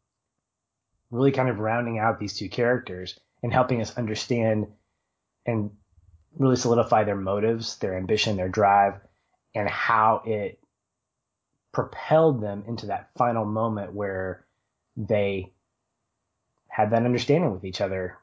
really 1.11 1.31
kind 1.31 1.49
of 1.49 1.59
rounding 1.59 1.99
out 1.99 2.19
these 2.19 2.37
two 2.37 2.49
characters 2.49 3.19
and 3.41 3.53
helping 3.53 3.81
us 3.81 3.97
understand 3.97 4.67
and 5.45 5.71
really 6.37 6.55
solidify 6.55 7.03
their 7.03 7.15
motives, 7.15 7.77
their 7.77 7.97
ambition, 7.97 8.37
their 8.37 8.49
drive, 8.49 8.99
and 9.55 9.67
how 9.67 10.21
it 10.25 10.59
propelled 11.71 12.41
them 12.41 12.63
into 12.67 12.87
that 12.87 13.09
final 13.17 13.45
moment 13.45 13.93
where 13.93 14.45
they 14.97 15.51
had 16.67 16.91
that 16.91 17.05
understanding 17.05 17.51
with 17.53 17.65
each 17.65 17.81
other 17.81 18.17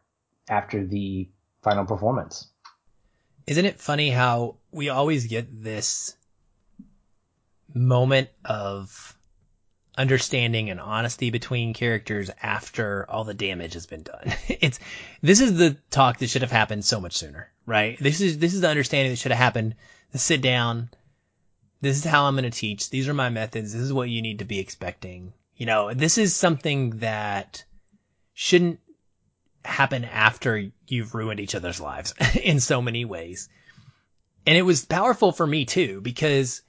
after 0.49 0.87
the 0.87 1.29
final 1.63 1.85
performance. 1.85 2.49
Isn't 3.47 3.65
it 3.65 3.81
funny 3.81 4.11
how 4.11 4.57
we 4.73 4.89
always 4.89 5.27
get 5.27 5.63
this 5.63 6.17
moment 7.75 8.29
of 8.45 9.17
understanding 9.97 10.71
and 10.71 10.81
honesty 10.81 11.31
between 11.31 11.73
characters 11.75 12.31
after 12.43 13.09
all 13.11 13.25
the 13.25 13.35
damage 13.35 13.75
has 13.75 13.87
been 13.87 14.03
done. 14.03 14.33
It's 14.49 14.79
this 15.23 15.41
is 15.41 15.57
the 15.57 15.77
talk 15.91 16.19
that 16.19 16.29
should 16.29 16.43
have 16.43 16.51
happened 16.51 16.85
so 16.85 17.01
much 17.01 17.17
sooner, 17.17 17.51
right? 17.65 17.99
This 17.99 18.21
is 18.21 18.39
this 18.39 18.55
is 18.55 18.61
the 18.61 18.69
understanding 18.69 19.13
that 19.13 19.19
should 19.19 19.33
have 19.33 19.39
happened. 19.39 19.75
To 20.13 20.19
sit 20.19 20.41
down. 20.41 20.91
This 21.81 21.99
is 21.99 22.05
how 22.05 22.25
I'm 22.25 22.37
going 22.37 22.51
to 22.51 22.51
teach. 22.51 22.89
These 22.89 23.09
are 23.09 23.15
my 23.15 23.29
methods. 23.29 23.73
This 23.73 23.83
is 23.83 23.93
what 23.93 24.09
you 24.09 24.23
need 24.23 24.39
to 24.39 24.45
be 24.45 24.61
expecting. 24.61 25.35
You 25.57 25.67
know, 25.67 25.93
this 25.93 26.17
is 26.17 26.35
something 26.35 26.99
that 26.99 27.65
shouldn't 28.33 28.81
happen 29.67 30.05
after 30.05 30.71
you've 30.89 31.15
ruined 31.15 31.41
each 31.41 31.55
other's 31.55 31.81
lives 31.81 32.15
in 32.43 32.61
so 32.61 32.81
many 32.81 33.05
ways. 33.05 33.49
And 34.47 34.57
it 34.57 34.63
was 34.63 34.85
powerful 34.85 35.33
for 35.33 35.47
me 35.47 35.65
too 35.65 36.01
because 36.01 36.63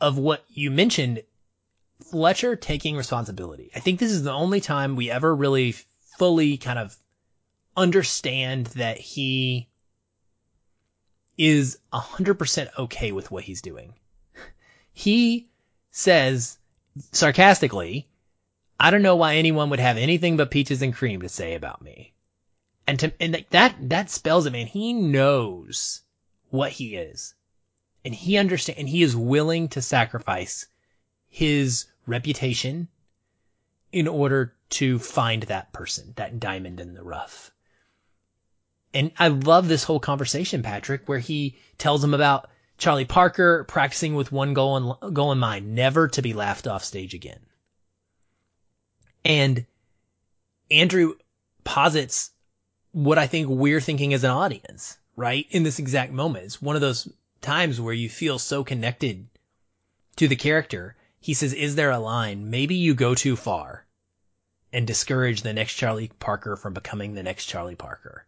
of 0.00 0.18
what 0.18 0.44
you 0.48 0.70
mentioned 0.70 1.22
Fletcher 2.10 2.56
taking 2.56 2.96
responsibility. 2.96 3.70
I 3.74 3.80
think 3.80 3.98
this 3.98 4.12
is 4.12 4.22
the 4.22 4.32
only 4.32 4.60
time 4.60 4.96
we 4.96 5.10
ever 5.10 5.34
really 5.34 5.74
fully 6.18 6.56
kind 6.56 6.78
of 6.78 6.96
understand 7.76 8.66
that 8.68 8.98
he 8.98 9.68
is 11.36 11.78
100% 11.92 12.68
okay 12.78 13.12
with 13.12 13.30
what 13.30 13.44
he's 13.44 13.62
doing. 13.62 13.94
He 14.92 15.46
says 15.92 16.58
sarcastically, 17.12 18.07
I 18.80 18.90
don't 18.90 19.02
know 19.02 19.16
why 19.16 19.36
anyone 19.36 19.70
would 19.70 19.80
have 19.80 19.96
anything 19.96 20.36
but 20.36 20.50
peaches 20.50 20.82
and 20.82 20.94
cream 20.94 21.22
to 21.22 21.28
say 21.28 21.54
about 21.54 21.82
me. 21.82 22.14
And 22.86 22.98
to, 23.00 23.12
and 23.20 23.44
that, 23.50 23.76
that 23.88 24.10
spells 24.10 24.46
it, 24.46 24.52
man. 24.52 24.66
He 24.66 24.92
knows 24.92 26.02
what 26.50 26.72
he 26.72 26.96
is. 26.96 27.34
And 28.04 28.14
he 28.14 28.38
understands, 28.38 28.78
and 28.78 28.88
he 28.88 29.02
is 29.02 29.16
willing 29.16 29.68
to 29.70 29.82
sacrifice 29.82 30.66
his 31.28 31.86
reputation 32.06 32.88
in 33.92 34.06
order 34.06 34.54
to 34.70 34.98
find 34.98 35.42
that 35.44 35.72
person, 35.72 36.12
that 36.16 36.38
diamond 36.38 36.80
in 36.80 36.94
the 36.94 37.02
rough. 37.02 37.50
And 38.94 39.10
I 39.18 39.28
love 39.28 39.68
this 39.68 39.84
whole 39.84 40.00
conversation, 40.00 40.62
Patrick, 40.62 41.08
where 41.08 41.18
he 41.18 41.58
tells 41.76 42.02
him 42.02 42.14
about 42.14 42.48
Charlie 42.78 43.04
Parker 43.04 43.64
practicing 43.64 44.14
with 44.14 44.32
one 44.32 44.54
goal 44.54 44.76
in, 45.02 45.12
goal 45.12 45.32
in 45.32 45.38
mind, 45.38 45.74
never 45.74 46.08
to 46.08 46.22
be 46.22 46.32
laughed 46.32 46.66
off 46.66 46.84
stage 46.84 47.12
again. 47.12 47.40
And 49.28 49.66
Andrew 50.70 51.14
posits 51.62 52.30
what 52.92 53.18
I 53.18 53.26
think 53.26 53.48
we're 53.48 53.80
thinking 53.80 54.14
as 54.14 54.24
an 54.24 54.30
audience, 54.30 54.96
right? 55.16 55.46
In 55.50 55.62
this 55.62 55.78
exact 55.78 56.12
moment. 56.12 56.46
It's 56.46 56.62
one 56.62 56.74
of 56.74 56.80
those 56.80 57.08
times 57.42 57.80
where 57.80 57.94
you 57.94 58.08
feel 58.08 58.38
so 58.38 58.64
connected 58.64 59.26
to 60.16 60.28
the 60.28 60.34
character. 60.34 60.96
He 61.20 61.34
says, 61.34 61.52
is 61.52 61.76
there 61.76 61.90
a 61.90 61.98
line? 61.98 62.48
Maybe 62.48 62.76
you 62.76 62.94
go 62.94 63.14
too 63.14 63.36
far 63.36 63.84
and 64.72 64.86
discourage 64.86 65.42
the 65.42 65.52
next 65.52 65.74
Charlie 65.74 66.10
Parker 66.18 66.56
from 66.56 66.72
becoming 66.72 67.14
the 67.14 67.22
next 67.22 67.46
Charlie 67.46 67.74
Parker. 67.74 68.24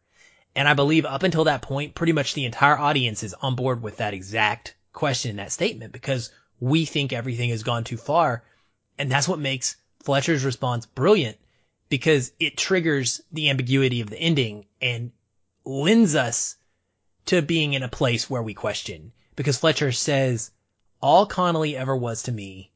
And 0.55 0.69
I 0.69 0.75
believe 0.75 1.07
up 1.07 1.23
until 1.23 1.45
that 1.45 1.63
point, 1.63 1.95
pretty 1.95 2.13
much 2.13 2.35
the 2.35 2.45
entire 2.45 2.77
audience 2.77 3.23
is 3.23 3.35
on 3.35 3.55
board 3.55 3.83
with 3.83 3.99
that 3.99 4.15
exact 4.15 4.75
question, 4.93 5.31
and 5.31 5.39
that 5.39 5.53
statement, 5.53 5.93
because 5.93 6.31
we 6.59 6.85
think 6.85 7.13
everything 7.13 7.51
has 7.51 7.63
gone 7.63 7.85
too 7.85 7.97
far. 7.97 8.43
And 8.99 9.11
that's 9.11 9.29
what 9.29 9.39
makes 9.39 9.77
Fletcher's 10.03 10.45
response 10.45 10.87
brilliant 10.87 11.39
because 11.89 12.33
it 12.41 12.57
triggers 12.57 13.21
the 13.33 13.51
ambiguity 13.51 14.01
of 14.01 14.11
the 14.11 14.19
ending 14.19 14.67
and 14.81 15.13
lends 15.65 16.15
us 16.15 16.57
to 17.27 17.43
being 17.43 17.75
in 17.75 17.83
a 17.83 17.89
place 17.89 18.31
where 18.31 18.43
we 18.43 18.55
question. 18.55 19.13
Because 19.37 19.59
Fletcher 19.59 19.93
says, 19.93 20.51
all 21.01 21.27
Connolly 21.27 21.77
ever 21.77 21.97
was 21.97 22.23
to 22.25 22.33
me 22.33 22.71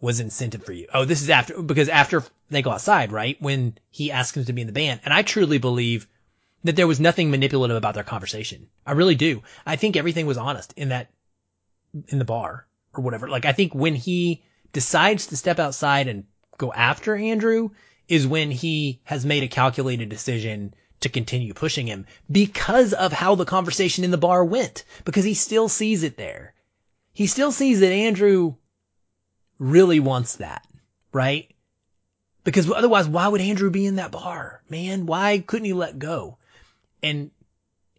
was 0.00 0.20
incentive 0.20 0.64
for 0.64 0.72
you. 0.72 0.86
Oh, 0.94 1.04
this 1.04 1.22
is 1.22 1.30
after, 1.30 1.60
because 1.60 1.88
after 1.88 2.22
they 2.50 2.62
go 2.62 2.70
outside, 2.70 3.12
right? 3.12 3.40
When 3.40 3.76
he 3.90 4.12
asks 4.12 4.36
him 4.36 4.44
to 4.44 4.52
be 4.52 4.60
in 4.60 4.66
the 4.66 4.72
band. 4.72 5.00
And 5.04 5.12
I 5.12 5.22
truly 5.22 5.58
believe 5.58 6.06
that 6.64 6.76
there 6.76 6.86
was 6.86 7.00
nothing 7.00 7.30
manipulative 7.30 7.76
about 7.76 7.94
their 7.94 8.04
conversation. 8.04 8.68
I 8.86 8.92
really 8.92 9.14
do. 9.14 9.42
I 9.66 9.76
think 9.76 9.96
everything 9.96 10.26
was 10.26 10.38
honest 10.38 10.72
in 10.76 10.90
that, 10.90 11.10
in 12.08 12.18
the 12.18 12.24
bar 12.24 12.66
or 12.94 13.02
whatever. 13.02 13.28
Like 13.28 13.44
I 13.44 13.52
think 13.52 13.74
when 13.74 13.94
he 13.94 14.42
decides 14.72 15.26
to 15.26 15.36
step 15.36 15.58
outside 15.58 16.08
and 16.08 16.24
go 16.58 16.72
after 16.72 17.16
Andrew 17.16 17.70
is 18.08 18.26
when 18.26 18.50
he 18.50 19.00
has 19.04 19.24
made 19.24 19.42
a 19.42 19.48
calculated 19.48 20.08
decision 20.08 20.74
to 21.00 21.08
continue 21.08 21.54
pushing 21.54 21.86
him 21.86 22.06
because 22.30 22.92
of 22.92 23.12
how 23.12 23.34
the 23.34 23.44
conversation 23.44 24.04
in 24.04 24.10
the 24.10 24.18
bar 24.18 24.44
went, 24.44 24.84
because 25.04 25.24
he 25.24 25.34
still 25.34 25.68
sees 25.68 26.02
it 26.02 26.16
there. 26.16 26.54
He 27.12 27.26
still 27.26 27.52
sees 27.52 27.80
that 27.80 27.92
Andrew 27.92 28.54
really 29.58 30.00
wants 30.00 30.36
that, 30.36 30.66
right? 31.12 31.52
Because 32.44 32.70
otherwise, 32.70 33.08
why 33.08 33.28
would 33.28 33.40
Andrew 33.40 33.70
be 33.70 33.86
in 33.86 33.96
that 33.96 34.12
bar? 34.12 34.62
Man, 34.68 35.06
why 35.06 35.38
couldn't 35.38 35.66
he 35.66 35.72
let 35.72 35.98
go? 35.98 36.38
And 37.02 37.30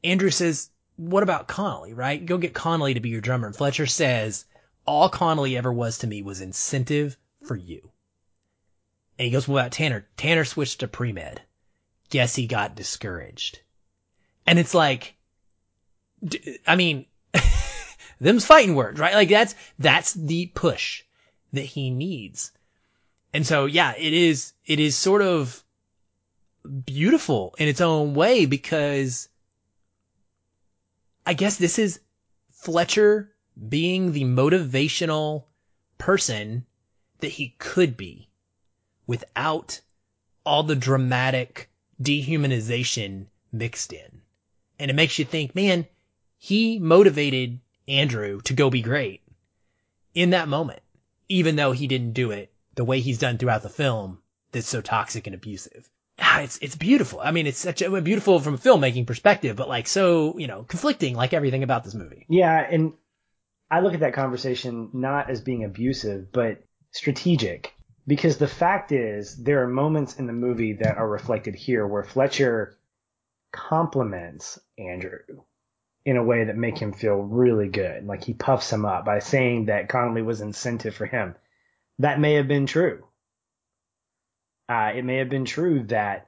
Andrew 0.04 0.30
says, 0.30 0.70
what 0.96 1.24
about 1.24 1.48
Connolly, 1.48 1.94
right? 1.94 2.26
Go 2.26 2.38
get 2.38 2.54
Connolly 2.54 2.96
to 2.96 3.00
be 3.00 3.10
your 3.10 3.22
drummer. 3.22 3.48
And 3.48 3.56
Fletcher 3.56 3.86
says, 3.86 4.46
all 4.86 5.08
Connolly 5.08 5.56
ever 5.56 5.72
was 5.72 6.00
to 6.00 6.08
me 6.08 6.22
was 6.22 6.42
incentive 6.42 7.18
for 7.44 7.56
you. 7.56 7.92
And 9.20 9.26
he 9.26 9.32
goes, 9.32 9.50
about 9.50 9.74
Tanner? 9.74 10.08
Tanner 10.16 10.46
switched 10.46 10.80
to 10.80 10.88
pre-med. 10.88 11.42
Guess 12.10 12.36
he 12.36 12.48
got 12.48 12.78
discouraged. 12.78 13.60
And 14.48 14.58
it's 14.58 14.74
like, 14.74 15.14
I 16.66 16.78
mean, 16.78 17.06
them's 18.22 18.46
fighting 18.46 18.76
words, 18.76 18.98
right? 18.98 19.14
Like 19.14 19.28
that's, 19.28 19.56
that's 19.78 20.14
the 20.14 20.46
push 20.46 21.04
that 21.52 21.66
he 21.66 21.90
needs. 21.90 22.54
And 23.34 23.46
so, 23.46 23.66
yeah, 23.66 23.94
it 23.98 24.14
is, 24.14 24.54
it 24.66 24.80
is 24.80 24.96
sort 24.96 25.22
of 25.22 25.66
beautiful 26.86 27.56
in 27.58 27.68
its 27.68 27.82
own 27.82 28.14
way 28.14 28.46
because 28.46 29.28
I 31.26 31.34
guess 31.34 31.58
this 31.58 31.78
is 31.78 32.00
Fletcher 32.52 33.34
being 33.68 34.14
the 34.14 34.24
motivational 34.24 35.44
person 35.98 36.66
that 37.20 37.28
he 37.28 37.50
could 37.60 37.98
be 37.98 38.29
without 39.10 39.82
all 40.46 40.62
the 40.62 40.76
dramatic 40.76 41.70
dehumanization 42.02 43.26
mixed 43.52 43.92
in. 43.92 44.22
And 44.78 44.92
it 44.92 44.94
makes 44.94 45.18
you 45.18 45.26
think, 45.26 45.56
man, 45.56 45.88
he 46.38 46.78
motivated 46.80 47.60
Andrew 47.88 48.40
to 48.42 48.54
go 48.54 48.70
be 48.70 48.82
great 48.82 49.22
in 50.14 50.30
that 50.30 50.48
moment, 50.48 50.82
even 51.28 51.56
though 51.56 51.72
he 51.72 51.88
didn't 51.88 52.14
do 52.14 52.30
it 52.32 52.54
the 52.76 52.86
way 52.86 53.00
he's 53.00 53.18
done 53.18 53.38
throughout 53.38 53.64
the 53.64 53.70
film 53.70 54.20
that's 54.52 54.68
so 54.68 54.82
toxic 54.82 55.26
and 55.26 55.34
abusive 55.34 55.90
ah, 56.22 56.42
it's 56.42 56.58
it's 56.62 56.76
beautiful. 56.76 57.20
I 57.22 57.32
mean, 57.32 57.48
it's 57.48 57.58
such 57.58 57.82
a 57.82 58.02
beautiful 58.02 58.40
from 58.40 58.56
a 58.56 58.58
filmmaking 58.58 59.08
perspective, 59.08 59.56
but 59.56 59.70
like 59.70 59.88
so, 59.88 60.38
you 60.38 60.48
know, 60.48 60.64
conflicting 60.64 61.16
like 61.16 61.34
everything 61.34 61.64
about 61.64 61.84
this 61.84 61.96
movie. 61.96 62.26
Yeah, 62.30 62.60
and 62.70 62.94
I 63.72 63.80
look 63.82 63.94
at 63.94 64.02
that 64.02 64.14
conversation 64.14 64.90
not 64.94 65.30
as 65.30 65.42
being 65.42 65.64
abusive, 65.64 66.32
but 66.32 66.64
strategic. 66.92 67.74
Because 68.10 68.38
the 68.38 68.48
fact 68.48 68.92
is, 68.92 69.38
there 69.38 69.64
are 69.64 69.68
moments 69.68 70.18
in 70.18 70.28
the 70.28 70.34
movie 70.34 70.74
that 70.74 70.98
are 70.98 71.08
reflected 71.08 71.56
here 71.56 71.86
where 71.86 72.04
Fletcher 72.04 72.78
compliments 73.54 74.60
Andrew 74.78 75.44
in 76.06 76.18
a 76.18 76.24
way 76.24 76.46
that 76.46 76.58
make 76.58 76.78
him 76.78 76.92
feel 76.92 77.16
really 77.16 77.70
good. 77.70 78.06
Like 78.06 78.24
he 78.24 78.34
puffs 78.34 78.74
him 78.74 78.86
up 78.86 79.06
by 79.06 79.20
saying 79.20 79.66
that 79.66 79.90
Connolly 79.90 80.24
was 80.24 80.42
incentive 80.42 80.96
for 80.96 81.06
him. 81.06 81.36
That 82.00 82.20
may 82.20 82.34
have 82.34 82.48
been 82.48 82.66
true 82.66 83.04
uh, 84.70 84.92
it 84.96 85.04
may 85.04 85.18
have 85.18 85.30
been 85.30 85.46
true 85.46 85.84
that 85.88 86.28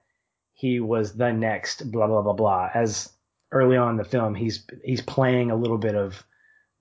he 0.53 0.79
was 0.79 1.13
the 1.13 1.31
next 1.31 1.91
blah 1.91 2.07
blah 2.07 2.23
blah 2.23 2.33
blah. 2.33 2.69
As 2.73 3.13
early 3.51 3.77
on 3.77 3.91
in 3.91 3.97
the 3.97 4.03
film, 4.03 4.33
he's 4.33 4.65
he's 4.83 5.01
playing 5.01 5.51
a 5.51 5.55
little 5.55 5.77
bit 5.77 5.95
of 5.95 6.25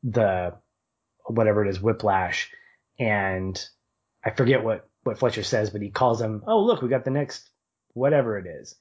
the 0.02 0.54
whatever 1.26 1.64
it 1.64 1.68
is, 1.68 1.80
whiplash, 1.80 2.50
and 2.98 3.62
I 4.24 4.30
forget 4.30 4.64
what 4.64 4.88
what 5.02 5.18
Fletcher 5.18 5.42
says, 5.42 5.70
but 5.70 5.82
he 5.82 5.90
calls 5.90 6.20
him, 6.20 6.42
oh 6.46 6.60
look, 6.60 6.82
we 6.82 6.88
got 6.88 7.04
the 7.04 7.10
next 7.10 7.50
whatever 7.94 8.38
it 8.38 8.46
is. 8.46 8.76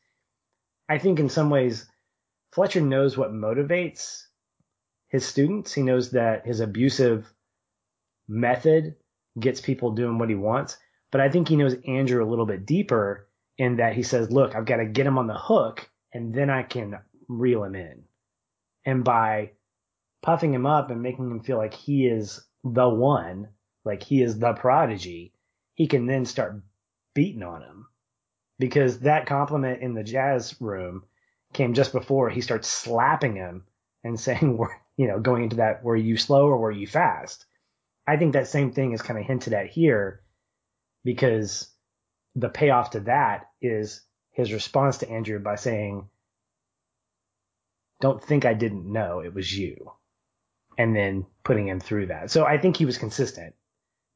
I 0.88 0.98
think 0.98 1.20
in 1.20 1.30
some 1.30 1.50
ways, 1.50 1.88
Fletcher 2.52 2.82
knows 2.82 3.18
what 3.18 3.32
motivates 3.32 4.24
his 5.08 5.26
students. 5.26 5.74
He 5.74 5.82
knows 5.82 6.12
that 6.12 6.46
his 6.46 6.60
abusive 6.60 7.32
method 8.28 8.96
gets 9.40 9.62
people 9.62 9.92
doing 9.92 10.18
what 10.18 10.30
he 10.30 10.36
wants. 10.36 10.78
But 11.12 11.22
I 11.22 11.30
think 11.30 11.48
he 11.48 11.56
knows 11.56 11.76
Andrew 11.88 12.24
a 12.24 12.30
little 12.30 12.46
bit 12.46 12.66
deeper 12.66 13.28
in 13.58 13.78
that 13.78 13.94
he 13.94 14.04
says, 14.04 14.32
look, 14.32 14.56
I've 14.56 14.66
got 14.66 14.78
to 14.78 14.86
get 14.86 15.08
him 15.08 15.18
on 15.18 15.28
the 15.28 15.38
hook 15.38 15.90
and 16.14 16.34
then 16.34 16.50
I 16.50 16.64
can 16.64 17.00
reel 17.28 17.64
him 17.64 17.76
in. 17.76 18.04
And 18.86 19.04
by 19.04 19.52
puffing 20.22 20.54
him 20.54 20.66
up 20.66 20.92
and 20.92 21.02
making 21.02 21.30
him 21.30 21.42
feel 21.42 21.58
like 21.58 21.74
he 21.74 22.08
is 22.08 22.46
the 22.64 22.90
one, 22.90 23.50
like 23.86 24.04
he 24.04 24.22
is 24.22 24.40
the 24.40 24.54
prodigy, 24.54 25.34
he 25.80 25.88
can 25.88 26.06
then 26.06 26.26
start 26.26 26.62
beating 27.16 27.42
on 27.42 27.62
him. 27.62 27.88
Because 28.60 29.00
that 29.00 29.26
compliment 29.26 29.82
in 29.82 29.94
the 29.94 30.04
jazz 30.04 30.54
room 30.60 31.06
came 31.54 31.74
just 31.74 31.94
before 31.94 32.30
he 32.30 32.42
starts 32.42 32.68
slapping 32.68 33.38
him 33.38 33.64
and 34.04 34.20
saying, 34.20 34.60
you 34.98 35.08
know, 35.08 35.22
going 35.22 35.44
into 35.44 35.56
that, 35.56 35.82
were 35.82 35.96
you 35.96 36.18
slow 36.18 36.48
or 36.48 36.58
were 36.58 36.70
you 36.70 36.86
fast? 36.86 37.46
I 38.06 38.18
think 38.18 38.34
that 38.34 38.50
same 38.50 38.74
thing 38.74 38.92
is 38.92 39.02
kind 39.02 39.18
of 39.18 39.26
hinted 39.26 39.54
at 39.54 39.70
here 39.70 40.22
because 41.06 41.70
the 42.36 42.50
payoff 42.50 42.90
to 42.90 43.00
that 43.02 43.48
is 43.62 44.02
his 44.32 44.52
response 44.52 44.98
to 44.98 45.10
Andrew 45.10 45.40
by 45.40 45.56
saying, 45.56 46.10
Don't 48.02 48.22
think 48.22 48.44
I 48.44 48.54
didn't 48.54 48.92
know 48.92 49.22
it 49.22 49.34
was 49.34 49.58
you. 49.58 49.94
And 50.78 50.94
then 50.94 51.26
putting 51.46 51.70
him 51.70 51.80
through 51.80 52.08
that. 52.08 52.32
So 52.32 52.44
I 52.44 52.58
think 52.58 52.76
he 52.76 52.86
was 52.86 52.98
consistent 52.98 53.56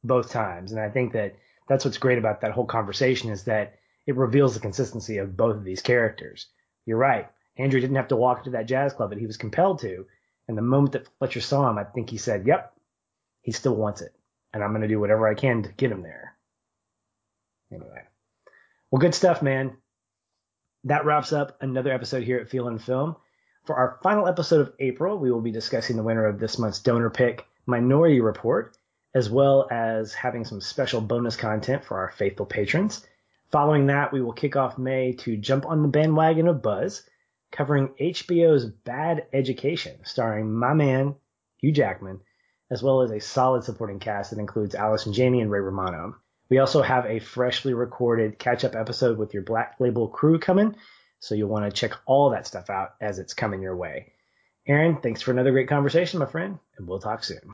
both 0.02 0.30
times. 0.30 0.70
And 0.70 0.80
I 0.80 0.90
think 0.90 1.14
that 1.14 1.36
that's 1.68 1.84
what's 1.84 1.98
great 1.98 2.18
about 2.18 2.40
that 2.40 2.52
whole 2.52 2.66
conversation 2.66 3.30
is 3.30 3.44
that 3.44 3.78
it 4.06 4.16
reveals 4.16 4.54
the 4.54 4.60
consistency 4.60 5.18
of 5.18 5.36
both 5.36 5.56
of 5.56 5.64
these 5.64 5.82
characters. 5.82 6.46
You're 6.84 6.98
right. 6.98 7.28
Andrew 7.56 7.80
didn't 7.80 7.96
have 7.96 8.08
to 8.08 8.16
walk 8.16 8.44
to 8.44 8.50
that 8.50 8.66
jazz 8.66 8.92
club, 8.92 9.10
but 9.10 9.18
he 9.18 9.26
was 9.26 9.36
compelled 9.36 9.80
to. 9.80 10.06
And 10.48 10.58
the 10.58 10.62
moment 10.62 10.92
that 10.92 11.08
Fletcher 11.18 11.40
saw 11.40 11.70
him, 11.70 11.78
I 11.78 11.84
think 11.84 12.10
he 12.10 12.18
said, 12.18 12.46
Yep, 12.46 12.74
he 13.42 13.52
still 13.52 13.74
wants 13.74 14.02
it. 14.02 14.14
And 14.52 14.62
I'm 14.62 14.70
going 14.70 14.82
to 14.82 14.88
do 14.88 15.00
whatever 15.00 15.26
I 15.26 15.34
can 15.34 15.62
to 15.62 15.72
get 15.72 15.90
him 15.90 16.02
there. 16.02 16.36
Anyway. 17.72 18.02
Well, 18.90 19.00
good 19.00 19.14
stuff, 19.14 19.42
man. 19.42 19.76
That 20.84 21.06
wraps 21.06 21.32
up 21.32 21.56
another 21.62 21.92
episode 21.92 22.24
here 22.24 22.38
at 22.38 22.50
Feelin' 22.50 22.78
Film. 22.78 23.16
For 23.64 23.74
our 23.74 23.98
final 24.02 24.28
episode 24.28 24.60
of 24.60 24.74
April, 24.78 25.18
we 25.18 25.32
will 25.32 25.40
be 25.40 25.50
discussing 25.50 25.96
the 25.96 26.02
winner 26.02 26.26
of 26.26 26.38
this 26.38 26.58
month's 26.58 26.80
donor 26.80 27.08
pick, 27.08 27.46
Minority 27.66 28.20
Report, 28.20 28.76
as 29.14 29.30
well 29.30 29.68
as 29.70 30.12
having 30.12 30.44
some 30.44 30.60
special 30.60 31.00
bonus 31.00 31.36
content 31.36 31.84
for 31.84 31.98
our 31.98 32.10
faithful 32.10 32.46
patrons. 32.46 33.06
Following 33.50 33.86
that, 33.86 34.12
we 34.12 34.20
will 34.20 34.32
kick 34.32 34.56
off 34.56 34.78
May 34.78 35.12
to 35.12 35.36
jump 35.36 35.66
on 35.66 35.82
the 35.82 35.88
bandwagon 35.88 36.48
of 36.48 36.62
Buzz, 36.62 37.08
covering 37.52 37.90
HBO's 38.00 38.64
Bad 38.64 39.26
Education, 39.32 39.96
starring 40.04 40.52
my 40.52 40.74
man, 40.74 41.14
Hugh 41.58 41.70
Jackman, 41.70 42.20
as 42.70 42.82
well 42.82 43.02
as 43.02 43.12
a 43.12 43.20
solid 43.20 43.62
supporting 43.62 44.00
cast 44.00 44.30
that 44.30 44.40
includes 44.40 44.74
Allison 44.74 45.12
Janney 45.12 45.40
and 45.40 45.50
Ray 45.50 45.60
Romano. 45.60 46.16
We 46.50 46.58
also 46.58 46.82
have 46.82 47.06
a 47.06 47.20
freshly 47.20 47.74
recorded 47.74 48.38
catch 48.38 48.64
up 48.64 48.74
episode 48.74 49.18
with 49.18 49.32
your 49.32 49.44
Black 49.44 49.76
Label 49.78 50.08
crew 50.08 50.38
coming. 50.38 50.74
So 51.20 51.34
you'll 51.34 51.48
want 51.48 51.64
to 51.64 51.70
check 51.70 51.92
all 52.06 52.30
that 52.30 52.46
stuff 52.46 52.68
out 52.68 52.96
as 53.00 53.18
it's 53.18 53.32
coming 53.32 53.62
your 53.62 53.76
way. 53.76 54.12
Aaron, 54.66 54.98
thanks 55.00 55.22
for 55.22 55.30
another 55.30 55.52
great 55.52 55.68
conversation, 55.68 56.18
my 56.18 56.26
friend, 56.26 56.58
and 56.76 56.86
we'll 56.86 56.98
talk 56.98 57.24
soon. 57.24 57.53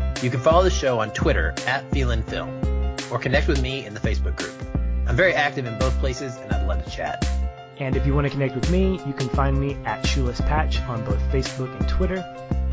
you 0.21 0.29
can 0.29 0.39
follow 0.39 0.63
the 0.63 0.69
show 0.69 0.99
on 0.99 1.11
Twitter 1.11 1.53
at 1.65 1.89
Feelin 1.91 2.23
FeelinFilm, 2.23 3.11
or 3.11 3.17
connect 3.17 3.47
with 3.47 3.61
me 3.61 3.85
in 3.85 3.93
the 3.93 3.99
Facebook 3.99 4.37
group. 4.37 4.53
I'm 5.07 5.15
very 5.15 5.33
active 5.33 5.65
in 5.65 5.77
both 5.79 5.97
places, 5.99 6.35
and 6.37 6.51
I'd 6.51 6.67
love 6.67 6.83
to 6.85 6.91
chat. 6.91 7.27
And 7.77 7.95
if 7.95 8.05
you 8.05 8.13
want 8.13 8.25
to 8.25 8.31
connect 8.31 8.53
with 8.53 8.69
me, 8.69 8.99
you 9.07 9.13
can 9.13 9.27
find 9.29 9.59
me 9.59 9.75
at 9.85 10.05
Shoeless 10.05 10.39
Patch 10.41 10.79
on 10.81 11.03
both 11.03 11.19
Facebook 11.31 11.75
and 11.79 11.89
Twitter. 11.89 12.23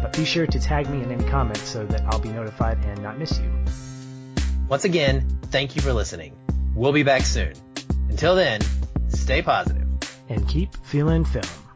But 0.03 0.17
be 0.17 0.25
sure 0.25 0.47
to 0.47 0.61
tag 0.61 0.89
me 0.91 1.03
in 1.03 1.11
any 1.11 1.25
comments 1.25 1.67
so 1.69 1.87
that 1.87 2.03
I'll 2.03 2.21
be 2.21 2.29
notified 2.29 2.79
and 2.85 3.03
not 3.03 3.19
miss 3.19 3.39
you. 3.39 3.51
Once 4.69 4.85
again, 4.85 5.27
thank 5.47 5.75
you 5.75 5.83
for 5.83 5.93
listening. 5.93 6.37
We'll 6.75 6.93
be 6.93 7.03
back 7.03 7.23
soon. 7.23 7.55
Until 8.11 8.37
then, 8.37 8.61
stay 9.09 9.41
positive 9.41 9.89
and 10.29 10.47
keep 10.47 10.77
feeling 10.85 11.25
film. 11.25 11.68